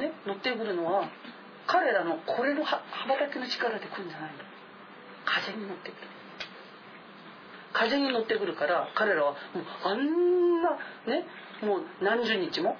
[0.00, 1.10] ね乗ってくるのは
[1.66, 4.38] 彼らのこれの羽ばたきの力で来るんじゃないの
[5.26, 6.13] 風に乗ってくる
[7.74, 9.38] 風に乗ってくるから彼らはもう
[9.84, 10.70] あんな
[11.06, 11.26] ね
[11.62, 12.76] もう何十日も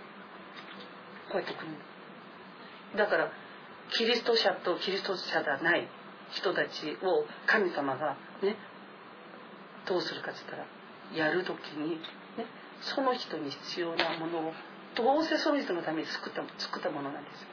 [1.30, 1.66] こうやって来る。
[2.97, 3.30] だから
[3.90, 5.88] キリスト者とキリスト者ではない
[6.30, 8.57] 人たちを神様がね
[9.86, 10.51] どうするかって言っ
[11.12, 11.99] たらやる時に
[12.38, 12.47] ね
[12.80, 14.53] その人に必要なものを
[14.97, 17.49] どうせその人のために作った作ったものなんですよ。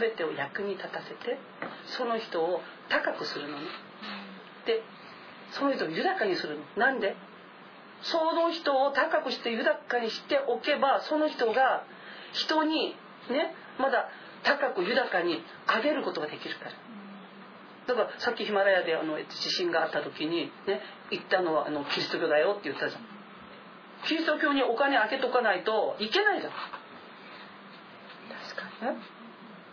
[0.00, 1.38] で全てを役に立たせて
[1.86, 3.66] その人を高くするのね。
[4.66, 4.82] で
[5.58, 6.64] その人を豊かにするの。
[6.76, 7.16] なんで？
[8.02, 11.84] その人を高くして豊かにしておけばその人が
[12.32, 12.94] 人に
[13.30, 14.10] ねまだ
[14.42, 16.72] 高く豊かに上げることができるから。
[17.86, 23.02] だからさっきヒマラヤであの地震があった時にね言ったのはあのキリスト教だよって言ったじゃん。
[24.06, 26.52] キリスト教にお金あげとかないといけないじゃん。
[26.52, 26.70] 確
[28.56, 28.98] かに。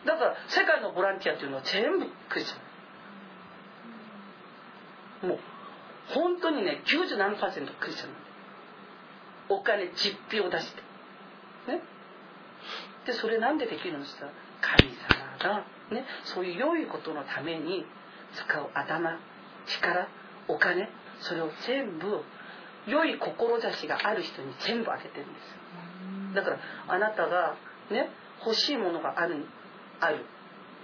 [0.06, 5.30] だから世界のボランティアっていうのは全部クリスチャン。
[5.30, 5.40] もう
[6.10, 8.10] 本当にね90何パーセントクリスチャン
[9.50, 10.82] お金実費を出して。
[11.72, 11.82] ね。
[13.06, 14.28] でそれなんでできるんですか
[14.62, 17.86] 神様がねそういう良いことのために
[18.34, 19.20] 使う頭
[19.66, 20.08] 力
[20.48, 20.90] お金
[21.20, 22.22] それを全部
[22.88, 25.58] 良い志がある人に全部あげてるんですよ。
[26.36, 27.56] だからあなたが
[27.92, 28.10] ね
[28.46, 29.46] 欲しいものがある
[30.00, 30.26] ある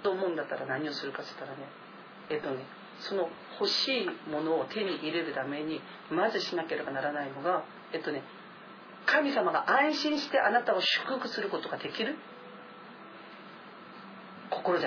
[0.03, 1.67] と思うんだったら何をするかって言ったらね
[2.30, 2.65] えっとね
[3.00, 3.30] その
[3.60, 5.82] 欲しいものを手に入れるために
[6.12, 8.24] まずしなければならないのがえっとね
[9.06, 12.16] 神様が安心してあなたを祝福することができる？
[14.52, 14.86] 志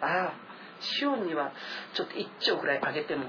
[0.00, 0.32] ああ
[0.80, 1.52] シオンには
[1.94, 3.24] ちょっと1兆ぐらいあげても。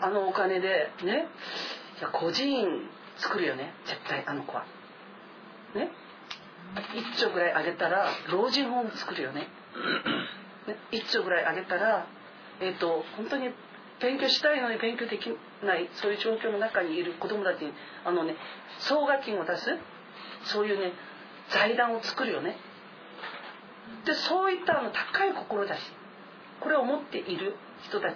[0.00, 1.28] あのお金でね
[1.98, 2.66] いや個人
[3.18, 3.72] 作るよね。
[3.86, 4.64] 絶対あの子は。
[5.74, 5.90] ね。
[6.74, 9.48] 1兆ぐらいあげたら老人ホーム作るよね。
[10.92, 12.06] 1兆ぐらいあげたら
[12.60, 13.50] え、ー、と本当に
[14.00, 15.28] 勉強したいのに勉強でき
[15.64, 17.72] ないそういう状況の中にいる子供たちに
[18.04, 18.36] あのね
[18.80, 19.64] 総額金を出す
[20.44, 20.92] そういうね
[21.50, 22.56] 財団を作るよね。
[24.06, 25.80] でそういったあの高い志
[26.60, 27.54] これを持っている
[27.84, 28.14] 人たち。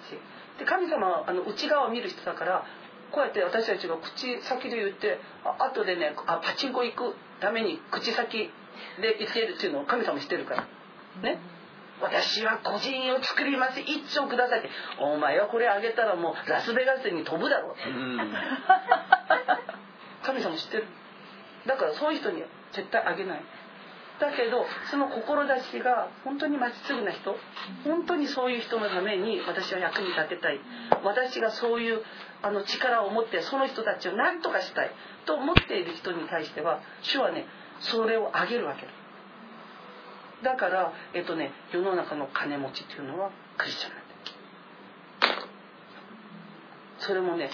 [0.59, 2.65] で神様はあの内側を見る人だから
[3.13, 8.51] こうやって私たちが口先で言ってあ後でねあパチンコ行くために口先
[9.01, 10.67] で言ってるっていうのを神様知ってるから。
[11.23, 11.39] ね。
[12.01, 13.81] 私は個人を作ります。
[13.81, 14.69] 一丁くださいって。
[15.01, 17.71] お前はこれあげたらもうラスベガスに飛ぶだろ。
[17.71, 17.75] う
[20.25, 20.87] 神様知ってる。
[21.67, 23.43] だからそういう人には絶対あげない。
[24.19, 27.39] だけどその志が本当にまっすぐな人
[27.85, 30.61] 本当にそういう人のために私は役に立てたい。
[31.03, 32.03] 私がそういう
[32.43, 34.91] あの力を持ってその人たちを何とかしたい。
[35.25, 37.47] と思っている人に対しては主はね
[37.81, 38.85] それをあげるわけ。
[38.85, 38.89] だ
[40.43, 44.07] だからえっとね世の中の金持ちっていうのはクリスチャンなんだ
[46.99, 47.51] それもね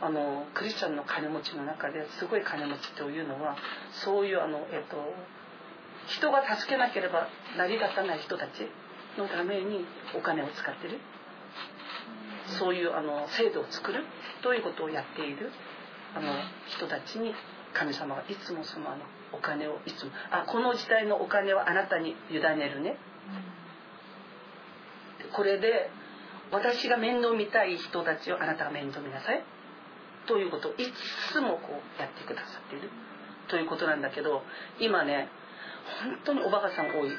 [0.00, 3.56] あのクリスチャンの金持ちの中ですごい金持ちというのは
[4.04, 4.96] そういうあのえっと
[6.06, 8.50] 人が助けなければ成り立たない人たち
[9.18, 9.84] のために
[10.14, 11.00] お金を使ってる。
[12.58, 14.04] そういうあの制度を作る。
[14.42, 15.50] ということをやっている。
[16.14, 16.32] あの
[16.68, 17.34] 人たちに
[17.74, 19.02] 神様がいつもそのあの
[19.36, 22.96] お金をいつもあこの時代のお金はあなたに委ねるね。
[25.32, 25.90] これで
[26.50, 29.44] 私が面倒見たい人たちをあなたが面倒見なさい。
[30.26, 30.70] ということ。
[30.70, 30.76] をい
[31.32, 32.90] つもこうやってくださっている。
[33.48, 34.42] ということなんだけど
[34.80, 35.28] 今ね
[36.02, 37.10] 本当におバカさん多い。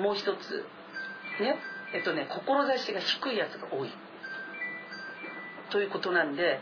[0.00, 0.64] もう一つ。
[1.40, 1.56] ね。
[1.94, 3.90] えっとね志が低いやつが多い。
[5.70, 6.60] ということなんで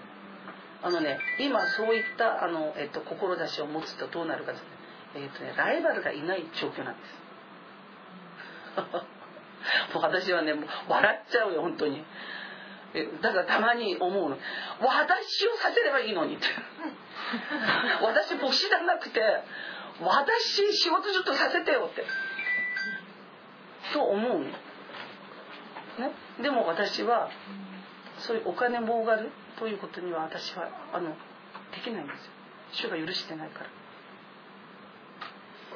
[0.83, 4.63] あのね今そういったあの、えっと、志を持つとどうなるかです。
[4.63, 4.67] ね,、
[5.17, 7.19] えっとねライバルがいない状況なんです。
[9.95, 12.05] もう私はねもう笑っちゃうよ本当に。
[13.21, 14.39] だからたまに思うの。
[14.81, 16.37] 私をさせればいいのに。
[16.37, 16.47] って
[18.01, 19.21] 私牧師じゃなくて
[20.01, 22.05] 私仕事ちょっとさせてよって。
[23.93, 24.53] と思うの、ね、
[26.43, 27.31] でも私は
[28.19, 31.17] そういうお金儲かるということには私はあので
[31.85, 32.13] きないんで
[32.73, 32.91] すよ。
[32.91, 33.67] 主が許してないから。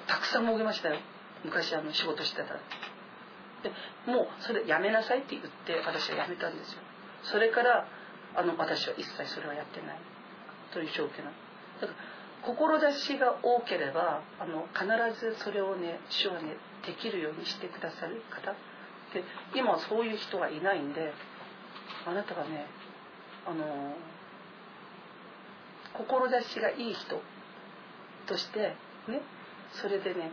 [0.06, 0.98] たくさん儲けましたよ。
[1.44, 2.60] 昔あの仕事してたら。
[3.62, 3.70] で
[4.06, 6.78] もうそれやめなさいって言って私はやめたんですよ。
[7.24, 7.86] それから
[8.34, 9.98] あの私は一切それはやってない。
[10.72, 11.32] という状況なの。
[11.80, 11.94] だから
[12.42, 14.86] 志が多ければあの必
[15.20, 16.56] ずそれをね主はね
[16.86, 18.52] できるようにしてくださる方。
[19.14, 21.12] で今はそういう人はいないんで
[22.06, 22.66] あなたがね
[23.47, 23.94] あの
[25.94, 27.20] 志がいい人
[28.27, 28.74] として
[29.09, 29.20] ね
[29.73, 30.31] それでね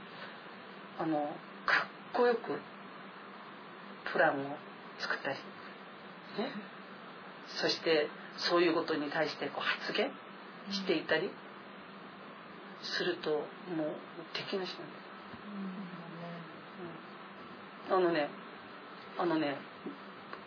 [0.99, 1.17] あの
[1.65, 2.59] かっこよく
[4.11, 4.55] プランを
[4.99, 6.79] 作ったりね。
[7.57, 8.07] そして
[8.37, 10.11] そういうことに対してこう発言
[10.71, 11.31] していたり
[12.81, 13.45] するともう
[14.33, 14.77] 敵なしなんです、
[17.89, 18.29] うん、あのね
[19.17, 19.57] あのね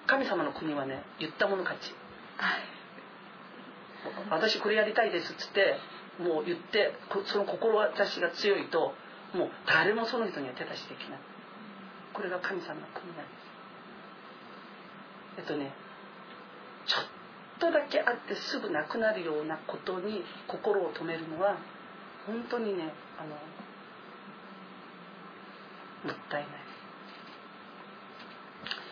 [0.06, 1.92] 神様の国はね言ったもの勝ち、
[4.30, 5.78] 私これやりたいですっつって
[6.18, 6.92] もう言って
[7.26, 8.94] その志が強いと
[9.34, 11.20] もう誰もその人には手出しできない。
[12.12, 13.30] これが神様の国なんで
[15.36, 15.38] す。
[15.38, 15.72] えっとね
[16.86, 17.04] ちょっ
[17.60, 21.56] とだけあってすぐなくなるようなことに心を止めるのは
[22.26, 23.28] 本当にねあの
[26.04, 26.52] もったいない。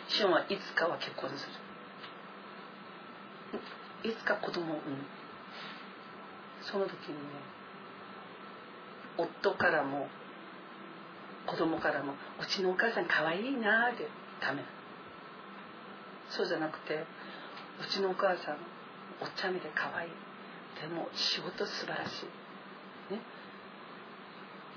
[0.09, 1.52] シオンはいつかは結婚する。
[4.02, 4.97] いつか子供を産む
[6.62, 7.20] その時にね
[9.16, 10.09] 夫からも
[11.47, 14.09] 子供からも「うちのお母さんかわいいな」で
[14.40, 14.62] ダメ
[16.31, 17.05] そうじゃなくて
[17.81, 18.56] うちのお母さん
[19.20, 20.10] お茶目で可愛い。
[20.81, 22.22] でも仕事素晴らし
[23.10, 23.12] い。
[23.12, 23.20] ね。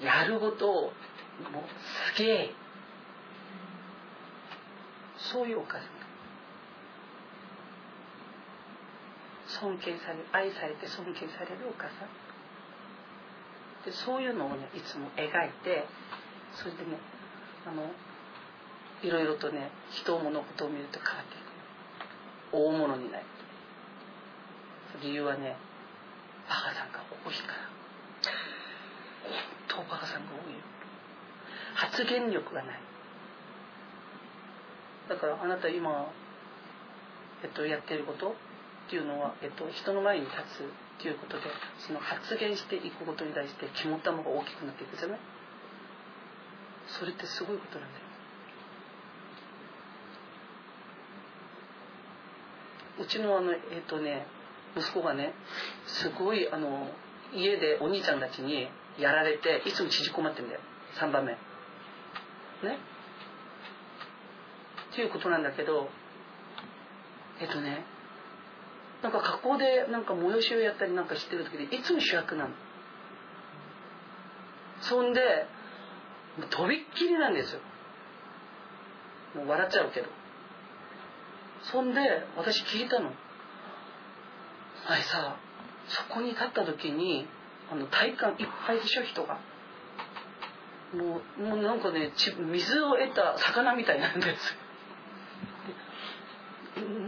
[0.01, 0.91] やることをもう
[2.15, 2.55] すげえ。
[5.17, 6.02] そういうお母さん
[9.63, 12.11] 尊敬される愛されて尊敬されるお母さん。
[13.87, 15.87] でそういうのをねいつも描いて
[16.59, 16.99] それでね
[17.65, 17.87] あの
[19.01, 21.43] いろいろとね人物事を見ると変わっていく。
[22.51, 23.23] 大物になる。
[25.01, 25.55] 理由はね
[26.49, 27.71] バカさんが多いから。
[29.23, 30.59] 本当バカさんが多いよ。
[31.75, 32.79] 発言力がない。
[35.07, 36.11] だからあなた今、
[37.43, 38.35] えっと、やってること
[38.87, 41.43] っていうのは、えっと、人の前に立つっていうことで
[41.87, 45.19] その発言していくことに対して肝っ玉が大きくなっていくじゃない？
[46.99, 48.03] それってすごいことなんだよ。
[52.99, 54.27] うちのあのえっ、とね
[54.77, 55.33] 息子がね
[55.87, 56.89] すごいあの
[57.33, 58.67] 家でお兄ちゃんたちに
[58.99, 60.59] やられていつも縮こまってんだよ。
[60.99, 61.31] 3番目。
[61.31, 61.37] ね？
[64.91, 65.89] っていうことなんだけど
[67.41, 67.83] えっ、とね
[69.03, 72.49] なんか学校でなんか催しをやったりなんかしてる時でいつも主役なの。
[74.81, 75.19] そんで
[76.49, 77.59] とびっきりなんですよ。
[79.35, 80.07] もう笑っちゃうけど。
[81.63, 81.99] そんで
[82.37, 83.11] 私聞いたの。
[84.87, 85.37] あれさ
[85.87, 87.27] そこに立った時に
[87.71, 89.39] あの体感いっぱいでしょ人が。
[90.93, 92.13] もうもうなんかね
[92.51, 94.55] 水を得た魚みたいなんです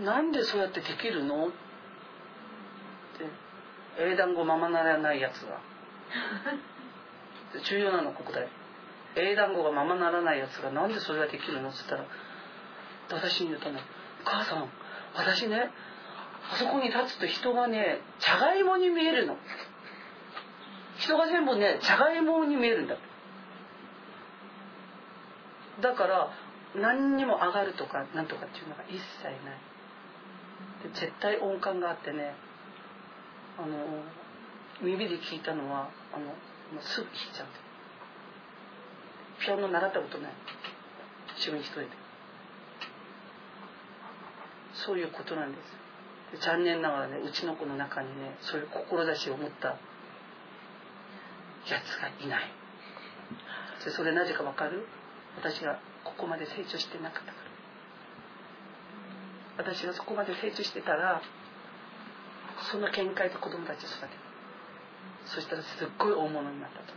[0.04, 1.48] なんでそうやってできるの？
[1.48, 1.52] っ
[3.98, 5.60] 英単語ままならないやつが
[7.70, 8.48] 重要なのここで
[9.16, 11.70] 英単語がままならないやつがなんでそれができるの？
[11.70, 12.06] っつったら
[13.10, 13.80] 私に言うとね
[14.26, 14.70] 「母さん
[15.16, 15.72] 私ね
[16.52, 19.38] あそこに立つと人がね茶がいもに見えるの
[20.98, 22.96] 人が全部ね茶がいもに見えるんだ。
[25.82, 26.30] だから
[26.76, 29.36] 何にも上がるとかなんとかっていうのが一切ない。
[30.84, 32.36] で絶対音感があってね
[33.58, 34.04] あの
[34.82, 36.34] 耳で聞いたのはあのも
[36.80, 37.48] うすぐ弾いちゃう。
[39.40, 40.32] ピアノ習ったことない。
[41.38, 41.88] 自分一人で。
[44.74, 45.58] そういうことなんで
[46.34, 46.42] す。
[46.46, 49.78] 残念ながらねうちの子の中にねそういう志を持ったや
[51.82, 52.52] つがいない。
[53.86, 54.86] でそれなぜかわかる？
[55.38, 57.38] 私がここまで成長してなかったか
[59.58, 59.74] ら。
[59.74, 61.22] 私がそこまで成長してたら
[62.72, 64.10] その見解で子供たち育てる
[65.26, 66.94] そしたらすっごい大物になったと。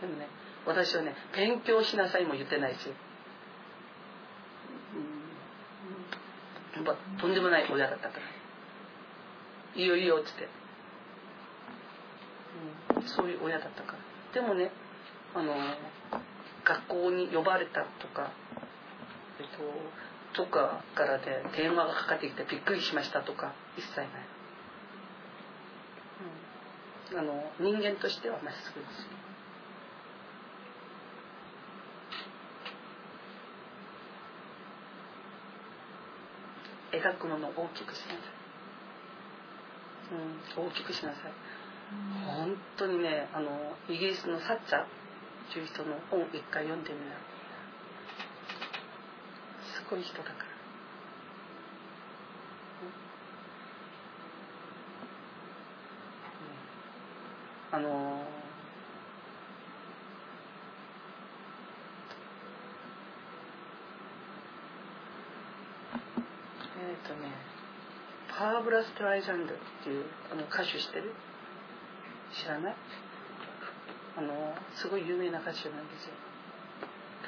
[0.00, 0.26] でもね
[0.66, 2.78] 私はね勉強しなさいも言ってないし、
[6.76, 8.22] うん、やっぱとんでもない親だったから
[9.80, 10.48] 「いいよいいよ」っつって。
[12.96, 13.98] うん、そういう親だったから。
[14.34, 14.70] でもね
[15.34, 15.54] あの
[16.64, 18.30] 学校に呼ばれたとか
[19.40, 19.62] えっと
[20.34, 24.08] とかからで電話がかかってきてびっくりしましたとか一切ない、
[27.12, 29.02] うん、あの人間としてはまっすぐです。
[29.02, 29.22] よ
[36.92, 38.18] 描くものを大きくしなさい、
[40.58, 41.32] うん、大きくしなさい。
[42.36, 43.48] 本当にねあの
[43.88, 44.84] イギリスのサッチャー
[45.52, 47.12] という人の本一回読んでみな
[49.92, 50.36] すごい人だから、
[57.78, 58.22] あの
[66.80, 67.20] えっ、とね
[68.30, 71.12] パーブラ・ストライジャンドっていうあの歌手してる？
[72.32, 72.76] 知らない？
[74.16, 76.14] あのすごい有名な歌手なんですよ。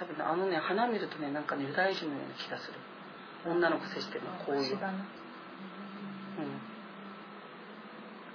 [0.05, 2.74] 多分ねあのね花見るとねなんかねユダヤ人のような気がする。
[3.47, 4.72] 女の子接してるのこういう。
[4.72, 4.78] うん。
[4.78, 4.81] っ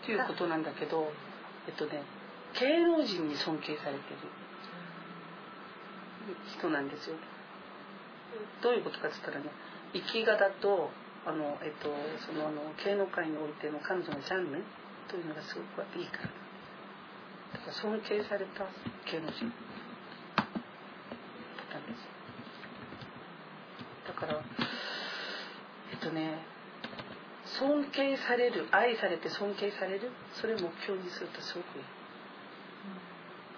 [0.06, 1.12] ていうことなんだけど
[1.68, 2.04] えっとね
[2.60, 4.18] 芸能人に尊敬されてる
[6.58, 7.16] 人なんですよ。
[8.62, 9.46] どういうことかっつったらね
[9.94, 10.90] 生きがだと
[11.26, 11.90] あの、えっと、
[12.26, 14.64] そのあの芸能界においての彼女のジャンル
[15.10, 16.30] というのがすごくいいから。
[17.54, 18.66] だから尊敬された
[19.12, 19.46] 芸能人
[21.74, 22.08] なんです
[24.08, 24.42] だから
[25.92, 26.46] えっとね
[27.90, 31.84] 尊敬される愛されて尊敬されるそれを目標にするとすごくいい。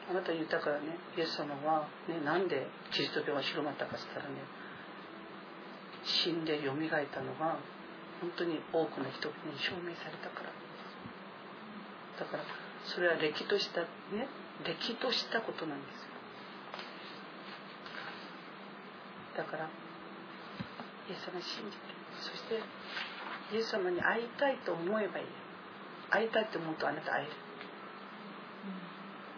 [0.09, 4.35] あなた言ったからねイエス様は、ね、なんでキリスト教が広まったかっつったらね
[6.03, 7.59] 死んでよみがえったのが
[8.19, 10.51] 本当に多くの人に証明されたから。
[12.19, 12.43] だから
[12.85, 13.87] それはれきとしたね
[14.65, 16.11] れきとしたことなんですよ。
[19.37, 21.83] だからイエス様信じて
[22.21, 22.59] そして
[23.51, 25.25] イエス様に会いたいと思えばいい。
[26.09, 27.31] 会いたいと思うとあなた会える、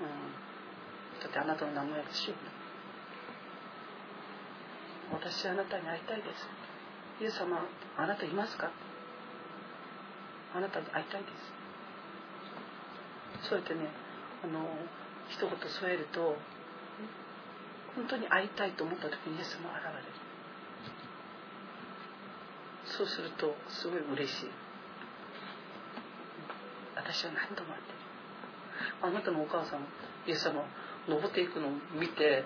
[0.01, 2.33] うん、だってあなたの名前が主
[5.11, 6.49] 私あなたに会いたいです。
[7.21, 7.61] イエス様
[7.95, 8.71] あなたいますか？
[10.55, 11.27] あなたに会いたいで
[13.43, 13.49] す。
[13.49, 13.81] そうやってね
[14.43, 14.65] あの
[15.29, 16.35] 一言添えると
[17.95, 20.22] 本当に会いたいと思った時にイエス様現れる
[22.85, 24.49] そうするとすごい嬉しい。
[26.95, 27.97] 私は何度もってる
[29.01, 29.79] あなたのお母さん
[30.27, 30.63] イエス様
[31.07, 32.45] 登っていくのを見て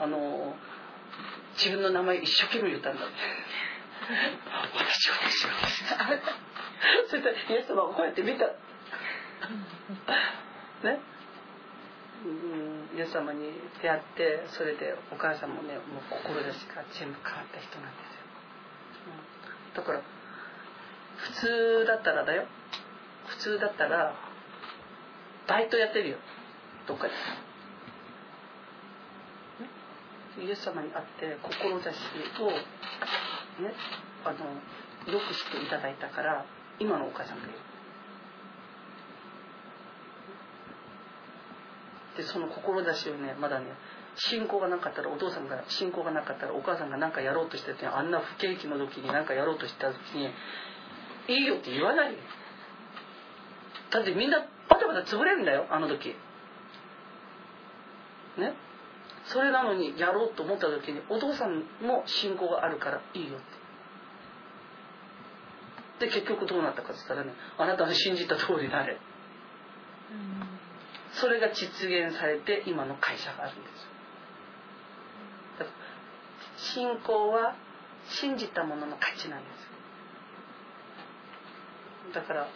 [0.00, 0.54] あの
[1.56, 3.14] 自分の名前一生懸命言ったんだって。
[4.74, 5.84] 私私私
[7.08, 8.46] それでイエス様がこうやって見た。
[10.86, 11.00] ね？
[12.24, 18.19] うんイエス様に出会ってそれでお母さんもねもう志が全部変わった人なんですよ、
[19.74, 20.00] だから
[21.16, 22.46] 普通だったらだよ。
[23.26, 24.14] 普通だったら
[25.46, 26.18] バイトやってるよ。
[26.86, 27.14] どっかで。
[30.44, 33.74] イエス様に会って志をね？
[34.24, 34.38] あの
[35.12, 36.44] よくしていただいたから
[36.78, 37.52] 今のお母さんがいる
[42.16, 43.66] でその志をねまだね
[44.28, 50.30] 信仰がなかったらお父さんが信仰がなかったらお母さんが何かやろうとしててあんな不景気の時に何かやろうとした時に
[51.28, 52.18] 「いいよ」って言わないよ。
[53.90, 56.14] だってみんなバタバタ潰れるんだよあの時。
[58.36, 58.54] ね？
[59.24, 63.40] それなのにやろうと思った時にお父さんも信仰があるからいいよっ
[65.98, 66.06] て。
[66.06, 68.98] で結局どうなったかって言ったらねあなたの信じた通りになれ、
[71.12, 73.89] それが実現されて今の会社があるんです
[76.74, 77.54] 信仰は
[78.08, 79.46] 信じたものの価値なんで
[82.10, 82.14] す。
[82.14, 82.48] だから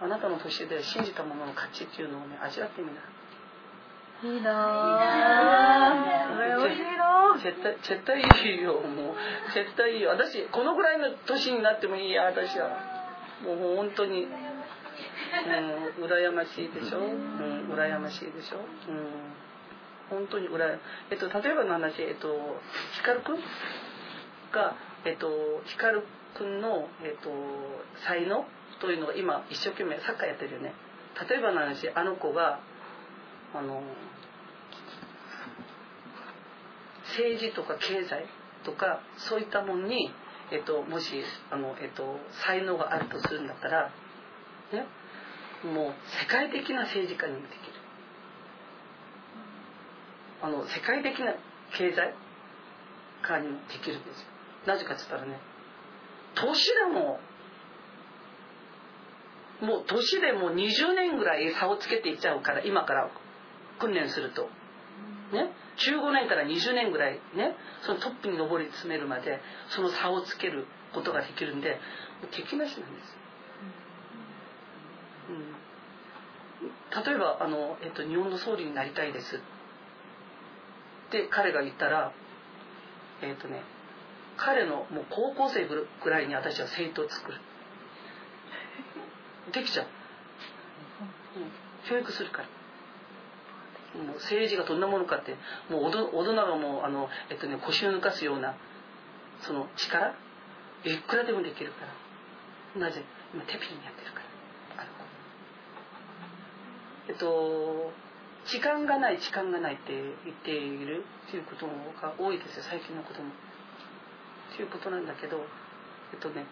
[0.00, 2.94] あなたの年で信じたものの価値っていうのをね味わってみな。
[4.24, 7.38] いいなぁ。
[7.42, 9.16] 絶対絶対絶対いいよもう。
[9.54, 10.10] 絶対いいよ。
[10.10, 12.68] 私このぐらいの年になってもいいや私は。
[13.44, 14.24] もう本当に。
[14.24, 16.98] うん羨ましいでしょ？
[16.98, 18.58] うん羨ましいでしょ？
[18.58, 18.64] うん
[20.12, 20.78] 本当に羨
[21.10, 22.28] えっと例えばの話えっと
[23.00, 23.36] 光くん
[24.52, 26.02] がえっと光
[26.36, 27.30] くんのえっと
[28.06, 28.44] 才能
[28.80, 30.74] というのが今一生懸命サッカーやってるよね。
[31.28, 32.60] 例えばの話あの子が
[33.54, 33.82] あの
[37.12, 38.24] 政治とか経済
[38.64, 40.10] とかそういったものに、
[40.50, 43.90] えっと、もしあの、えっと、才能があるとするんだったら、
[44.72, 44.86] ね、
[45.64, 47.71] もう世界的な政治家にもできる
[50.42, 51.34] あの世界的な
[51.76, 52.14] 経済
[53.22, 54.26] 家にもできるんですよ。
[54.66, 55.40] なぜかっつったらね
[56.34, 57.20] 年でも
[59.60, 63.10] もう年でも20年ぐらい差をつけていっちゃうから今から
[63.78, 64.48] 訓練すると。
[65.32, 65.52] ね。
[65.78, 69.40] 15年から20年ぐらいねそのトップに上り詰めるまで
[69.70, 71.78] その差をつけることができるんで
[72.30, 73.22] 敵なしなんです
[75.30, 75.34] う
[76.64, 79.40] ん、例えばあの、えっと、日本の総理になりたいです
[81.20, 82.12] って彼が言ったら
[83.20, 83.62] えっとね
[84.38, 87.38] 彼のもう高校生ぐらいに私は政党を作る。
[89.52, 89.86] できちゃう、
[91.36, 92.44] うん、教育するから。
[93.92, 95.36] もう政治がどんなものかって
[95.68, 98.54] もう大人がもうあの、えっとね、腰を抜かすような
[99.42, 100.14] その力
[100.86, 101.84] いくらでもできるか
[102.80, 102.88] ら。
[102.88, 103.04] なぜ？
[103.34, 104.86] 今テピにやってるから。
[107.08, 107.92] えっと
[108.46, 109.92] 時間がない時間がないって
[110.24, 115.38] 言っているっていうことが多いですよ最近の子供っていうことなんだけど
[116.12, 116.46] えっとね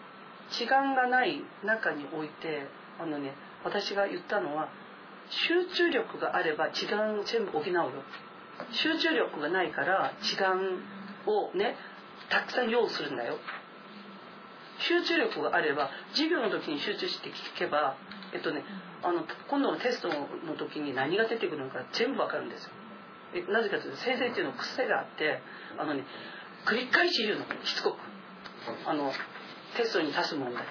[0.51, 2.67] 時間がない中において
[2.99, 4.69] あのね私が言ったのは
[5.29, 7.91] 集中力があれば時間を全部補うよ。
[8.71, 10.59] 集中力がないから時間
[11.25, 11.75] をね
[12.29, 13.37] たくさん用意するんだよ。
[14.79, 17.95] 集中力があれば授業の時に集中して聞けば
[18.33, 18.63] えっとね
[19.03, 22.69] あの今度のテストの時に何が出てくるのか全部わかるんですよ。
[23.33, 25.41] えなぜかというと先生っていうのは癖があって
[25.77, 26.03] あのね
[26.65, 27.45] 繰り返し言うの。
[27.65, 27.97] しつこく。
[28.87, 29.11] あの
[29.75, 30.63] テストに出す問題。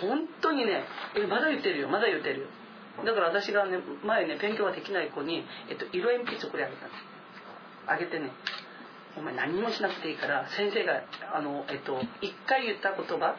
[0.00, 0.84] 本当にね
[1.16, 2.46] えまだ言ってるよまだ言ってるよ。
[3.04, 6.92] だから私がね前ね勉強ができない子に、えっと、色鉛筆をこれあげたの。
[7.86, 8.30] あげてね。
[9.16, 11.02] お前何もしなくていいから先生が
[11.32, 12.04] あの、えっと、1
[12.46, 13.36] 回言った言葉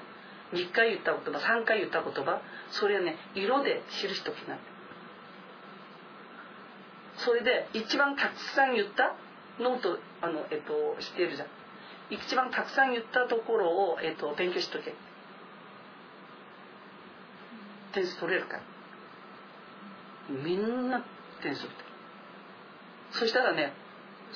[0.54, 2.42] 2回言った言葉3回言った言葉
[2.72, 4.58] それをね色で記しときな
[7.18, 9.16] それで一番たくさん言った
[9.60, 11.48] ノートあの、えっと、知っているじゃん。
[12.10, 14.94] 一番たくさん言ったところを、えっと、勉強しとけ。
[17.94, 18.64] 点数取れるから。
[20.44, 21.06] みんな
[21.42, 21.86] 点数取る。
[23.12, 23.74] そしたらね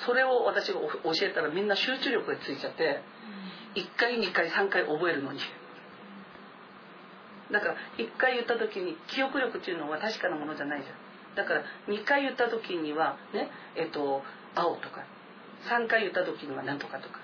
[0.06, 0.90] それを私が教
[1.24, 3.02] えたらみんな集中力がついちゃって
[3.76, 5.40] 1回2回3回覚えるのに
[7.52, 10.96] だから1回言った時に記憶力っていうのは確かなものじゃないじゃん。
[11.36, 14.24] だから2回言った時にはねえっと
[14.56, 15.06] 青とか
[15.70, 17.20] 3回言った時には何とかとか。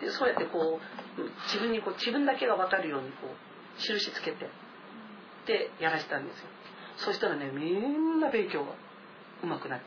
[0.00, 1.22] でそうやってこう
[1.52, 4.48] 自分にこう自分だけが分かるようにこう印つけて
[5.46, 6.48] でやらせたんですよ。
[6.96, 8.72] そしたらねみんな勉強が
[9.42, 9.84] うまくなって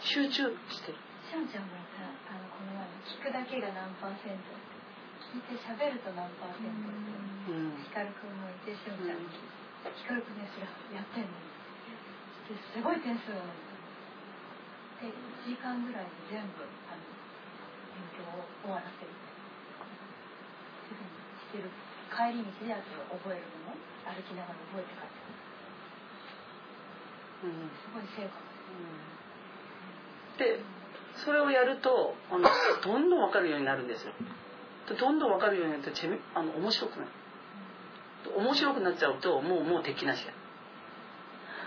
[0.00, 0.32] 集中
[0.70, 0.98] してる。
[1.28, 4.72] しおんちゃんもさあのこの前聞くだけが何パーセント。
[5.32, 7.08] 聞いて喋ると何パーセントって
[7.88, 9.24] 光くんもいてしんちゃんに
[10.04, 11.32] 光くんねそれやってんの
[12.52, 13.48] すごい点数が伸
[15.00, 15.16] びたで
[15.48, 17.00] 1時間ぐらいで全部あの
[17.96, 19.16] 勉強を終わらせる
[20.84, 21.08] すぐに
[21.48, 21.72] してる
[22.12, 25.32] 帰り道であと覚えるもの歩きながら覚えて帰ってく
[27.48, 27.72] るうん。
[27.80, 28.44] すごい成果が
[30.36, 30.60] で
[31.24, 32.44] それをやるとあの
[32.84, 34.12] どんどん分かるようになるんですよ。
[34.88, 37.08] どんどん分かるようになってちあの面白くなる。
[38.36, 40.32] 面白くなっちゃうともうもう敵なしや、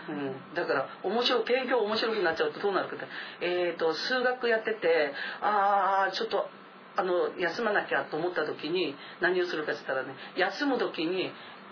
[0.10, 3.06] うん、だから面白い勉強面白くなっちゃうとどうなるかって。
[3.42, 6.50] えっ、と数学やっててああちょっと
[6.96, 11.32] あの休まなきゃと思った時に何をするかって言ったらね休む時に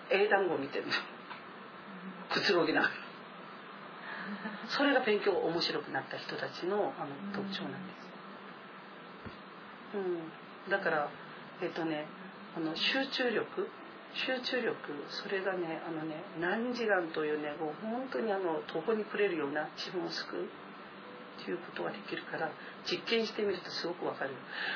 [0.10, 0.91] 英単語を見てるの。
[2.30, 2.94] くつろぎながら。
[4.70, 7.94] それが勉強面白くなった人たちのあの特徴なんで
[9.94, 9.98] す、
[10.65, 11.10] うん、だから
[11.64, 12.06] えっとね
[12.56, 13.69] あの集中力。
[14.14, 14.77] 集中力
[15.10, 20.45] それがねあのね何時間というねもう本当にあの途方に暮れるような自分を救う。
[21.34, 22.52] っていうことができるから
[22.85, 24.31] 実験してみるとすごくわかる。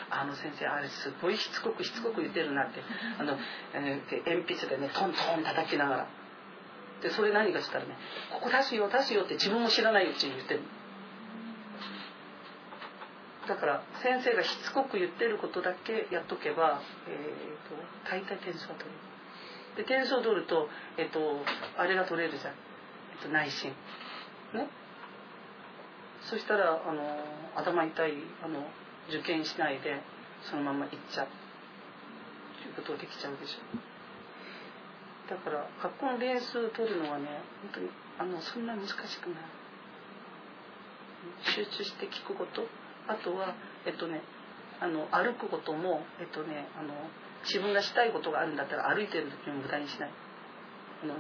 [0.10, 2.82] あの先生あれすごいしつこくしつこく言ってるなって。
[3.20, 3.38] あの、
[3.76, 6.08] えー鉛筆でねトントン叩きながら。
[7.04, 7.96] でそれ何かっつったらね
[8.34, 10.62] 「ここ出すよ出すよ」って自分も知らないうちに言ってる
[13.48, 17.76] だから先生がしつこく言ってることだけやっとけば、えー、と
[18.12, 18.96] 大体点数は取れる。
[19.78, 20.68] で点数を取ると,、
[20.98, 21.20] えー、と
[21.78, 23.72] あれが取れるじゃん、えー、と内心。
[24.54, 24.68] ね。
[26.24, 27.24] そしたらあの
[27.56, 28.14] 頭痛い
[28.44, 28.68] あの
[29.08, 30.02] 受験しないで
[30.44, 31.28] そのまま行っちゃう。
[32.64, 33.60] ということができちゃうでしょ。
[35.30, 37.26] だから学校の練数取るのはね
[37.62, 39.08] 本当にあのそんな難しくない。
[41.56, 42.68] 集中して聞くこと。
[43.08, 43.56] あとは
[43.86, 44.22] えっとね
[44.80, 46.94] あの歩くこともえっとねあの
[47.44, 50.10] 自分がしたいことがあるんだったら歩いてる時も無駄にしない。
[51.04, 51.14] あの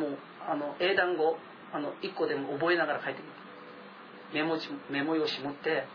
[0.00, 0.18] もう
[0.48, 1.36] あの英単語
[1.72, 3.34] あの1個でも覚えながら書いてみる。
[4.34, 4.58] メモ
[4.90, 5.86] メモ用紙持って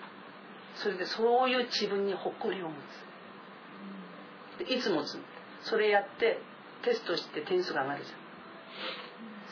[0.75, 2.73] それでそういう自分に誇りを持
[4.59, 4.67] つ。
[4.67, 5.17] でいつ持つ
[5.63, 6.39] それやって
[6.83, 8.21] テストして点数が上がるじゃん。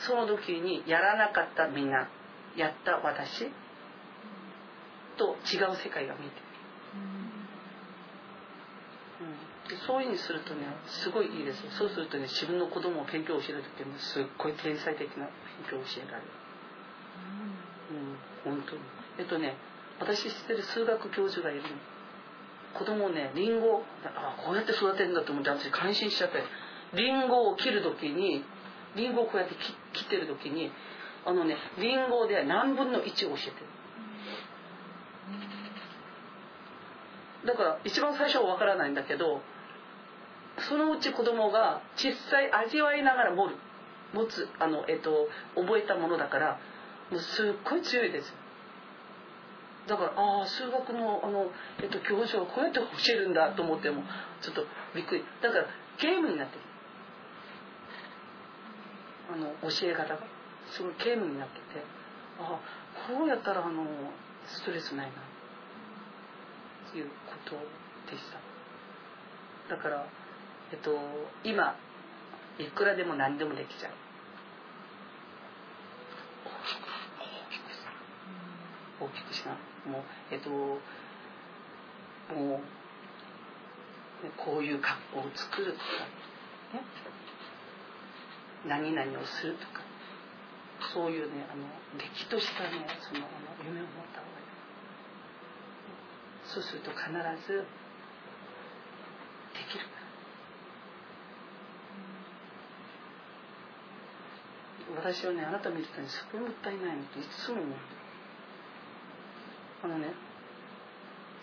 [0.00, 2.08] その時にやらなかったみんな
[2.56, 3.50] やった私
[5.20, 6.48] と違う世界が見えてる、
[9.68, 10.64] うん、でそういうふうにするとね
[11.04, 11.70] すごいいいですよ。
[11.76, 16.32] そうするとね自分の子供を勉強を教える時もすっごい天才的な勉強を教えられる。
[18.48, 18.56] うん。
[18.56, 18.82] 本当に。
[19.18, 19.56] えっとね
[20.00, 21.68] 私知ってる数学教授がいるの。
[22.72, 26.42] 子供をねリンゴあこうやって育てるんだと思って私感心しちゃって。
[26.96, 28.42] リンゴを切る時に
[28.96, 29.54] リンゴをこうやって
[29.92, 30.72] 切ってる時に
[31.24, 33.79] あのねリンゴで何分の1を教えてる。
[37.46, 39.40] だから一番最初は分からないんだけど
[40.68, 43.56] そのうち子供が実際味わいながら持る。
[44.12, 46.58] 持つあの、えっと、覚えたものだから
[47.10, 48.32] もうすっごい強いです。
[49.88, 51.50] だからああ数学のあの、
[51.82, 54.02] えっと、教授はこうやって教えるんだと思っても
[54.42, 54.64] ちょっと
[54.94, 55.24] びっくり。
[55.42, 55.66] だから
[56.00, 56.60] ゲームになってる。
[59.32, 60.20] あの教え方が。
[60.70, 61.60] すごいゲームになってて。
[62.38, 62.60] ああ
[63.08, 63.84] こうやったらあの
[64.46, 65.12] ストレスないな。
[65.12, 67.10] っていう。
[67.44, 67.56] と
[68.10, 69.74] でした。
[69.74, 70.06] だから
[70.72, 70.98] えっと
[71.44, 71.76] 今
[72.58, 73.92] いくらでも何でもできちゃう。
[79.00, 79.50] 大きくした。
[79.88, 80.80] もうえっとも
[82.56, 82.60] う
[84.36, 85.84] こういう格好を作るとか
[86.74, 86.84] ね。
[88.66, 89.80] 何々をするとか。
[90.94, 91.64] そういうねあの
[92.30, 93.28] としたねそのあ
[93.60, 94.39] の夢を持った方が
[96.52, 97.06] そうすると必
[97.46, 97.62] ず
[99.54, 99.90] できる
[104.96, 107.76] 私はねあなた見てたらすごいもったいないのっていつも思う。
[109.84, 110.12] あのね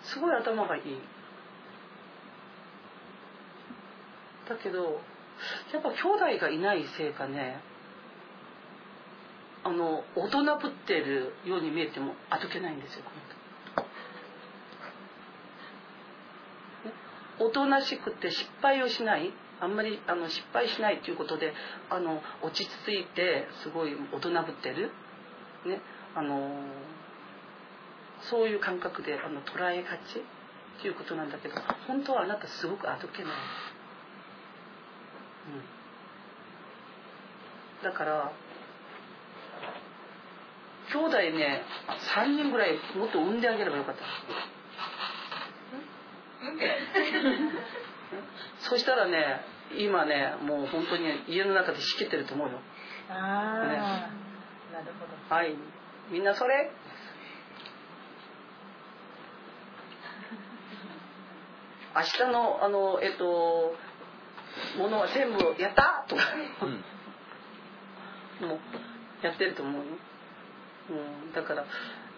[0.03, 0.83] すごい頭がいい。
[4.47, 5.01] だけど
[5.73, 7.61] やっぱ兄弟がいないせいかね
[9.63, 13.03] あの大人ぶってるように見えてもあどけないんですよ
[17.47, 21.53] おとなしくて失敗をしないあんまりあの失敗しないということで
[21.89, 24.91] あの落ち着いてすごい大人ぶってる、
[25.65, 25.81] ね
[26.13, 26.51] あの
[28.31, 30.19] そういう感覚であの捉えがち
[30.79, 31.53] っていうことなんだけど
[31.87, 33.31] 本当はあなたすごくあどけない。
[33.31, 33.33] うん
[37.83, 38.31] だから
[40.91, 41.61] 兄弟ね
[42.15, 44.01] 3人ぐらいもっと産んであげればよかった
[48.59, 49.41] そしたらね
[49.77, 52.59] 今ねもう本当に家の中でしけてると思うよ。
[53.09, 53.77] ああ、ね、
[54.73, 55.35] なるほど。
[55.35, 55.55] はい。
[56.11, 56.71] みんなそれ？
[61.95, 63.75] 明日のあのえっと
[64.77, 66.05] ものは全部やった？
[66.07, 66.21] とか、
[68.41, 68.59] うん、もう
[69.25, 69.81] やってると思うよ、
[70.91, 70.93] う
[71.29, 71.65] ん、だから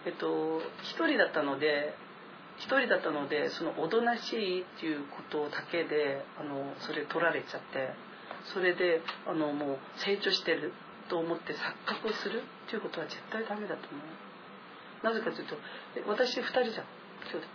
[0.04, 1.94] えっと一人だったので
[2.60, 7.96] 一人だったのでそのおとなしいっていうことだけであのそれ取られちゃって
[8.52, 10.72] それであのもう成長してる
[11.08, 11.56] と思って錯
[11.86, 15.04] 覚するっていうことは絶対ダメだと思う。
[15.04, 15.56] なぜかというと
[16.06, 16.84] 私2人じゃん。
[17.32, 17.46] 兄弟。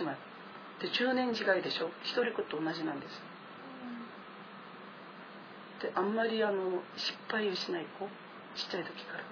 [0.00, 0.18] 姉妹。
[0.82, 1.90] で10年違いでしょ。
[2.02, 3.22] 一人子と同じなんです。
[5.82, 8.06] であんまりあの失敗をしない子。
[8.56, 9.22] ちっちゃい時から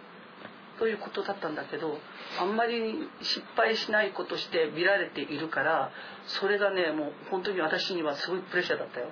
[0.78, 1.98] ということだったんだけど
[2.40, 5.90] あんまり失敗しない子として見られているから
[6.26, 9.06] それがねもう本当に私にはすごいプレッシャーだったよ、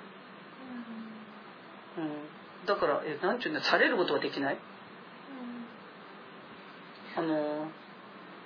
[1.97, 4.57] うん、だからえなんちゅうのされることができない、
[7.17, 7.67] あの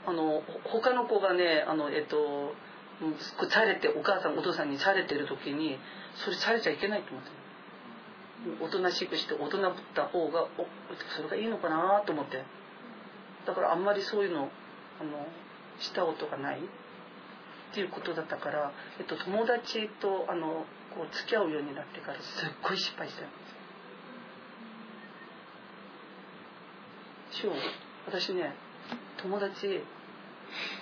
[0.08, 2.54] あの他の子がねあのえっと
[3.50, 5.78] されてお母さんお父さんにされてる時に
[6.24, 7.30] それされちゃいけないと思って
[8.62, 10.48] おとなしくして大人ぶった方がお
[11.16, 12.44] それがいいのかなと思って
[13.46, 14.50] だからあんまりそういうの
[15.00, 15.28] あの
[15.80, 16.62] したことがないっ
[17.74, 23.30] ていうことだったから、えっと、友達とあのこう付き合うようになってからすっごい失敗したんで
[27.40, 27.54] すよ。
[28.08, 28.54] 私ね
[29.22, 29.56] 友達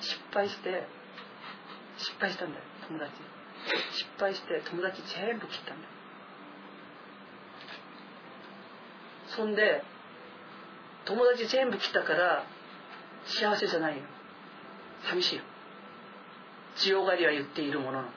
[0.01, 0.87] 失敗して
[1.97, 3.11] 失敗したんだよ友達
[3.91, 5.89] 失敗して友達全部切ったんだよ
[9.35, 9.83] そんで
[11.07, 12.43] 友達全部来たから
[13.25, 14.03] 幸せじゃないよ。
[15.09, 15.43] 寂しいよ。
[16.75, 18.07] 強がりは言っているものの。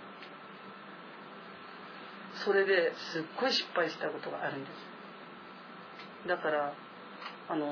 [2.44, 6.28] それですっごい失敗したことがあるんです。
[6.28, 6.74] だから
[7.48, 7.66] あの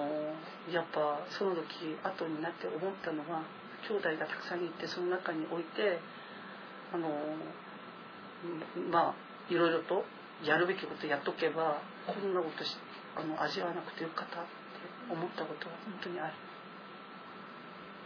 [0.73, 3.43] やっぱその時後になって思ったのは
[3.89, 5.99] 兄弟がたくさんいてその中において
[6.93, 7.09] あの
[8.91, 10.05] まあいろいろと
[10.45, 12.77] やるべきことやっとけばこんなことし
[13.17, 14.68] あの味わわなくてよかった。
[15.11, 16.33] 思ったことは本当にある、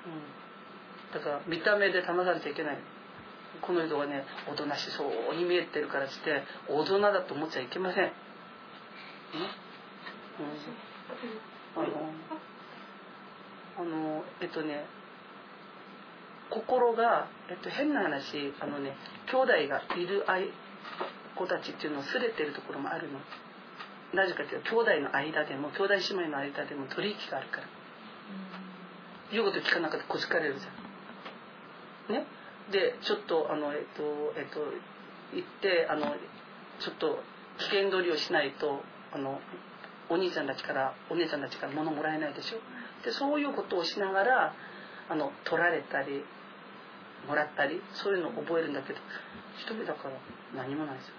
[0.07, 2.79] うん、だから見た目で騙されちゃいけない。
[3.61, 8.13] この人がねおとなしそうに見えてるからして大人だと思っちゃいけません、ね
[11.77, 12.13] うん、あの
[13.79, 14.87] あのえっとね
[16.51, 18.97] 心が、えっと、変な話あのね
[19.31, 20.25] 兄弟がいる
[21.35, 23.19] 子たちっていうのをすれてるところもあるの。
[24.15, 27.65] なぜかというと兄弟の間でも兄弟姉妹の間でも取引があるから。
[29.33, 32.17] 言うこと聞かなかったらこじかれるじゃん。
[32.17, 32.27] ね？
[32.71, 34.61] でちょっとあのえっとえっと
[35.35, 36.15] 行ってあの
[36.81, 37.23] ちょっと
[37.59, 38.83] 危険取りをしないと
[39.13, 39.41] あの
[40.11, 42.59] お兄ちゃんたちからお姉ちゃんたちから物もらえないでしょ？
[43.05, 44.55] でそういうことをしながら
[45.09, 46.23] あの取られたり
[47.27, 48.99] もらったりそういうのを覚えるんだけど
[49.59, 50.15] 一人だから
[50.63, 51.15] 何もないですよ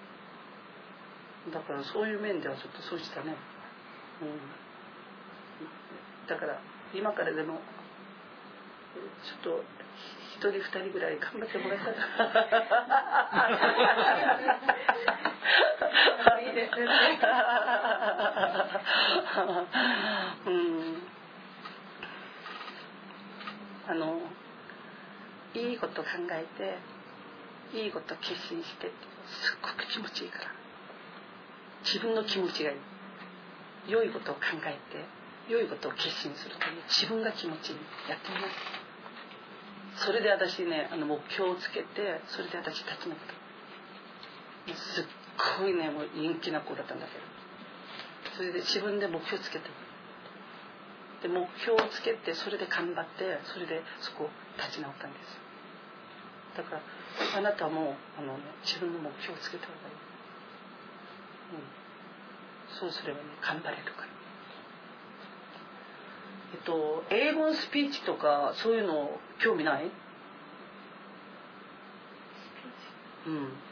[1.51, 3.35] だからそういう面ではちょっとそうしたね、
[4.21, 4.39] うん、
[6.27, 6.59] だから
[6.93, 7.59] 今からでも
[9.43, 9.63] ちょっと
[10.35, 11.91] 一人二人ぐらい頑張ってもらえた
[16.31, 16.87] ら いいですね。
[20.45, 21.03] うん。
[23.87, 24.21] あの
[25.53, 26.45] いいこと考え
[27.71, 28.91] ていいこと決心して
[29.27, 30.62] すっごく気持ちいいから。
[31.83, 32.77] 自分の気持ちがいい
[33.91, 35.05] 良いことを考えて
[35.51, 37.77] 良いことを決心するという自分が気持ちいい
[38.09, 38.47] やってみま
[39.97, 45.05] すそれで私ねあの目標をつけてそれで私立ち直ったすっ
[45.59, 47.33] ごいねもう陰気な子だったんだけど。
[48.35, 49.69] それで自分で目標をつけて
[51.21, 55.39] で目標をつけてそれで頑張ってそれでそこを立ち直ったんです。
[56.57, 56.81] だから
[57.37, 59.92] あなたもあの、ね、自分の目標をつけた方がいい、
[62.79, 64.01] そうすればね頑張れるか。
[64.01, 64.07] ら
[66.53, 69.91] えっと英語のスピーチとかそういうの興味ない？
[73.27, 73.53] うん。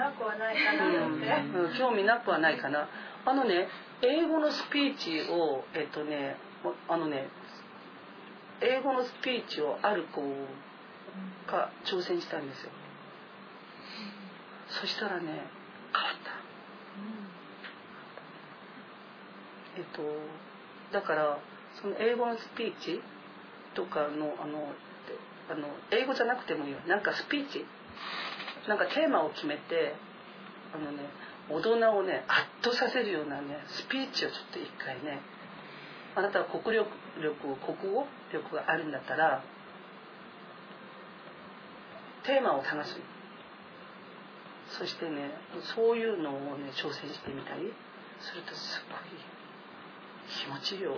[0.00, 0.88] なくはないかなう
[1.68, 2.88] ん、興味なくはないかな。
[3.26, 3.68] あのね
[4.02, 6.36] 英語のスピーチをえっとね
[6.88, 7.28] あのね
[8.60, 10.20] 英語のスピーチをある子
[11.50, 12.70] が挑戦したんですよ。
[14.68, 15.42] そしたらね変わっ
[16.22, 16.30] た。
[19.78, 20.02] えっと
[20.92, 21.38] だから
[21.80, 23.00] その英語のスピーチ
[23.74, 24.72] とかのあの
[25.50, 26.78] あの英語じゃなくてもいいよ。
[26.86, 27.64] なんかスピーチ。
[28.68, 29.94] なんかテーマを決めて
[30.74, 30.98] あのね
[31.48, 35.22] 大人をね圧倒させるようなねスピーチをちょっと一回ね
[36.16, 36.90] あなたは国力
[37.22, 39.42] 力国語力があるんだったら
[42.24, 42.96] テーマを探す。
[44.78, 45.30] そしてね
[45.74, 47.72] そういうのをね挑戦してみたり
[48.20, 49.18] するとすごい
[50.30, 50.94] 気持ちいいよ。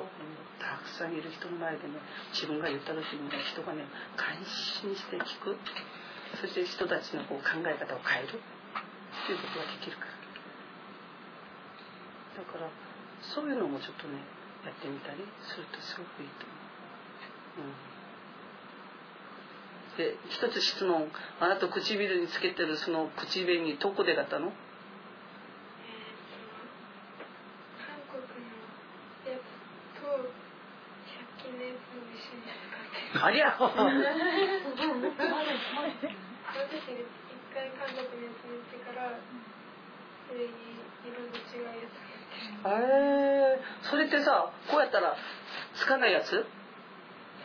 [0.61, 1.95] たくさんいる人の前でね
[2.33, 3.85] 自分が言った時にね人がね
[4.17, 5.57] 感心して聞く。
[6.41, 8.41] そして人たちのこう考え方を変える。
[9.27, 10.13] ということができるから。
[12.45, 12.71] だから
[13.21, 14.19] そういうのもちょっとね
[14.65, 17.71] やってみたりするとすごくいいと思う、
[20.01, 21.11] うん、で一つ質問。
[21.41, 24.53] あなた唇につけてるその口紅どこで買ったの？
[33.15, 33.71] ありゃ私一
[37.53, 39.21] 回韓国のやつ見てから
[40.27, 40.51] それに
[41.07, 42.12] 色の違うやつ
[42.67, 45.17] へえそれってさこうやったら
[45.75, 46.45] つかないやつ？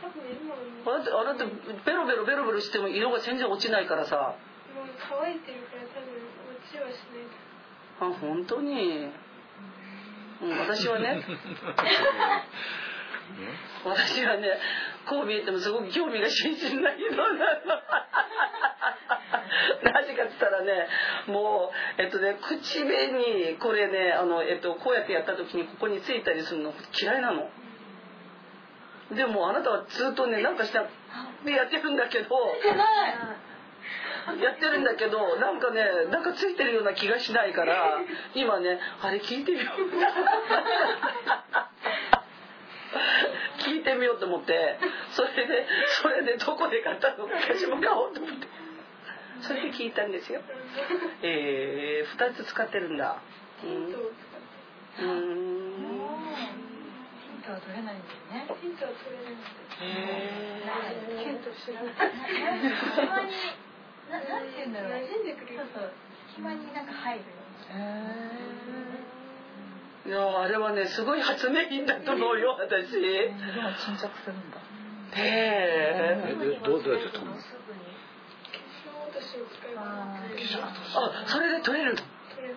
[0.01, 0.53] 多分今
[0.93, 4.35] あなたあなたベロベロベロベロしても色が全然落ちないからさ。
[4.75, 6.13] もう乾いてるから多分
[6.53, 7.25] 落ちはしない。
[7.99, 9.09] あ本当に、
[10.43, 11.23] うん、私はね。
[13.83, 14.47] 私はね
[15.09, 17.81] こう見えてもすごく興味が津々な色なの
[19.83, 20.87] なぜかっつったらね
[21.27, 27.49] もうえっとね口紅これねあの、えっと、こうやってやった時にここについたりするの嫌いなの。
[29.15, 30.83] でもあなたはずっとねなんかした
[31.45, 32.27] でやってるんだけど。
[34.27, 35.79] やってるんだけどなんかね
[36.11, 38.03] なんかついてるような気がしないから
[38.35, 39.67] 今ねあれ聞いてみよう。
[43.63, 44.77] 聞いてみようと思って。
[45.11, 45.65] それで
[46.01, 48.47] それでどこで買ったの私も買おうと思って
[49.41, 50.41] それで聞いたんですよ。
[51.23, 53.17] えー、2つ使ってるんだ。
[53.61, 54.11] ヒントを
[54.97, 55.13] 使うんヒ
[57.37, 59.45] ントは取れないんだよねヒントは取れないんで
[59.79, 63.33] へヒント知らない隙間に
[64.09, 64.53] ななんて。
[64.57, 64.73] 言うん。
[64.73, 65.25] だろう馴染ん。
[65.25, 65.91] でくれるそうそう
[66.29, 67.25] 隙間になんか入るよ
[70.07, 72.95] いやあれはねすごい発明品だと思うよ私。
[72.97, 73.35] へでも
[73.73, 74.57] 沈着するんだ。
[75.15, 77.31] ええどうどうやって取る？
[77.31, 77.37] の
[79.77, 81.93] あー取れるあそれで取れる。
[81.93, 82.55] の取れる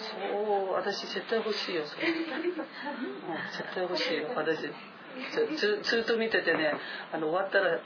[0.00, 0.16] そ
[0.70, 2.14] う私絶対欲しいよそれ、うん、
[3.52, 4.72] 絶対欲しいよ私。
[5.56, 6.72] ずずっと見ててね
[7.12, 7.80] あの終わったら私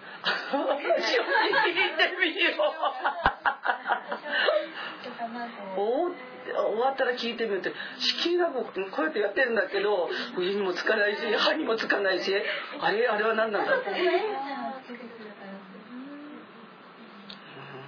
[0.53, 2.51] を聞いてみよ
[5.77, 5.81] う。
[5.81, 6.13] お
[6.73, 7.73] 終わったら聞いてみるって。
[7.99, 12.31] 敷居がこうこうやってやってるんだけど上にもつかないし歯にもつかないし。
[12.81, 13.85] あれあれは何なんだろう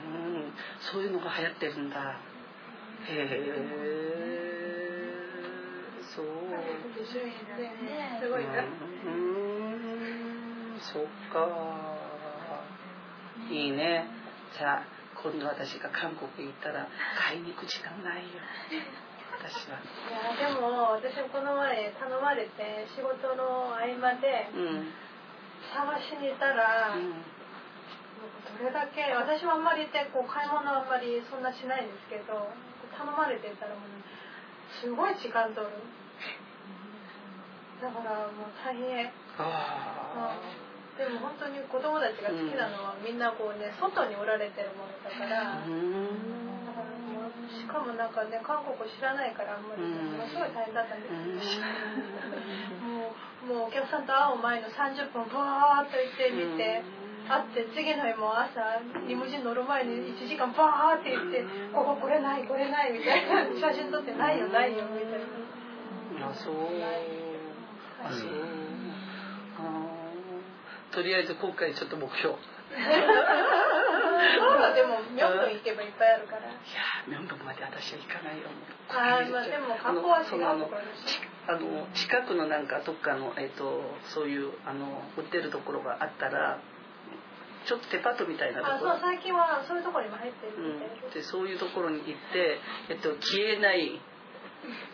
[0.09, 0.53] うん
[0.93, 2.21] そういうのが流行ってるんだ。
[3.09, 4.07] へえ
[6.15, 6.25] そう。
[8.21, 10.81] すごいなうん。
[10.81, 11.49] そっか。
[13.51, 14.07] いいね。
[14.57, 14.83] じゃあ
[15.23, 16.89] 今度私が韓国行ったら
[17.19, 18.41] 買いに行く時間ないよ。
[19.39, 19.79] 私は。
[19.79, 19.85] い
[20.41, 24.93] やでも私もこの前頼まれて仕事の合間でうん。
[25.75, 26.95] 探しに行ったら、
[28.55, 32.51] どれだけ私もあんまり行ってこう買い物あんまりそんなしないんですけど
[32.95, 34.01] 頼まれてたらもう、ね、
[34.81, 35.73] すごい時間取る。
[37.77, 39.13] だからもう大変。
[39.37, 40.33] あ
[40.97, 45.61] でも本当に子供たちが好きなのは、みんなこうね外におられてるものだから、
[47.53, 51.13] しかもなんかね韓国知らないからあんまりねものすごい大変だったんです。
[51.13, 51.69] よ、
[52.81, 53.13] も
[53.45, 56.81] うもうお客さんと会う前の30分ブワーっと行ってみて、
[57.29, 61.45] 会って次の日も朝リムジン乗る前に1時間バーって行って
[61.75, 63.45] 「こここれないこれない」みたいな。
[63.73, 65.21] 写真撮って「ないよないよ」みたい
[66.21, 66.31] な。
[66.31, 66.55] あそう。
[66.55, 68.31] あそう
[69.59, 72.35] あーとりあえず今回ちょっと目標。
[72.35, 72.39] い
[74.39, 76.43] そうだでもミョンドン行けばいっぱいあるから。
[76.43, 78.49] やーミョンドンまで私は行かないよ
[78.89, 81.07] あーまあでも観光は違うところです。
[81.07, 83.83] ちあの近くのなんかどっかの、えっと
[84.15, 86.59] そういうあの売ってるところがあったら
[87.67, 88.93] ちょっとデパートみたいなあところ。
[88.93, 94.01] そう最近はそういうところにも入ってるうみたいん、でそういうところに行って、えっと、消えない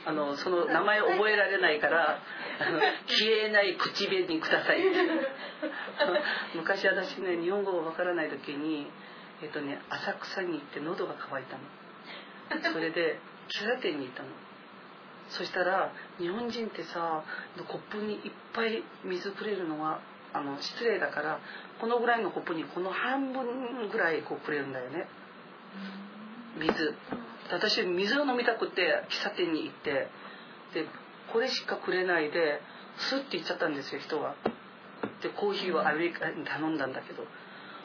[0.05, 2.19] あのその名前覚えられないから
[2.61, 4.81] あの消えない口紅ください。
[6.57, 8.87] 昔私ね日本語がわからない時に、
[9.43, 12.73] えっとね、浅草に行って喉が渇いたの。
[12.73, 13.19] それで
[13.49, 14.29] 喫茶店に行ったの。
[15.29, 17.25] そしたら日本人ってさ
[17.69, 20.01] コップにいっぱい水くれるのは
[20.35, 21.39] あの失礼だから
[21.81, 25.07] このぐらいのコップにこの半分ぐらいこうくれるんだよね。
[26.59, 26.95] 水。
[27.51, 30.09] 私水を飲みたくて喫茶店に行って
[30.75, 30.87] で
[31.33, 32.61] これしかくれないで
[32.97, 34.35] スッて行っちゃったんですよ人が
[35.23, 37.25] でコーヒーをアメリカに頼んだんだけど。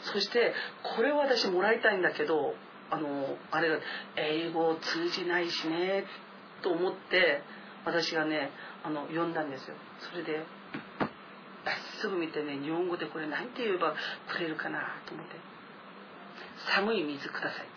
[0.01, 0.53] そして
[0.95, 2.53] これを私もらいたいんだけど
[2.89, 3.79] あのあれが
[4.15, 6.05] 英語通じないしね
[6.61, 7.41] と思って
[7.85, 8.51] 私がね
[8.83, 9.75] あの読んだんですよ。
[10.11, 10.45] それで
[11.99, 13.95] すぐ見てね日本語でこれ何て言えば
[14.27, 15.35] くれるかなと思って
[16.75, 17.67] 「寒い水ください」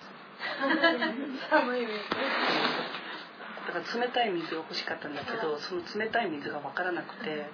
[1.50, 1.92] 寒い水。
[3.66, 7.50] だから冷たい水が欲しかったんだけどその冷たい水が分からなくて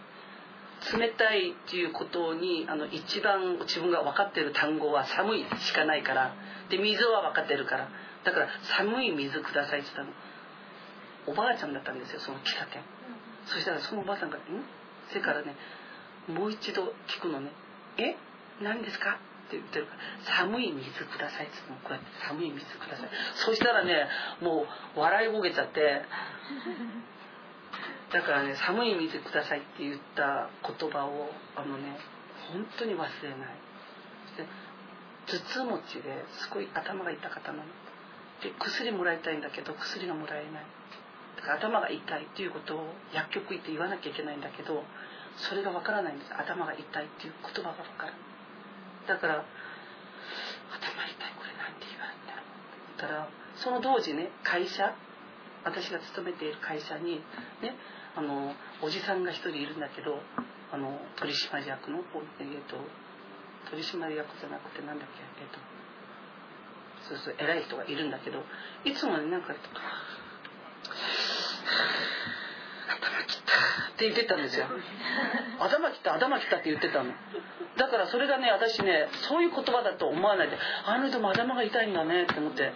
[0.96, 6.34] 冷たいっていうことにあの一番自分が分かってる単語は寒いしかないから
[6.70, 7.88] で水は分かってるから。
[8.26, 10.12] だから寒い水くださいって言ったの。
[11.28, 12.82] おばあちゃんだったんですよその喫茶店。
[13.46, 14.64] そしたらそのおばあさんが「ん?」
[15.08, 15.54] それからね
[16.28, 17.51] もう一度聞くのね
[17.98, 18.16] 「え？
[18.61, 20.01] 何ですか?」って言ってるから
[20.43, 24.09] 「寒い水ください」って言ってもこうやって「寒い水ください」そしたらね
[24.40, 24.66] も
[24.97, 26.05] う笑いぼけちゃって
[28.12, 31.98] だからね「寒い水ください」って言った言葉をあのね
[32.53, 33.39] 本当に忘れない。
[35.27, 37.59] 頭痛持ちですごい頭が痛かったの。
[37.59, 37.65] ね
[38.43, 40.65] で薬もらいたいんだけど薬がもらえない。
[41.57, 44.85] 頭が痛いっていうことを薬局行って言わなきゃいけないんだけど
[45.36, 46.32] それがわからないんです。
[46.34, 48.20] 頭が痛いっていう言葉がわからない
[49.06, 52.26] だから頭痛いこれなんて言われるん。
[52.26, 52.56] だろう
[52.96, 54.96] ったらその同時ね会社
[55.64, 57.20] 私が勤めている会社に
[57.60, 57.76] ね
[58.16, 60.18] あのおじさんが一人いるんだけど
[60.72, 61.98] あの取締役の、
[62.40, 62.76] えー、と
[63.70, 65.58] 取締役じゃなくてなんだっけえっ、と
[67.08, 68.42] そうそう偉い人がいるんだけど
[68.84, 69.54] いつもねなんか
[72.88, 73.52] 頭きた
[73.94, 74.66] って言ってたんですよ
[75.60, 77.12] 頭きた頭きたって言ってたの。
[77.76, 82.72] だからそれがね私ねそういう言葉だと思わないであの人も頭が痛いんだねって思って。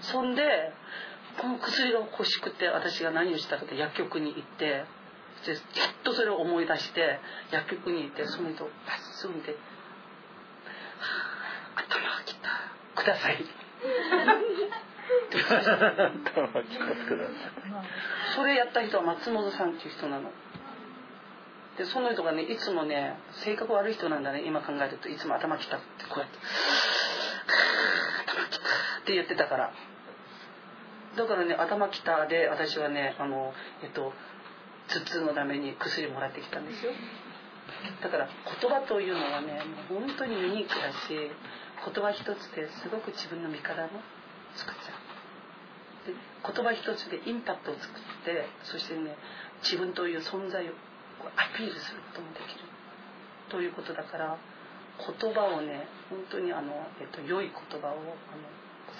[0.00, 0.72] そんで
[1.38, 4.84] この薬が欲しくて私が何をしたかって薬局に行ってでやっ
[6.02, 7.20] とそれを思い出して
[7.50, 9.56] 薬局に行ってその人バッスンで
[11.76, 12.50] 「頭がきた。
[12.94, 13.44] ください」
[18.34, 20.30] それやった人は松本さんっていう人なの。
[21.78, 24.42] でその人がねいつもね性格悪い人なんだね。
[24.44, 26.38] 今考えるといつも頭きたってこうやって
[28.26, 28.68] 頭きたっ
[29.04, 29.72] て言ってたから。
[31.16, 34.12] だからね頭きたで私はねあのえっと
[34.88, 36.92] 頭痛のために薬もらってきたんですよ。
[38.02, 38.28] だから
[38.60, 41.30] 言葉というのはねもう本当にユニークだし言
[42.04, 43.88] 葉一つですごく自分の味方も
[44.54, 44.99] 作っちゃう。
[46.40, 49.16] 言葉一つでインパクトを作ってそしてね
[49.62, 50.72] 自分という存在を
[51.36, 52.64] アピールすることもできる。
[53.50, 54.38] ということだから
[55.00, 58.46] 言葉をね本当にあの、えっと、良い言葉をあの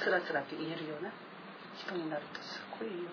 [0.02, 1.12] スラスラと言えるような
[1.78, 3.10] 人になるとすごいいいよ、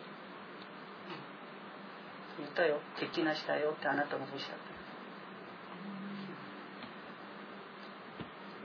[2.40, 2.80] うん、言ったよ。
[3.00, 3.76] 敵なしだよ。
[3.78, 4.78] ってあなたもおっしゃった。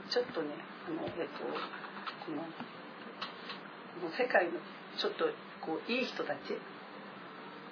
[0.09, 0.49] ちょっとね
[0.87, 4.59] あの、えっと、このこの世界の
[4.97, 5.25] ちょっと
[5.65, 6.59] こういい人たち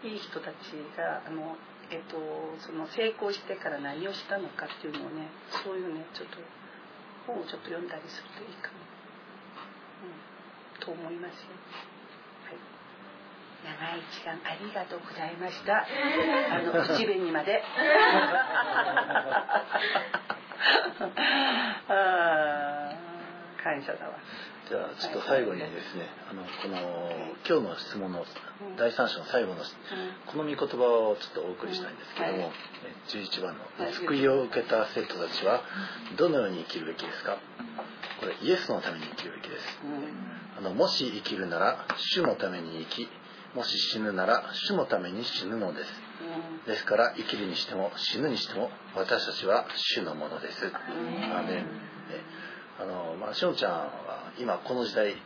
[0.03, 0.55] いい人たち
[0.97, 1.55] があの、
[1.91, 2.17] えっと、
[2.65, 5.29] その成功してから何をしたのかっていうのをね
[5.63, 6.37] そういうねちょっと
[7.27, 8.79] 本をちょっと読んだりするといいかも、
[10.09, 11.53] うん、と思いますよ。
[12.49, 12.57] はい
[13.61, 15.85] 長い時間ありがとうございました。
[15.85, 15.85] あ
[16.65, 17.61] の口紅まで。
[21.87, 23.00] あー
[23.63, 24.17] 感謝だわ。
[24.69, 27.11] じゃあちょっと最後にですね、あのこの
[27.47, 28.25] 今日の質問の
[28.77, 29.63] 第三章の最後の
[30.27, 30.65] この御言葉
[31.09, 32.51] をちょっとお送りしたいんですけども、はい
[33.09, 35.61] 11番の「救いを受けた生徒たちは
[36.17, 37.37] どのように生きるべきですか?」
[38.21, 39.79] これイエスのために生きるべきです。
[40.57, 43.09] あのもし生きるなら主のために生き
[43.55, 46.01] もし死ぬなら主のために死ぬのです。
[46.67, 50.65] ですから生きるにしても死ぬにしても私たちは主のものです。
[50.65, 51.65] アーメンね
[52.81, 55.19] あのまあしおんちゃんは今この時代、ね、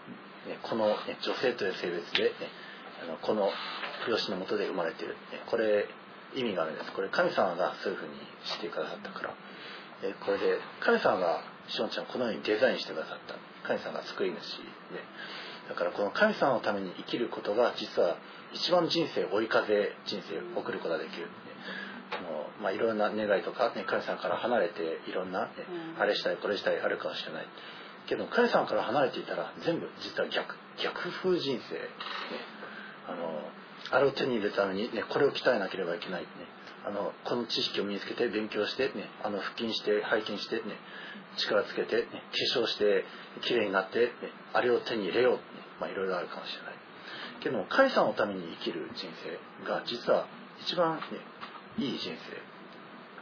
[0.63, 2.51] この、ね、女性という性別で、ね、
[3.03, 3.49] あのこの
[4.09, 5.87] 養子のもとで生まれてる、ね、これ
[6.35, 6.91] 意味があるんです。
[6.91, 8.13] これ神様がそういうふうに
[8.43, 9.33] してくださったから。
[10.03, 13.35] えこれで神様がしおんちゃんをこのようにデザインしてくださった。
[13.65, 14.35] 神様が救い主
[14.91, 14.99] で。
[15.69, 18.17] だからこの神様のために生きることが実は
[18.53, 21.27] 一番人生追い風人生を送ることができる。
[22.21, 25.51] の、まあ、いろんな願いとか、ね、神様から離れていろんな、ね
[25.95, 26.01] うん。
[26.01, 27.47] あれしたいこれしたいあるかもしれない。
[28.07, 31.81] けど神様から離れていたら全部実は逆逆風人生、ね、
[33.07, 33.41] あの
[33.91, 36.27] あれを手に入れるために、ね、これを鍛えなければいけない、ね、
[36.85, 40.61] あのこの知識を身につけて勉強して、ね、あの腹筋して背筋して、ね、
[41.37, 42.03] 力つけて、ね、
[42.53, 43.05] 化粧して
[43.41, 44.11] 綺麗になって、ね、
[44.53, 45.39] あれを手に入れよう、ね。
[45.79, 46.73] まあ、いろいろあるかもしれない。
[47.41, 50.27] けども神様のために生きる人生が実は
[50.61, 51.01] 一番、ね、
[51.77, 52.09] いい人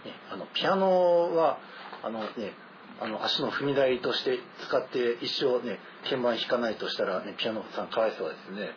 [0.03, 1.57] 生、ね、あのピアノは
[2.03, 2.53] あの、ね、
[3.01, 8.71] あの足の踏み台として使って一生ね鍵盤弾かないとしたら、ね、ピアノさんかわいそうですね。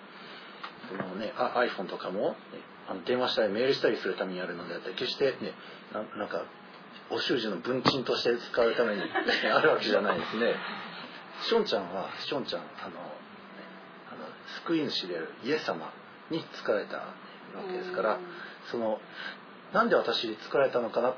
[0.89, 2.37] そのねあ iPhone とかも、ね、
[2.89, 5.53] あの電話したりメールしたりするためにやるのであって決してね
[5.93, 6.45] ななんか
[7.11, 9.03] お習字の文鎮として使うために
[9.53, 10.55] あるわけじゃないですね。
[11.43, 12.97] しょんちゃんはしょんちゃんあの,、ね、
[14.11, 14.27] あの
[14.65, 15.93] 救い主であるイエス様
[16.31, 17.05] に使われたわ
[17.67, 18.19] けですから
[18.71, 19.01] その
[19.73, 21.15] なんで私作られたのかな？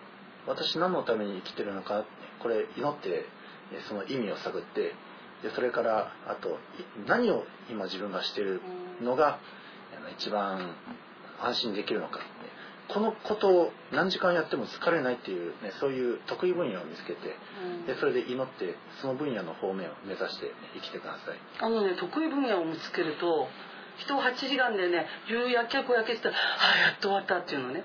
[0.46, 2.04] 私何のために生きてるのか？
[2.40, 3.26] これ祈って
[3.88, 4.94] その意味を探って
[5.42, 6.58] でそれからあと
[7.06, 8.60] 何を今自分がしている
[9.02, 9.38] のが
[10.18, 10.74] 一番
[11.40, 12.20] 安心できるのか？
[12.88, 17.36] このことを何時間やっても疲れないっていう、ね、そういう得意分野を見つけて
[17.86, 21.38] でそれで祈ってその分野の方面を目指して、生きてください。
[21.60, 23.46] あのね得意分野を見つけると
[23.98, 27.84] 人8時間でね夕焼け小焼けして「ああやっと終わった」っていうのね。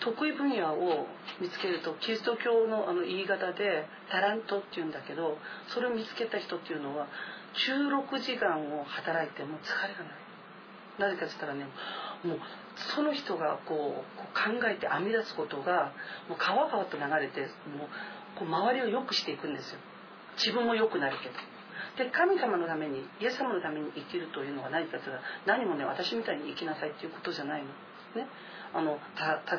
[0.00, 1.06] 得意分野を
[1.40, 7.06] 見つけるとキリスト教のあの言い方でタラントっていうんだけどそれを見つけた人っていうのは
[7.54, 10.26] 16時間を働いても疲れがない。
[10.98, 11.66] なぜかっつったらね
[12.24, 12.38] もう
[12.94, 15.92] その人がこう考えて編み出すことが
[16.28, 17.88] もう川々と流れてもう
[18.38, 19.78] こう周りを良くしていくんですよ。
[20.36, 21.34] 自分も良くなるけど。
[21.96, 27.68] で神様のためにイエス様のために生きるというのは何かというと何もね私みたいに生きなさいっていうことじゃないの。
[28.20, 28.28] ね、
[28.74, 28.98] あの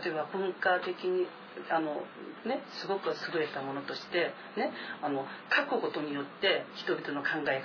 [0.03, 1.27] 例えば文化的に
[1.69, 2.03] あの、
[2.45, 4.71] ね、すごく優れたものとして、ね、
[5.01, 5.25] あの
[5.55, 7.63] 書くことによって人々の考え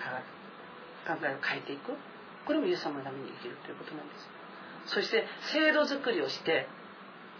[1.06, 1.92] 考えを変えていく。
[2.46, 4.28] これもイエス様のために生きるということなんです。
[4.94, 6.66] そして制度作りをして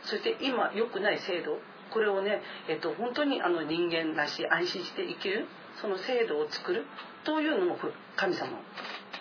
[0.04, 1.58] そして今良くない制度。
[1.90, 5.46] これをね、えっと、本当にあの人間らしい安心して生きる。
[5.80, 6.86] その制度を作る。
[7.24, 7.78] というのも
[8.16, 8.58] 神様の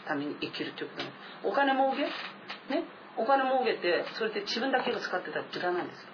[0.08, 1.48] ために生きるということなんです。
[1.48, 2.04] お金儲け。
[2.74, 2.84] ね。
[3.18, 6.12] お金儲けてそれで自分だけが使ってたら無駄なんです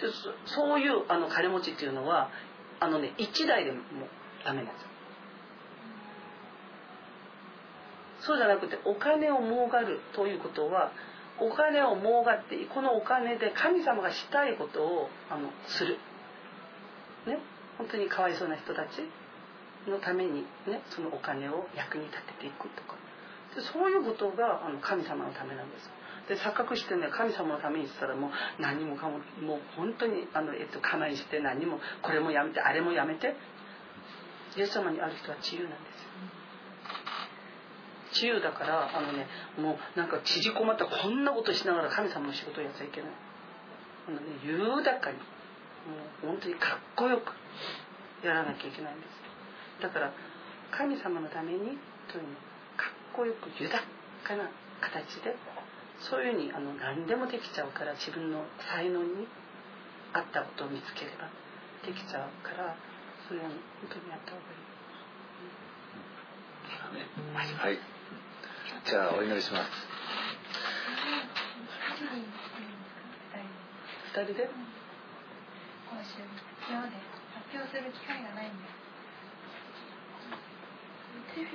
[0.00, 0.08] で
[0.46, 2.30] そういうあの金持ちっていうのは
[2.80, 3.78] あのね一台でも
[4.44, 4.94] ダメなんです
[8.26, 10.92] そうじゃなくてお金を儲かるということは
[11.38, 15.98] お金を儲かってこのお金で神様がしたいことをあのする。
[17.26, 17.38] ね。
[17.76, 19.02] 本当にかわいそうな人たち
[19.90, 23.03] のためにねそのお金を役に立てていくとか。
[23.60, 25.90] そういうことがあの神様のためなんです。
[26.28, 33.36] で錯覚してね神様のためにしたらもう何もかももう本当にあの、えっと、我慢して何もこれもやめてあれもやめて。
[34.56, 35.94] イエス様にある人は自由なんです
[38.14, 39.26] 自由だからあのね
[39.58, 43.10] もうなんか縮こまったこんなことしながら神様の仕事をやっちゃいけない。
[44.06, 45.24] あの、ね、豊かにも
[46.22, 47.32] う本当にかっこよく
[48.24, 49.08] やらなきゃいけないんです。
[49.82, 50.12] だから
[50.70, 51.80] 神様のためにというか
[52.53, 52.53] っ
[53.14, 53.82] こよく豊
[54.24, 54.50] かな
[54.80, 55.36] 形で
[56.00, 59.26] そういうふうにあの何でもできちゃうから自分の才能に
[60.12, 61.30] 合ったことを見つければ
[61.86, 62.76] できちゃうから
[63.28, 63.54] それは本
[63.88, 64.58] 当にやった方がい
[67.50, 67.54] い。
[67.54, 67.78] はい。
[68.84, 69.70] じゃあお祈りします。
[74.14, 74.48] 二人で？
[75.94, 76.26] 講習
[76.66, 76.98] 今日で
[77.38, 78.66] 発表する機会がないんで
[81.34, 81.46] テ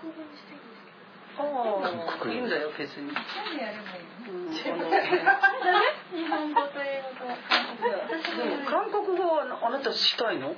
[0.00, 0.90] 国語にしていいんですけ
[1.36, 1.44] ど。
[1.44, 3.24] ああいいんだよ別に、なん
[3.56, 7.08] でやればいいのうん、日本語と英語。
[7.14, 10.54] と韓国語私でも韓国語はあなたしたいの？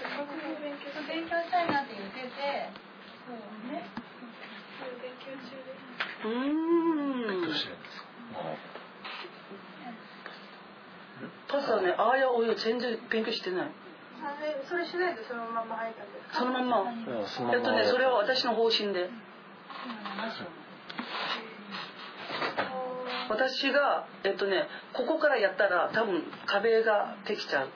[0.00, 2.70] 韓国語勉強し勉強したいなって言ってて。
[3.26, 3.36] そう
[3.72, 3.84] ね。
[5.02, 6.32] 勉強中ですうー
[7.38, 7.44] ん。
[7.44, 7.82] どうしてるん。
[7.82, 8.08] ですか。
[11.48, 13.70] パスはねあーやおや全然勉強してない
[14.68, 16.38] それしないとそのまま入ったんですか？
[16.38, 16.92] そのまんま。
[16.92, 19.08] いやそのままえっとねそれは私の方針で。
[19.08, 19.94] 今
[20.26, 20.44] 7章
[23.30, 27.68] 私がえっとねここからやったら多分壁ができちゃう。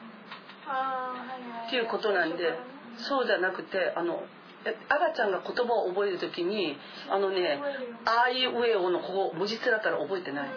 [0.66, 2.58] あーはいはいっていうことなんで
[2.98, 4.22] そうじゃなくてあの
[4.66, 6.76] え赤ちゃんが言葉を覚える時に
[7.10, 10.48] あのね覚えるよ「あいうえお」のここ文字面から覚えてない。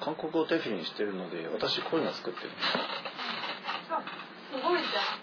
[0.00, 2.64] 韓国語をテフィにしてるので、私こういうの作ってるんです。
[2.76, 3.41] あす
[4.62, 5.20] ごいじゃん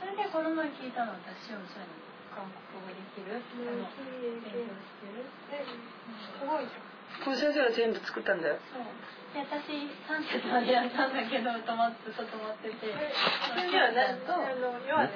[0.00, 2.02] それでこの前聞いたの私もそういうの
[2.32, 3.36] 韓国語できる？
[3.36, 3.44] あ
[3.76, 5.20] の勉強してる。
[5.52, 6.82] えすごいじゃん。
[7.22, 8.56] これ先生が全部作ったんだよ。
[8.72, 8.88] そう。
[9.36, 9.68] で私
[10.08, 12.88] 3節までやったんだけど止まってちょっと待ってて。
[12.88, 13.12] え
[13.52, 15.12] 先生はねとあの要はね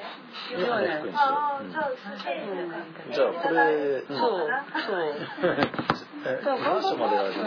[0.61, 3.09] 要はねああてじゃあそしたらいいのかう。
[3.09, 4.49] んじゃあこれ、うんそう。
[4.85, 5.57] そう。
[5.57, 5.65] え
[6.43, 7.47] 何章まであるんですよ。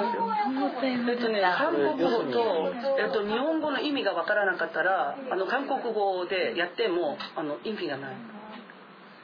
[0.83, 8.15] えっとね、韓国語と、えっと、日本語の意味がわからなかったらあの韓国語でやってもあの意味がない。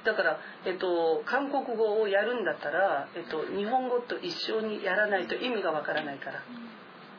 [0.05, 6.43] だから、えっと、韓国語をやるんだったら、えっと、日本語と一緒にやらないと意味がわからないから、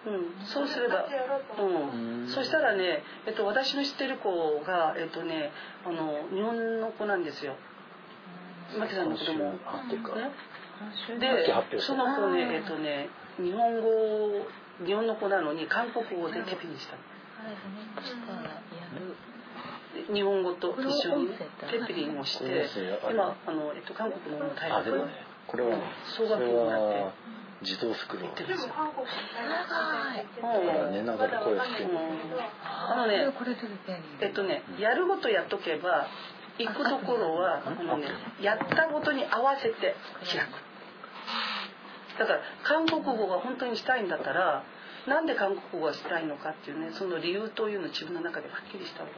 [0.07, 1.05] うん、そうすれば、
[1.59, 5.51] うん、そしたらね、えっと、私の知ってる子が、えっとね、
[5.85, 7.57] あの日本の子なんですよ。
[8.79, 10.15] マキさんの子供、ね、あ、っていうか。
[11.19, 13.09] でその子ねえっとね
[13.39, 14.47] 日本語
[14.85, 16.97] 日本の子なのに韓国語でテピにした
[20.12, 21.39] 日本語と一緒にね
[21.70, 22.69] テピリンをして。
[23.11, 25.09] 今あの、えっと、韓国の大あ、で学
[25.47, 25.97] これはになって。
[26.44, 27.12] は
[27.62, 28.44] 自動スクロール。
[30.93, 31.90] 寝ながら声してる。
[32.62, 33.32] あのね
[34.20, 36.09] えっとねやることやっとけば
[36.59, 38.07] 行くところはあのね
[38.41, 40.66] やったことに合わせて開く。
[42.19, 44.65] だから韓国語が本当にしたいんだったら
[45.07, 49.16] なんで韓国語がしたいのかっていうねその理由というのを自分の中ではっきりした方がいい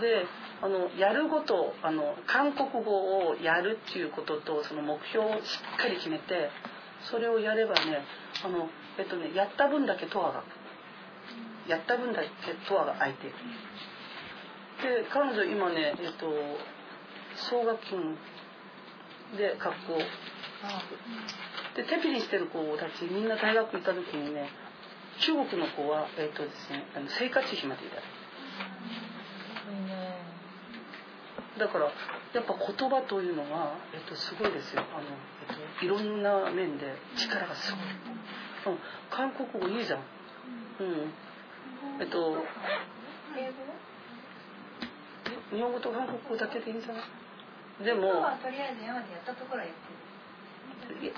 [0.00, 0.26] で
[0.60, 6.50] あのやることあの韓国語をやるっていうこととその目標をしっかり決めて
[7.10, 8.04] それをやればね
[8.44, 8.68] あの、
[8.98, 10.44] えっとね、やった分だけトアが
[11.68, 12.28] やった分だけ
[12.68, 13.36] トアが空いている
[14.82, 16.26] で彼女今ねえっと
[17.50, 18.16] 奨学金
[19.36, 19.98] で学校。
[21.76, 24.48] でテピリしてる子たちみんな大学行った時にね
[25.20, 28.02] 中国の子は、えっとですね、あの生活費までいただ
[31.58, 34.82] だからやっぱ言葉というのは、えっと、すごいですよ。
[34.94, 35.08] あの、
[35.42, 37.72] えっと、いろんな面で力がす
[38.64, 38.80] ごい、うん、
[39.10, 39.98] 韓国語いいじゃん。
[39.98, 41.12] うん。
[42.00, 42.44] えっと
[43.36, 43.77] 英語
[45.50, 47.84] 日本語と韓国語だけでいいんじゃない？
[47.84, 49.88] でも今はとりあえず山でやったところはやって
[50.94, 51.06] る。
[51.08, 51.12] い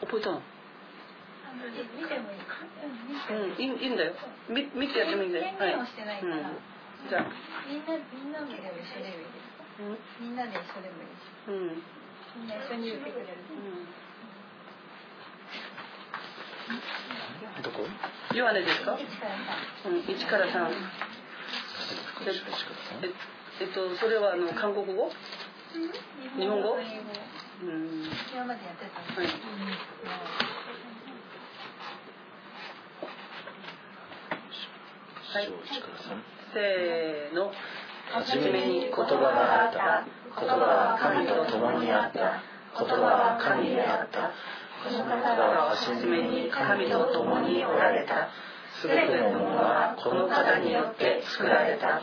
[0.00, 0.42] 覚えたの？
[1.56, 4.12] 見てもいいうんいいいいんだよ。
[4.48, 5.44] み見てやってもいいんだよ。
[5.56, 6.60] 宣言をしてないから、うん。
[7.08, 7.32] じゃあ。
[7.66, 11.50] みんなみんなでも一緒でもいいですみんなで一緒でもいいしう。
[11.50, 11.82] んうん。
[12.36, 13.40] みんな一緒に言ってくれる。
[17.62, 17.86] どこ？
[18.36, 18.98] ヨハネですか？
[19.00, 19.06] 一
[20.26, 22.44] からさうん1から
[23.00, 23.14] 3え
[23.58, 25.10] えっとそれはあの韓国語？
[26.38, 28.04] 日本語うん。
[28.34, 29.26] 今までやってたのはい。
[35.32, 35.48] はい。
[36.52, 37.46] せーの。
[37.46, 40.04] はじめに言葉があった。
[40.38, 42.42] 言葉は神と共にあった。
[42.78, 44.32] 言葉は神であった。
[44.90, 48.28] その方は初めに神と共におられた。
[48.80, 52.02] すべてのものはこの方によって作られた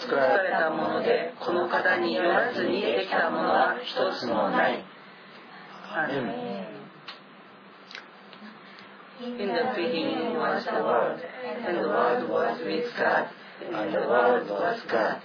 [0.00, 4.84] 作られたものでこの方によらずにできたものは一つもない
[5.92, 6.64] アーメン
[9.24, 11.22] In the beginning was the Word,
[11.66, 13.28] and the Word was with God,
[13.72, 15.22] and the Word was God.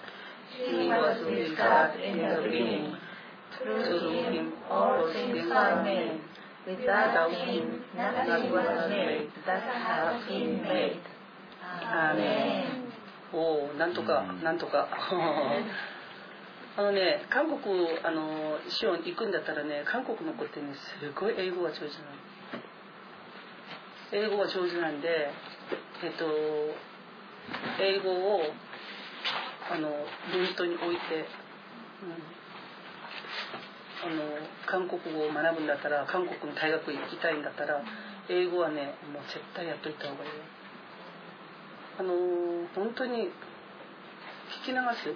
[0.56, 2.96] He was with God in the beginning.
[3.58, 6.22] Through him all things are made.
[6.68, 11.02] Without him nothing was made that has been made.
[11.62, 12.79] アーメン
[13.34, 14.88] おお、なんとか、なんとか。
[16.78, 21.94] あのね、韓国、あの、シオン行くんだったらね、韓国の子ってね、すごい英語が上手なの。
[24.12, 25.30] 英語が上手なんで、
[26.04, 26.26] えっと、
[27.82, 28.42] 英語を、
[29.70, 29.90] あの、
[30.32, 31.28] 文頭に置いて、
[32.02, 32.16] うん、
[34.08, 34.24] あの、
[34.66, 37.84] 韓国語を学ぶんだったら、韓国の大学行きたいんだったら、
[38.30, 40.59] 英語はね、もう絶対やっといた方がいいよ。
[42.00, 42.16] あの、
[42.76, 43.28] 本当に、
[44.64, 45.12] 聞き流す。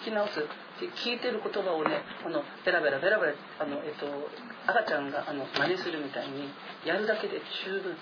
[0.00, 0.40] 聞き直す。
[1.04, 4.06] 聞いてる言葉をね、あの、ベラベラベラベラ、あの、えっと、
[4.66, 6.48] 赤ちゃんが、あの、真似するみたいに、
[6.86, 7.96] やるだけで十分。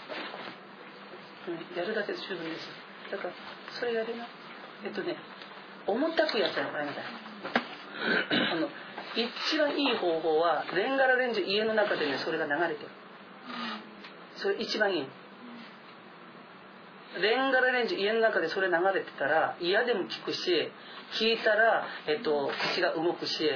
[1.49, 2.69] うん、やるだけで十分です。
[3.11, 3.35] だから、
[3.73, 4.27] それやりな。
[4.85, 5.17] えっとね、
[5.89, 7.09] 重たくやったらダメだよ。
[8.53, 8.69] あの、
[9.17, 12.91] 一番いい方法は、レンガラレンジ家の中でね、それが流れてる。
[14.37, 15.07] それ一番いい。
[17.21, 20.71] レンガレンジ家の中でそれ流れてたら嫌でも聞くし
[21.19, 23.49] 聞いたら、えっと、口が動くし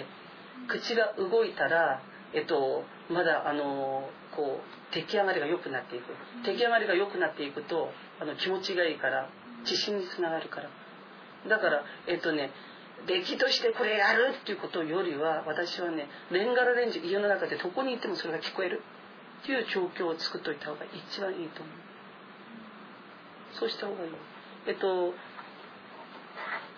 [0.69, 2.01] 口が動いたら、
[2.33, 6.05] えっと、まだあのこう出来上がりが良くなっていく。
[6.45, 9.29] 出来上がりが良くなっていくとあの気持ちがいいから
[9.63, 10.71] 自信につながるから。
[11.49, 12.51] だからえっとね
[13.07, 18.83] 出来としてこれやるっていうことよりは私はねレンガラレンジ家の中でどこにいてもそれが聞こえる
[19.43, 21.90] っていう状況を作っといた方が一番いいと思う。
[23.59, 24.11] そうした方がいい。
[24.67, 25.15] えっと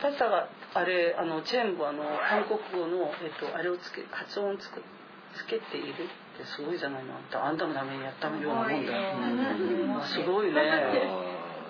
[0.01, 4.83] パスタがあれあの全部あの韓国語の、えっと、あれをつけ発音をつく
[5.35, 7.15] つけているってすごいじゃないの。
[7.15, 10.03] あんたあんたのためにやったようなもんだよ、うん。
[10.05, 10.61] すごいね。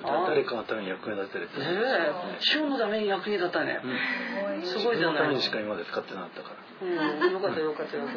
[0.03, 1.67] 誰かのために役に立てるってね。
[1.69, 2.11] え。
[2.57, 3.79] 塩のために役に立ったね、
[4.65, 5.17] すごいじゃない。
[5.23, 6.57] ためにしか今まで使ってなかったから。
[6.83, 8.17] うん、よかったよかったよかっ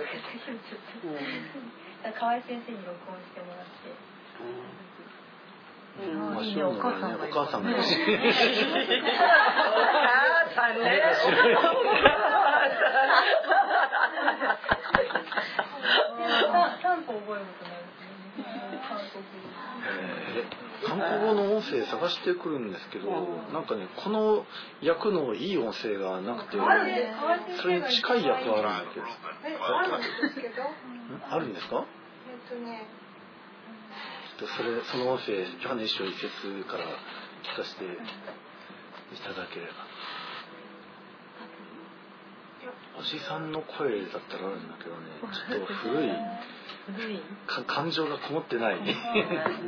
[2.02, 3.90] た、 河合先生に録音してもらって。
[4.42, 4.44] う
[4.82, 4.86] ん
[5.98, 6.20] うん。
[6.36, 6.64] まあいいね。
[6.64, 7.98] お母さんがお母さんお母さ
[10.68, 11.02] んね。
[20.86, 23.10] 韓国語の音声探してくるんですけど、
[23.54, 24.46] なんかねこの
[24.82, 26.58] 役のいい音声がなくて
[27.62, 29.06] それに近い役はあるんだけど。
[29.46, 30.64] えあるんですけど。
[30.64, 30.68] ん
[31.30, 31.86] あるんですか？
[32.30, 32.86] えっとね
[34.40, 35.34] とそれその音声
[35.64, 37.88] ヨハネ一章一節から聞かせてい
[39.20, 39.74] ただければ。
[42.98, 46.10] おじさんの声だったらあるんだけどねちょっと古い
[46.88, 47.22] 古い。
[47.46, 48.80] か感情がこもってない。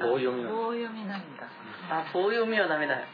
[0.02, 1.48] 棒読みなの棒読みなんだ。
[1.89, 3.06] あ、棒読みはダメだよ。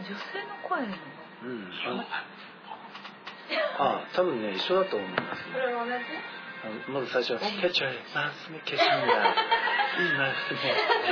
[0.00, 0.94] 女性の声なの？
[1.44, 1.70] うん。
[3.78, 5.94] ああ多分ね一緒だと思いますそれは同じ？
[6.88, 8.94] まず最初は「ケチャイマスメケシンだ」
[9.98, 10.58] 「いいマスメ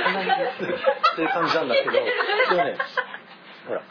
[0.03, 2.77] 花いです」っていう感じなんだけどでもね
[3.67, 3.81] ほら。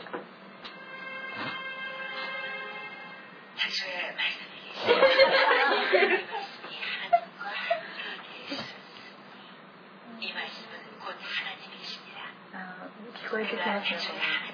[12.52, 14.53] あ聞こえてきますね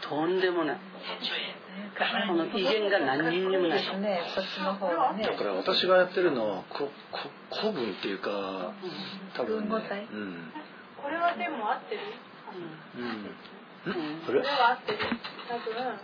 [0.00, 0.76] とんでもない。
[2.28, 3.92] この威厳が何にもない、だ
[5.36, 8.74] から私がやってるのはここ古文っていうか
[9.34, 9.74] 多分、ね、
[10.12, 10.52] うん、
[11.02, 12.00] これはでも合ってる？
[12.96, 14.98] うん、これは合ってる。
[15.48, 15.98] 多分。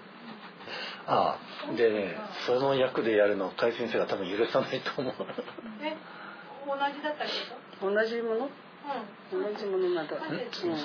[1.06, 1.38] あ
[1.68, 5.14] あでねその役でやるの甲斐先生が多分許さないと思う。
[5.82, 5.96] え？
[6.66, 7.30] 同じだったけ
[7.80, 8.50] ど同じもの、
[9.32, 10.84] うん、同じものなん、うん、う、同じ。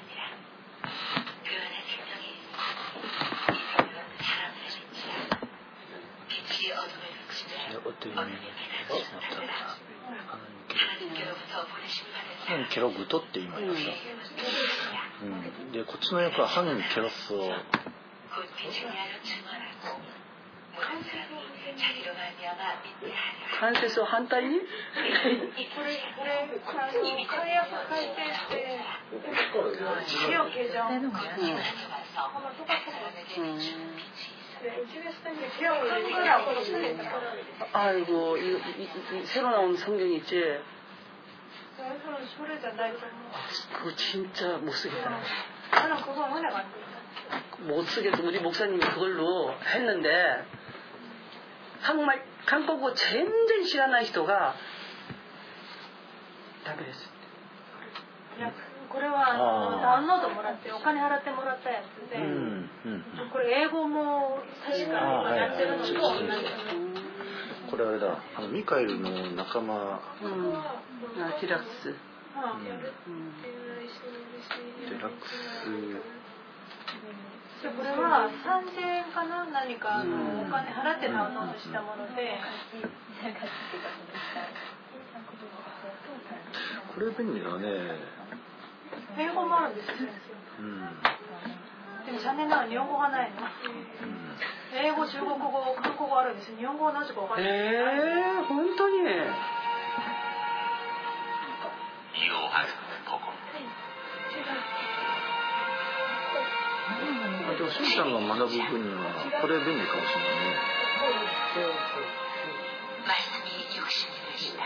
[8.01, 9.53] という意味ったんで
[11.87, 12.01] す
[12.49, 15.29] ハケログトって言いました、う
[15.69, 16.63] ん、でこっちの役はハ
[16.93, 17.51] ケロスを
[23.59, 24.57] 関節を反対に。
[24.57, 24.59] う
[34.60, 34.60] 와서 똑같은 사람에게 음.
[34.60, 37.20] 비추는 빛이 있어 네, 우주에서는 기억을 한거라고 했으니까
[37.72, 40.60] 아이고 이, 이, 이, 새로 나온 성경 있지
[41.76, 42.92] 그건 소리잖아
[43.72, 45.20] 그거 진짜 못 쓰겠다
[45.70, 46.86] 나는 그건 은혜가 안 돼.
[47.58, 50.44] 못 쓰겠어 우리 목사님이 그걸로 했는데
[51.82, 54.54] 한국말 한국어 전전 싫어하는 人が
[56.64, 57.10] ダメです
[58.38, 58.52] いや
[58.91, 66.27] これはあのダウンロードもらってお金払ってもらったやつで、うんうん、これ英語も確かにやってるのと同じ。
[67.71, 68.19] これあれだ。
[68.35, 70.75] あのミカエルの仲間、うん、あ
[71.39, 71.95] テラックス、うん、
[72.67, 72.75] テ
[74.99, 75.71] ラックス。
[77.63, 82.35] でこれは三千円かな何かあのお金払ってダウンロードしたもので、
[86.93, 88.20] これ便利だね。
[89.17, 90.13] 英語もあるんですよ、ね、
[90.59, 91.01] うん、
[92.05, 93.37] でも残念ながら日本語がないの、
[94.73, 97.47] 英語中国語韓国語あるんです日本語はなぜかわかんない。
[97.47, 99.03] ええー、本当に？
[107.57, 109.11] でも、しゅさんが学ぶ分には、
[109.41, 110.55] これ便利かもしれないね。
[113.05, 113.49] マスミ
[114.31, 114.63] でした。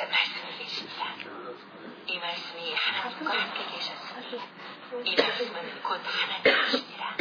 [0.00, 1.16] 말씀이 계시니라
[2.06, 4.40] 이 말씀이 하나님과 함께 계셨으니
[5.04, 7.16] 이 말씀은 곧 하나님이시니라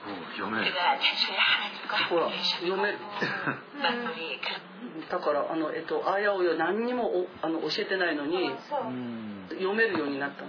[0.00, 10.48] うん読める 그가 태초에 하나님과 ほら 함께 読める 계셨고 만물이 그 だからあのえっとあやおよ何にもおあの教えてないのにそううん読めるようになったの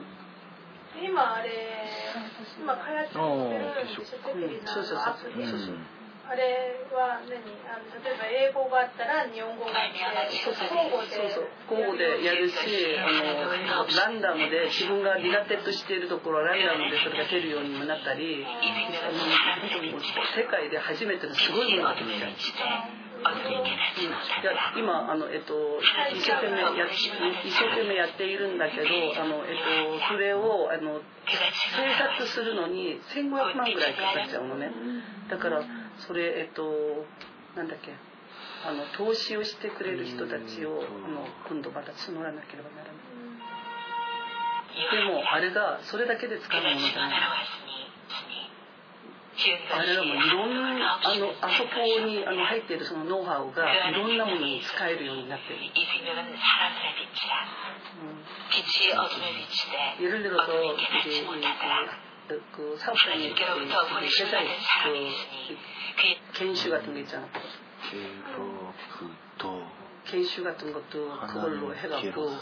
[1.04, 1.50] 今あれ
[2.60, 5.86] 今開発してるんでしょテレビのそうそうそうアプリうん
[6.27, 7.39] あれは何？
[7.71, 11.23] あの例えば英語があったら日本語があって交互で
[11.71, 12.59] 交互でやるし
[12.99, 18.51] あのランダムで自分が苦手としているところはランダムでそれが出るようにもなったり世
[20.51, 22.11] 界で初めてのすごいものが出て
[22.43, 22.53] き。
[23.25, 23.65] あのい
[24.45, 25.81] や今あの、えっと、
[26.15, 28.85] 一生懸命や一生懸命やっているんだけど
[29.19, 31.35] あの、えっと、それをあの制
[32.21, 34.71] 作するのに1500万ぐらいかかっちゃうのね。
[35.31, 35.65] だから
[36.00, 37.06] それえっと
[37.56, 37.94] なんだっけ
[38.64, 42.96] あの投資をしてくれる人たちをあの今度また募らなければならない
[44.92, 48.48] でもあれがそれだけで使うもの 깨닫지 じゃない 못하라고 했으니 주니
[49.36, 57.34] 지은 あれはもういろんなあ 것이 のあそこ 하나님과 にあの入っているそのノウハウがいろんなものに使えるようになっている、 이 생명은 사람들의 빛이라
[58.00, 62.05] うん 빛이 어둠에 비치되 예를 들어서 어둠이 깨닫지 이제 못하더라
[62.56, 63.44] 그 사업장이 그
[64.24, 64.48] 회사에
[64.84, 67.28] 그研修 같은 게 있잖아.
[70.12, 72.38] 研修 같은 것도 그걸로 해갖고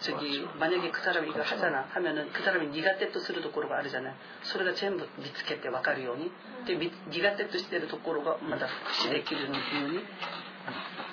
[0.00, 4.14] 저기 만약에 그 사람이 이거 하잖아 하면은 그 사람이 네가 때또する 도코로가 아르잖아.
[4.42, 6.30] それが 전부 見つけてわかるように.
[6.66, 10.00] 근데 네가 때또 してる 도코로가 まだ復習できるように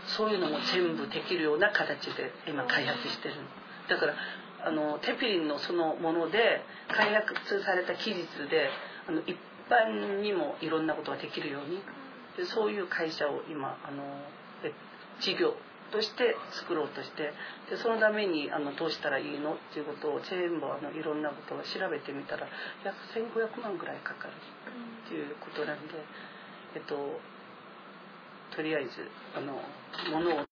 [0.07, 3.35] そういうのも全部できるような形で今開発してる
[3.88, 4.15] だから
[4.64, 8.68] あのテピリンのそのもので開発された技術で
[9.09, 9.36] あの一
[9.68, 11.82] 般にもいろんなことができるように
[12.36, 14.02] でそういう会社を今あの
[15.20, 15.55] 事業
[15.93, 16.34] として
[16.64, 17.32] 作ろうとして
[17.70, 22.48] でそのためにあのどうしたらいいのっていうことを全部あのいろんなことを調べてみたら
[22.82, 25.93] 約1500万ぐらいかかるっていうことなんで、
[26.74, 27.20] えっと、
[28.56, 28.90] とりあえず
[29.36, 29.60] あの
[30.10, 30.40] 物を